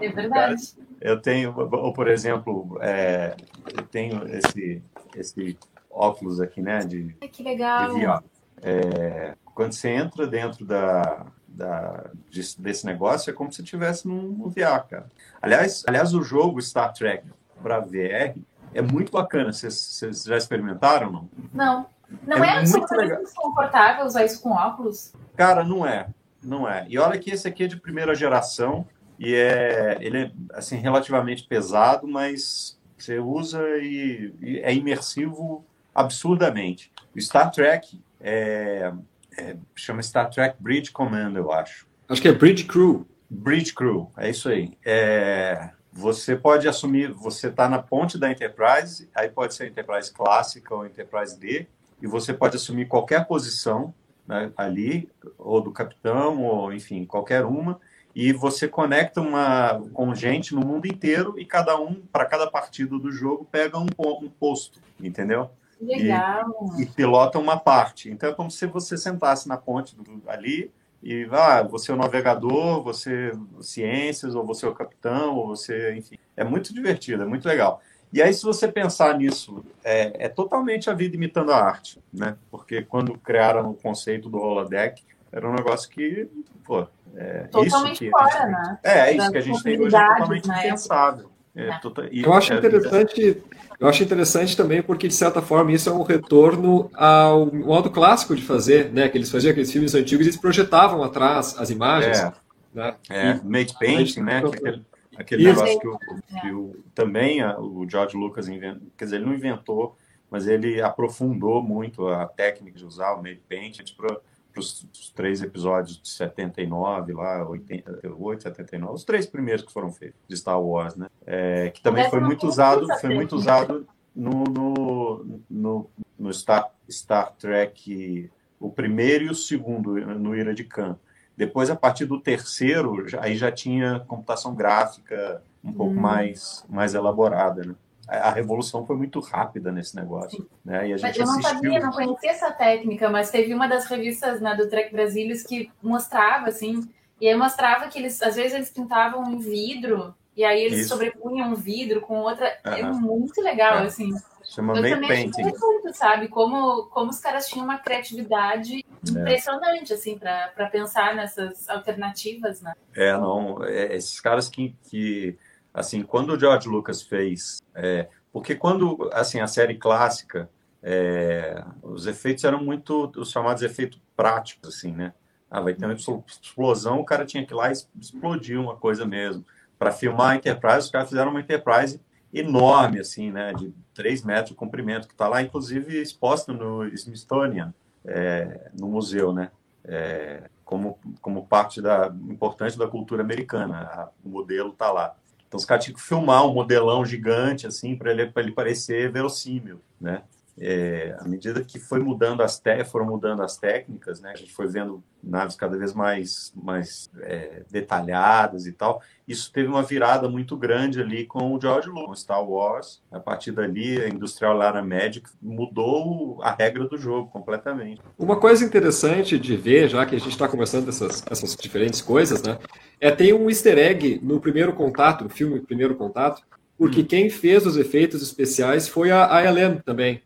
É, 0.00 0.06
é 0.06 0.12
verdade. 0.12 0.74
Eu 1.00 1.20
tenho, 1.20 1.54
ou 1.56 1.92
por 1.92 2.09
exemplo, 2.09 2.78
é, 2.80 3.36
eu 3.76 3.84
tenho 3.84 4.26
esse, 4.28 4.82
esse 5.16 5.56
óculos 5.88 6.40
aqui, 6.40 6.61
né? 6.61 6.80
De, 6.80 7.14
que 7.30 7.42
legal. 7.42 7.94
De 7.94 8.00
VR. 8.04 8.24
É, 8.61 9.34
quando 9.54 9.72
você 9.72 9.90
entra 9.90 10.26
dentro 10.26 10.64
da, 10.64 11.26
da, 11.46 12.11
desse 12.59 12.84
negócio, 12.84 13.30
é 13.30 13.32
como 13.32 13.52
se 13.52 13.62
estivesse 13.62 14.06
num 14.06 14.48
VR, 14.48 14.84
cara. 14.88 15.06
Aliás, 15.40 15.84
aliás, 15.86 16.12
o 16.12 16.22
jogo 16.22 16.61
Star 16.61 16.92
Trek 16.92 17.24
para 17.62 17.80
VR 17.80 18.36
é 18.75 18.83
muito 18.83 19.12
bacana. 19.12 19.53
Vocês, 19.53 20.25
já 20.27 20.37
experimentaram, 20.37 21.11
não? 21.11 21.31
Não. 21.53 21.87
Não 22.27 22.43
é, 22.43 22.49
é 22.49 22.59
absolutamente 22.61 23.23
desconfortável 23.23 24.07
usar 24.07 24.25
isso 24.25 24.41
com 24.41 24.51
óculos? 24.51 25.12
Cara, 25.37 25.62
não 25.62 25.87
é. 25.87 26.09
Não 26.43 26.69
é. 26.69 26.87
E 26.89 26.99
olha 26.99 27.19
que 27.19 27.31
esse 27.31 27.47
aqui 27.47 27.64
é 27.64 27.66
de 27.66 27.77
primeira 27.77 28.14
geração 28.14 28.87
e 29.19 29.35
é 29.35 29.99
ele 30.01 30.25
é 30.25 30.31
assim 30.55 30.77
relativamente 30.77 31.43
pesado, 31.43 32.07
mas 32.07 32.79
você 32.97 33.19
usa 33.19 33.61
e, 33.79 34.33
e 34.41 34.59
é 34.61 34.73
imersivo 34.75 35.64
absurdamente. 35.95 36.91
O 37.14 37.21
Star 37.21 37.51
Trek 37.51 38.01
é, 38.21 38.93
é, 39.37 39.57
chama 39.75 40.03
Star 40.03 40.31
Trek 40.31 40.57
Bridge 40.61 40.91
Command, 40.91 41.35
eu 41.35 41.53
acho. 41.53 41.87
Acho 42.09 42.23
que 42.23 42.29
é 42.29 42.33
Bridge 42.33 42.64
Crew. 42.64 43.07
Bridge 43.29 43.75
Crew, 43.75 44.11
é 44.16 44.31
isso 44.31 44.49
aí. 44.49 44.73
É, 44.85 45.71
você 45.99 46.36
pode 46.36 46.68
assumir, 46.68 47.11
você 47.11 47.49
está 47.49 47.68
na 47.68 47.82
ponte 47.82 48.16
da 48.16 48.30
Enterprise, 48.30 49.11
aí 49.12 49.28
pode 49.28 49.53
ser 49.53 49.66
Enterprise 49.66 50.12
clássica 50.12 50.72
ou 50.72 50.86
Enterprise 50.86 51.36
D, 51.36 51.66
e 52.01 52.07
você 52.07 52.32
pode 52.32 52.55
assumir 52.55 52.86
qualquer 52.86 53.26
posição 53.26 53.92
né, 54.24 54.53
ali, 54.57 55.11
ou 55.36 55.61
do 55.61 55.72
capitão, 55.72 56.44
ou 56.44 56.72
enfim, 56.72 57.05
qualquer 57.05 57.44
uma, 57.44 57.80
e 58.14 58.32
você 58.32 58.68
conecta 58.68 59.20
uma 59.20 59.82
com 59.92 60.14
gente 60.14 60.55
no 60.55 60.64
mundo 60.64 60.86
inteiro 60.86 61.34
e 61.36 61.44
cada 61.44 61.76
um, 61.80 61.94
para 62.12 62.24
cada 62.24 62.49
partido 62.49 63.01
do 63.01 63.11
jogo, 63.11 63.44
pega 63.51 63.76
um, 63.76 63.88
um 63.99 64.28
posto, 64.28 64.80
entendeu? 65.01 65.51
Legal. 65.80 66.76
E, 66.78 66.82
e, 66.82 66.86
pilota 66.86 67.40
uma 67.40 67.59
parte. 67.59 68.09
Então 68.09 68.30
é 68.30 68.32
como 68.32 68.53
se 68.53 68.66
você 68.66 68.96
sentasse 68.96 69.49
na 69.49 69.57
ponte 69.57 69.96
do, 69.96 70.22
ali 70.28 70.70
e 71.03 71.28
ah, 71.30 71.62
você 71.62 71.90
é 71.90 71.94
o 71.94 71.99
navegador, 71.99 72.82
você 72.82 73.32
ciências, 73.61 74.34
ou 74.34 74.44
você 74.44 74.66
é 74.66 74.68
o 74.68 74.74
capitão, 74.74 75.36
ou 75.36 75.49
você, 75.49 75.94
enfim. 75.94 76.18
É 76.36 76.42
muito 76.44 76.74
divertido, 76.74 77.22
é 77.22 77.26
muito 77.26 77.46
legal. 77.46 77.80
E 78.12 78.22
aí, 78.22 78.32
se 78.32 78.42
você 78.42 78.66
pensar 78.66 79.16
nisso, 79.18 79.64
é, 79.84 80.26
é, 80.26 80.28
totalmente 80.28 80.88
a 80.88 80.94
vida 80.94 81.14
imitando 81.14 81.53
a 81.53 81.62
arte, 81.62 82.01
né? 82.12 82.36
Porque 82.51 82.82
quando 82.82 83.18
criaram 83.18 83.70
o 83.70 83.74
conceito 83.74 84.28
do 84.28 84.38
holodeck, 84.38 85.03
era 85.30 85.49
um 85.49 85.55
negócio 85.55 85.90
que, 85.90 86.26
pô, 86.64 86.86
é 87.14 87.40
totalmente 87.44 87.92
isso 87.92 88.05
que 88.05 88.11
fora, 88.11 88.30
gente, 88.30 88.51
né? 88.51 88.78
É, 88.82 88.99
é 88.99 89.16
isso 89.16 89.30
que 89.30 89.38
a 89.38 89.42
gente 89.42 89.62
tem 89.62 89.80
hoje 89.80 89.94
é 89.94 90.09
totalmente 90.09 90.49
né? 90.49 90.66
impensável. 90.66 91.30
É, 91.55 91.68
é. 91.68 91.78
tota, 91.78 92.09
eu 92.11 92.32
acho 92.32 92.53
é 92.53 92.57
interessante, 92.57 93.42
eu 93.81 93.87
acho 93.87 94.03
interessante 94.03 94.57
também 94.57 94.83
porque 94.83 95.07
de 95.07 95.14
certa 95.14 95.41
forma 95.41 95.72
isso 95.72 95.89
é 95.89 95.93
um 95.93 96.03
retorno 96.03 96.91
ao 96.95 97.47
modo 97.47 97.91
clássico 97.91 98.35
de 98.35 98.43
fazer, 98.43 98.93
né? 98.93 99.09
Que 99.09 99.16
eles 99.16 99.31
faziam 99.31 99.53
aqueles 99.53 99.70
filmes 99.70 99.95
antigos 99.95 100.26
e 100.26 100.31
eles 100.31 100.41
projetavam 100.41 101.03
atrás 101.03 101.57
as 101.59 101.70
imagens. 101.70 102.18
É, 102.18 102.33
né? 102.74 102.97
é 103.09 103.31
e, 103.31 103.45
made 103.45 103.74
painting, 103.79 104.22
né? 104.22 104.39
Aquele, 104.39 104.85
aquele 105.16 105.45
negócio 105.45 105.79
que, 105.79 105.89
o, 105.89 105.99
que 106.41 106.51
o, 106.51 106.85
também 106.93 107.41
a, 107.41 107.59
o 107.59 107.89
George 107.89 108.16
Lucas 108.16 108.49
inventou, 108.49 108.89
quer 108.97 109.05
dizer, 109.05 109.16
ele 109.16 109.26
não 109.26 109.35
inventou, 109.35 109.97
mas 110.29 110.49
ele 110.49 110.83
aprofundou 110.83 111.62
muito 111.62 112.09
a 112.09 112.26
técnica 112.26 112.79
de 112.79 112.85
usar 112.85 113.12
o 113.12 113.22
made 113.22 113.43
painting 113.49 113.85
para 113.97 114.18
os 114.57 115.12
três 115.14 115.42
episódios 115.42 116.01
de 116.01 116.09
79, 116.09 117.12
lá, 117.12 117.49
88, 117.49 118.42
79, 118.42 118.94
os 118.94 119.05
três 119.05 119.26
primeiros 119.26 119.64
que 119.64 119.72
foram 119.72 119.92
feitos 119.92 120.20
de 120.26 120.36
Star 120.36 120.61
Wars, 120.61 120.96
né? 120.96 121.09
É, 121.26 121.70
que 121.70 121.80
também 121.80 122.09
foi 122.11 122.20
muito 122.20 122.46
usado, 122.46 122.86
foi 123.01 123.14
muito 123.14 123.36
usado 123.36 123.86
no, 124.14 124.44
no, 124.44 125.40
no, 125.49 125.90
no 126.18 126.34
Star, 126.34 126.70
Star 126.90 127.32
Trek, 127.38 128.30
o 128.59 128.70
primeiro 128.70 129.24
e 129.24 129.30
o 129.30 129.34
segundo, 129.34 129.94
no 129.94 130.36
Ira 130.36 130.55
de 130.55 130.64
Khan. 130.64 130.99
Depois, 131.36 131.70
a 131.70 131.76
partir 131.76 132.05
do 132.05 132.18
terceiro, 132.18 133.07
aí 133.20 133.36
já 133.36 133.53
tinha 133.53 134.01
computação 134.01 134.55
gráfica 134.55 135.40
um 135.62 135.72
pouco 135.72 135.94
hum. 135.94 136.01
mais, 136.01 136.64
mais 136.68 136.94
elaborada, 136.94 137.62
né? 137.62 137.74
A 138.09 138.30
revolução 138.30 138.86
foi 138.86 138.96
muito 138.96 139.20
rápida 139.20 139.70
nesse 139.70 139.94
negócio. 139.94 140.48
Né? 140.64 140.88
E 140.88 140.92
a 140.94 140.96
gente 140.96 141.20
eu 141.20 141.26
não 141.26 141.34
assistiu... 141.34 141.54
sabia, 141.54 141.80
não 141.80 141.92
conhecia 141.92 142.30
essa 142.30 142.50
técnica, 142.50 143.11
mas 143.11 143.30
teve 143.30 143.52
uma 143.52 143.68
das 143.68 143.86
revistas 143.86 144.40
né, 144.40 144.54
do 144.56 144.68
Trek 144.68 144.90
Brasilis 144.92 145.42
que 145.42 145.70
mostrava, 145.82 146.48
assim, 146.48 146.88
e 147.20 147.28
aí 147.28 147.36
mostrava 147.36 147.88
que 147.88 147.98
eles, 147.98 148.22
às 148.22 148.36
vezes, 148.36 148.54
eles 148.54 148.70
pintavam 148.70 149.22
um 149.22 149.38
vidro, 149.38 150.14
e 150.36 150.44
aí 150.44 150.62
eles 150.62 150.80
Isso. 150.80 150.90
sobrepunham 150.90 151.50
um 151.50 151.54
vidro 151.54 152.00
com 152.00 152.20
outra. 152.20 152.56
Uhum. 152.64 152.72
É 152.72 152.82
muito 152.84 153.42
legal, 153.42 153.80
é. 153.80 153.86
assim. 153.86 154.14
Chama 154.44 154.78
eu 154.78 154.82
também 154.82 155.09
painting. 155.09 155.42
Muito, 155.42 155.92
sabe? 155.92 156.28
Como, 156.28 156.84
como 156.86 157.11
os 157.11 157.18
caras 157.18 157.48
tinham 157.48 157.64
uma 157.64 157.78
criatividade 157.78 158.76
é. 158.76 159.11
impressionante, 159.11 159.92
assim, 159.92 160.16
para 160.16 160.70
pensar 160.70 161.14
nessas 161.14 161.68
alternativas, 161.68 162.62
né? 162.62 162.72
É, 162.94 163.12
não. 163.12 163.62
É, 163.64 163.96
esses 163.96 164.20
caras 164.20 164.48
que, 164.48 164.74
que 164.84 165.36
assim, 165.73 166.03
quando 166.03 166.35
o 166.35 166.39
George 166.39 166.69
Lucas 166.69 167.03
fez, 167.03 167.62
é, 167.75 168.09
porque 168.33 168.55
quando, 168.55 169.09
assim, 169.12 169.41
a 169.41 169.47
série 169.47 169.77
clássica, 169.77 170.49
é, 170.83 171.64
os 171.83 172.07
efeitos 172.07 172.45
eram 172.45 172.62
muito 172.62 173.11
os 173.16 173.31
chamados 173.31 173.62
efeitos 173.62 174.01
práticos, 174.16 174.77
assim, 174.77 174.93
né? 174.93 175.12
Ah, 175.51 175.61
vai 175.61 175.75
ter 175.75 175.87
uma 175.87 175.95
explosão, 175.95 177.01
o 177.01 177.05
cara 177.05 177.25
tinha 177.25 177.45
que 177.45 177.53
ir 177.53 177.57
lá 177.57 177.71
e 177.71 177.73
explodir 177.73 178.61
uma 178.61 178.77
coisa 178.77 179.07
mesmo. 179.07 179.45
Para 179.79 179.93
filmar 179.93 180.31
a 180.31 180.37
Enterprise, 180.37 180.81
os 180.81 180.91
caras 180.91 181.09
fizeram 181.09 181.31
uma 181.31 181.41
Enterprise 181.41 182.01
enorme, 182.33 183.01
assim, 183.01 183.31
né? 183.31 183.53
De 183.55 183.73
3 183.95 184.23
metros 184.25 184.51
de 184.51 184.55
comprimento, 184.55 185.09
que 185.09 185.14
está 185.14 185.27
lá, 185.27 185.41
inclusive, 185.41 186.01
exposta 186.01 186.53
no 186.53 186.87
Smithsonian, 186.89 187.73
é, 188.05 188.71
no 188.79 188.89
museu, 188.89 189.33
né? 189.33 189.51
É, 189.85 190.51
como, 190.64 190.99
como 191.23 191.47
parte 191.47 191.81
da 191.81 192.12
importante 192.29 192.77
da 192.77 192.87
cultura 192.87 193.23
americana. 193.23 194.11
o 194.23 194.29
modelo 194.29 194.71
está 194.71 194.93
lá. 194.93 195.16
Então 195.49 195.59
os 195.59 195.64
caras 195.64 195.84
tinham 195.84 195.96
que 195.96 196.03
filmar 196.03 196.46
um 196.46 196.53
modelão 196.53 197.05
gigante 197.05 197.66
assim 197.66 197.96
para 197.96 198.12
ele, 198.12 198.30
ele 198.36 198.53
parecer 198.53 199.11
verossímil, 199.11 199.80
né? 200.01 200.22
É, 200.61 201.16
à 201.20 201.24
medida 201.28 201.62
que 201.62 201.78
foi 201.78 202.00
mudando 202.00 202.42
as 202.42 202.61
foram 202.86 203.06
mudando 203.06 203.42
as 203.42 203.56
técnicas, 203.56 204.20
né? 204.20 204.32
A 204.32 204.36
gente 204.36 204.52
foi 204.52 204.66
vendo 204.66 205.02
naves 205.22 205.56
cada 205.56 205.76
vez 205.76 205.92
mais, 205.94 206.52
mais 206.54 207.11
é, 207.20 207.62
detalhadas 207.70 208.66
e 208.66 208.72
tal. 208.72 209.00
Isso 209.26 209.52
teve 209.52 209.68
uma 209.68 209.82
virada 209.82 210.28
muito 210.28 210.56
grande 210.56 211.00
ali 211.00 211.26
com 211.26 211.54
o 211.54 211.61
George 211.61 211.88
Lucas, 211.88 212.20
Star 212.20 212.42
Wars. 212.42 213.02
A 213.11 213.20
partir 213.20 213.52
dali, 213.52 214.00
a 214.00 214.09
Industrial 214.09 214.56
Lara 214.56 214.82
Magic 214.82 215.28
mudou 215.40 216.40
a 216.42 216.50
regra 216.50 216.88
do 216.88 216.96
jogo 216.96 217.30
completamente. 217.30 218.00
Uma 218.18 218.36
coisa 218.36 218.64
interessante 218.64 219.38
de 219.38 219.56
ver, 219.56 219.88
já 219.88 220.04
que 220.06 220.16
a 220.16 220.18
gente 220.18 220.30
está 220.30 220.48
conversando 220.48 220.88
essas, 220.88 221.22
essas 221.30 221.54
diferentes 221.54 222.00
coisas, 222.00 222.42
né? 222.42 222.59
É 223.00 223.11
tem 223.11 223.32
um 223.32 223.48
Easter 223.48 223.78
egg 223.78 224.20
no 224.22 224.40
primeiro 224.40 224.72
contato, 224.72 225.24
no 225.24 225.30
filme 225.30 225.61
Primeiro 225.61 225.94
Contato, 225.94 226.42
porque 226.76 227.00
hum. 227.00 227.06
quem 227.06 227.30
fez 227.30 227.66
os 227.66 227.76
efeitos 227.76 228.22
especiais 228.22 228.88
foi 228.88 229.11
a, 229.11 229.34
a 229.34 229.44
Ellen 229.44 229.80
também, 229.84 230.22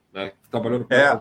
Trabalhando 0.52 0.84
com 0.84 0.94
é. 0.94 1.20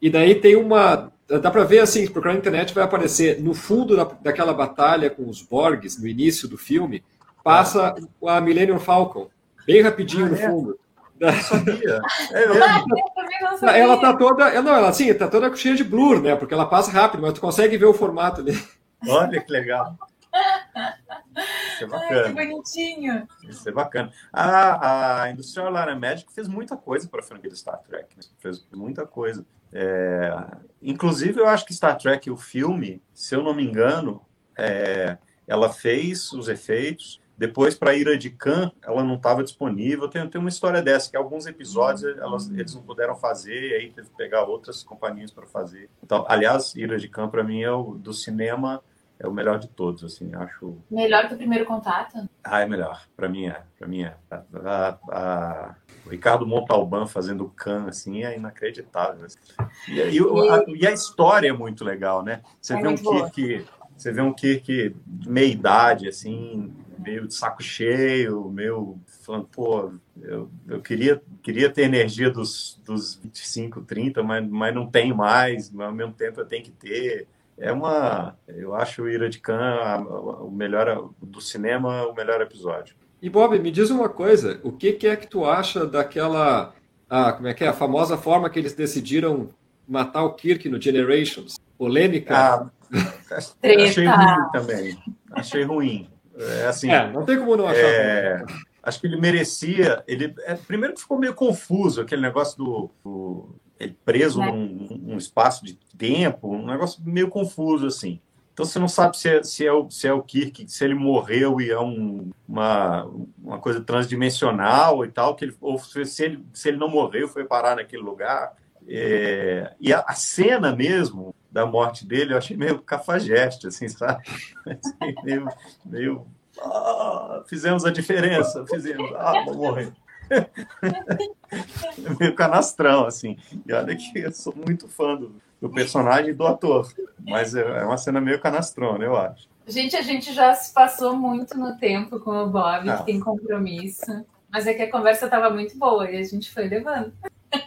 E 0.00 0.10
daí 0.10 0.34
tem 0.34 0.56
uma. 0.56 1.12
Dá 1.28 1.50
para 1.50 1.62
ver 1.62 1.78
assim, 1.78 2.08
procurar 2.08 2.32
na 2.32 2.40
internet 2.40 2.74
vai 2.74 2.82
aparecer 2.82 3.40
no 3.40 3.54
fundo 3.54 3.96
da, 3.96 4.04
daquela 4.04 4.52
batalha 4.52 5.08
com 5.08 5.28
os 5.28 5.40
Borgs, 5.40 6.00
no 6.00 6.08
início 6.08 6.48
do 6.48 6.58
filme, 6.58 7.04
passa 7.44 7.94
a 8.26 8.40
Millennium 8.40 8.80
Falcon, 8.80 9.28
bem 9.64 9.80
rapidinho 9.80 10.26
ah, 10.26 10.28
no 10.28 10.34
é? 10.34 10.48
fundo. 10.48 10.78
Eu 11.20 11.32
sabia. 11.34 12.00
É, 12.32 12.44
eu 12.44 13.68
ela 13.68 13.96
tá 13.98 14.16
toda. 14.16 14.60
Não, 14.60 14.74
ela 14.74 14.88
assim, 14.88 15.12
tá 15.14 15.28
toda 15.28 15.54
cheia 15.54 15.76
de 15.76 15.84
blur, 15.84 16.20
né? 16.20 16.34
Porque 16.34 16.52
ela 16.52 16.66
passa 16.66 16.90
rápido, 16.90 17.22
mas 17.22 17.34
tu 17.34 17.40
consegue 17.40 17.76
ver 17.76 17.86
o 17.86 17.94
formato 17.94 18.40
ali. 18.40 18.58
Olha 19.06 19.40
que 19.40 19.52
legal. 19.52 19.96
Isso 21.36 21.84
é 21.84 21.86
bacana. 21.86 22.20
Ai, 22.20 22.28
que 22.28 22.32
bonitinho. 22.32 23.28
Isso 23.48 23.68
é 23.68 23.72
bacana. 23.72 24.12
A, 24.32 25.22
a 25.22 25.30
Industrial 25.30 25.70
Light 25.70 25.98
Magic 25.98 26.32
fez 26.32 26.48
muita 26.48 26.76
coisa 26.76 27.08
para 27.08 27.20
a 27.20 27.22
franquia 27.22 27.50
do 27.50 27.56
Star 27.56 27.80
Trek. 27.80 28.16
Né? 28.16 28.22
Fez 28.38 28.66
muita 28.72 29.06
coisa. 29.06 29.44
É, 29.72 30.34
inclusive, 30.82 31.40
eu 31.40 31.48
acho 31.48 31.64
que 31.64 31.72
Star 31.72 31.96
Trek, 31.96 32.30
o 32.30 32.36
filme, 32.36 33.02
se 33.14 33.34
eu 33.34 33.42
não 33.42 33.54
me 33.54 33.64
engano, 33.64 34.22
é, 34.56 35.16
ela 35.46 35.72
fez 35.72 36.32
os 36.32 36.48
efeitos. 36.48 37.20
Depois, 37.36 37.74
para 37.74 37.94
Ira 37.94 38.16
de 38.16 38.30
Khan, 38.30 38.70
ela 38.82 39.02
não 39.02 39.14
estava 39.14 39.42
disponível. 39.42 40.06
Tem, 40.08 40.28
tem 40.28 40.38
uma 40.40 40.50
história 40.50 40.82
dessa, 40.82 41.10
que 41.10 41.16
alguns 41.16 41.46
episódios 41.46 42.04
elas, 42.18 42.48
eles 42.50 42.74
não 42.74 42.82
puderam 42.82 43.16
fazer, 43.16 43.70
e 43.70 43.74
aí 43.74 43.90
teve 43.90 44.10
que 44.10 44.16
pegar 44.16 44.44
outras 44.44 44.82
companhias 44.82 45.30
para 45.30 45.46
fazer. 45.46 45.88
Então, 46.02 46.24
aliás, 46.28 46.74
Ira 46.76 46.98
de 46.98 47.08
Khan, 47.08 47.28
para 47.28 47.42
mim, 47.42 47.62
é 47.62 47.72
o 47.72 47.94
do 47.94 48.12
cinema 48.12 48.82
é 49.22 49.28
o 49.28 49.32
melhor 49.32 49.56
de 49.56 49.68
todos, 49.68 50.02
assim, 50.02 50.34
acho. 50.34 50.76
Melhor 50.90 51.28
que 51.28 51.34
o 51.34 51.36
primeiro 51.36 51.64
contato? 51.64 52.28
Ah, 52.42 52.60
é 52.60 52.66
melhor. 52.66 53.06
Para 53.16 53.28
mim 53.28 53.46
é. 53.46 53.62
Para 53.78 53.86
mim 53.86 54.02
é. 54.02 54.16
A, 54.28 54.42
a, 54.64 54.98
a, 55.08 55.74
o 56.04 56.10
Ricardo 56.10 56.44
Montalban 56.44 57.06
fazendo 57.06 57.48
Khan, 57.56 57.86
assim, 57.86 58.24
é 58.24 58.36
inacreditável. 58.36 59.24
Assim. 59.24 59.38
E, 59.86 60.00
e, 60.00 60.50
a, 60.50 60.64
e, 60.66 60.86
a, 60.88 60.90
história 60.90 61.48
é 61.48 61.52
muito 61.52 61.84
legal, 61.84 62.24
né? 62.24 62.42
Você 62.60 62.74
é 62.74 62.82
vê 62.82 62.88
um 62.88 62.96
Kirk, 62.96 63.64
você 63.96 64.10
vê 64.10 64.20
um 64.20 64.32
Kirk 64.32 64.96
meia 65.24 65.52
idade, 65.52 66.08
assim, 66.08 66.74
meio 66.98 67.28
de 67.28 67.34
saco 67.34 67.62
cheio, 67.62 68.50
meio 68.50 68.98
falando, 69.24 69.46
pô, 69.52 69.92
eu, 70.20 70.50
eu 70.66 70.82
queria, 70.82 71.22
queria 71.44 71.70
ter 71.70 71.82
energia 71.82 72.28
dos, 72.28 72.80
dos 72.84 73.14
25, 73.22 73.82
30, 73.82 74.20
mas, 74.24 74.48
mas 74.48 74.74
não 74.74 74.90
tenho 74.90 75.16
mais, 75.16 75.70
mas 75.70 75.86
ao 75.86 75.94
mesmo 75.94 76.12
tempo 76.12 76.40
eu 76.40 76.44
tenho 76.44 76.64
que 76.64 76.72
ter 76.72 77.28
é 77.58 77.72
uma. 77.72 78.36
Eu 78.48 78.74
acho 78.74 79.02
o 79.02 79.08
Ira 79.08 79.28
de 79.28 79.38
Khan 79.38 80.04
o 80.40 80.50
melhor 80.50 81.10
do 81.20 81.40
cinema, 81.40 82.06
o 82.06 82.14
melhor 82.14 82.40
episódio. 82.40 82.94
E 83.20 83.30
Bob, 83.30 83.58
me 83.58 83.70
diz 83.70 83.90
uma 83.90 84.08
coisa: 84.08 84.60
o 84.62 84.72
que, 84.72 84.92
que 84.92 85.06
é 85.06 85.16
que 85.16 85.26
tu 85.26 85.44
acha 85.44 85.86
daquela. 85.86 86.74
Ah, 87.08 87.32
como 87.32 87.48
é 87.48 87.54
que 87.54 87.62
é? 87.62 87.68
A 87.68 87.74
famosa 87.74 88.16
forma 88.16 88.48
que 88.50 88.58
eles 88.58 88.74
decidiram 88.74 89.50
matar 89.86 90.24
o 90.24 90.34
Kirk 90.34 90.68
no 90.68 90.80
Generations? 90.80 91.56
Polêmica? 91.78 92.36
Ah, 92.36 92.70
achei 93.36 94.06
ruim 94.06 94.50
também. 94.52 94.98
Achei 95.30 95.62
ruim. 95.62 96.08
É, 96.34 96.66
assim, 96.66 96.90
é, 96.90 97.10
não 97.12 97.24
tem 97.24 97.38
como 97.38 97.56
não 97.56 97.66
achar. 97.66 97.80
É, 97.80 98.44
acho 98.82 99.00
que 99.00 99.06
ele 99.06 99.20
merecia. 99.20 100.02
Ele, 100.06 100.34
é, 100.40 100.54
primeiro 100.54 100.94
que 100.94 101.00
ficou 101.00 101.18
meio 101.18 101.34
confuso 101.34 102.00
aquele 102.00 102.22
negócio 102.22 102.56
do, 102.56 102.90
do 103.04 103.54
preso 103.88 104.40
né? 104.40 104.50
num, 104.50 104.98
num, 105.00 105.16
espaço 105.18 105.64
de 105.64 105.74
tempo, 105.96 106.54
um 106.54 106.66
negócio 106.66 107.02
meio 107.04 107.28
confuso 107.28 107.86
assim. 107.86 108.20
Então 108.52 108.66
você 108.66 108.78
não 108.78 108.88
sabe 108.88 109.16
se 109.16 109.28
é, 109.28 109.42
se 109.42 109.66
é, 109.66 109.72
o, 109.72 109.90
se 109.90 110.06
é 110.06 110.12
o 110.12 110.22
Kirk, 110.22 110.70
se 110.70 110.84
ele 110.84 110.94
morreu 110.94 111.60
e 111.60 111.70
é 111.70 111.80
um, 111.80 112.30
uma, 112.46 113.04
uma 113.42 113.58
coisa 113.58 113.80
transdimensional 113.80 115.04
e 115.04 115.08
tal, 115.08 115.34
que 115.34 115.46
ele, 115.46 115.56
ou 115.60 115.78
se 115.78 116.24
ele, 116.24 116.44
se 116.52 116.68
ele 116.68 116.76
não 116.76 116.88
morreu 116.88 117.28
foi 117.28 117.44
parar 117.44 117.76
naquele 117.76 118.02
lugar. 118.02 118.54
É, 118.86 119.72
e 119.80 119.92
a, 119.92 120.00
a, 120.00 120.12
cena 120.14 120.74
mesmo 120.74 121.34
da 121.50 121.64
morte 121.64 122.04
dele 122.06 122.34
eu 122.34 122.38
achei 122.38 122.56
meio 122.56 122.80
cafajeste, 122.80 123.68
assim, 123.68 123.88
sabe? 123.88 124.24
Assim, 124.66 125.14
meio, 125.22 125.48
meio 125.84 126.26
ah, 126.60 127.42
fizemos 127.46 127.84
a 127.84 127.90
diferença, 127.90 128.66
fizemos, 128.66 129.10
ah, 129.14 129.44
vou 129.44 129.54
morrer. 129.54 129.92
meio 132.18 132.34
canastrão, 132.34 133.06
assim. 133.06 133.36
E 133.66 133.72
olha 133.72 133.96
que 133.96 134.18
eu 134.18 134.32
sou 134.32 134.54
muito 134.54 134.88
fã 134.88 135.16
do, 135.16 135.34
do 135.60 135.70
personagem 135.70 136.30
e 136.30 136.34
do 136.34 136.46
ator. 136.46 136.92
Mas 137.26 137.54
é, 137.54 137.60
é 137.60 137.84
uma 137.84 137.98
cena 137.98 138.20
meio 138.20 138.40
canastrona, 138.40 139.04
eu 139.04 139.16
acho. 139.16 139.48
Gente, 139.66 139.96
a 139.96 140.02
gente 140.02 140.32
já 140.32 140.54
se 140.54 140.72
passou 140.72 141.16
muito 141.16 141.56
no 141.56 141.76
tempo 141.76 142.18
com 142.20 142.30
o 142.30 142.48
Bob, 142.48 142.88
ah. 142.88 142.98
que 142.98 143.06
tem 143.06 143.20
compromisso. 143.20 144.24
Mas 144.50 144.66
é 144.66 144.74
que 144.74 144.82
a 144.82 144.90
conversa 144.90 145.26
estava 145.26 145.48
muito 145.50 145.78
boa 145.78 146.10
e 146.10 146.18
a 146.18 146.22
gente 146.24 146.50
foi 146.50 146.68
levando. 146.68 147.12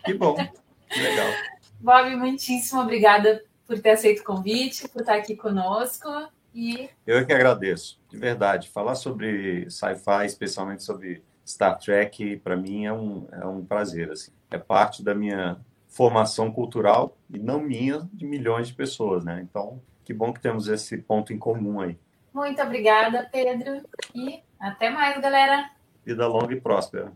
Que 0.04 0.14
bom, 0.14 0.36
que 0.36 1.00
legal. 1.00 1.28
Bob, 1.80 2.16
muitíssimo 2.16 2.82
obrigada 2.82 3.44
por 3.66 3.80
ter 3.80 3.92
aceito 3.92 4.20
o 4.20 4.24
convite, 4.24 4.88
por 4.90 5.02
estar 5.02 5.16
aqui 5.16 5.36
conosco. 5.36 6.10
E... 6.54 6.90
Eu 7.06 7.18
é 7.18 7.26
que 7.26 7.34
agradeço, 7.34 8.00
de 8.10 8.18
verdade. 8.18 8.70
Falar 8.70 8.96
sobre 8.96 9.70
sci-fi, 9.70 10.26
especialmente 10.26 10.84
sobre 10.84 11.24
Star 11.46 11.78
Trek, 11.78 12.38
para 12.38 12.56
mim, 12.56 12.86
é 12.86 12.94
um, 12.94 13.28
é 13.32 13.46
um 13.46 13.64
prazer. 13.64 14.12
Assim. 14.12 14.32
É 14.50 14.58
parte 14.58 15.04
da 15.04 15.14
minha 15.14 15.58
formação 15.88 16.52
cultural 16.52 17.18
e 17.30 17.40
não 17.40 17.62
minha, 17.62 18.10
de 18.12 18.26
milhões 18.26 18.68
de 18.68 18.74
pessoas, 18.74 19.24
né? 19.24 19.46
Então, 19.50 19.82
que 20.04 20.14
bom 20.14 20.34
que 20.34 20.42
temos 20.42 20.68
esse 20.68 20.98
ponto 20.98 21.32
em 21.32 21.38
comum 21.38 21.80
aí. 21.80 21.98
Muito 22.34 22.62
obrigada, 22.62 23.30
Pedro. 23.32 23.82
E 24.14 24.44
até 24.60 24.90
mais, 24.90 25.22
galera. 25.22 25.70
Vida 26.06 26.28
longa 26.28 26.54
e 26.54 26.60
próspera. 26.60 27.14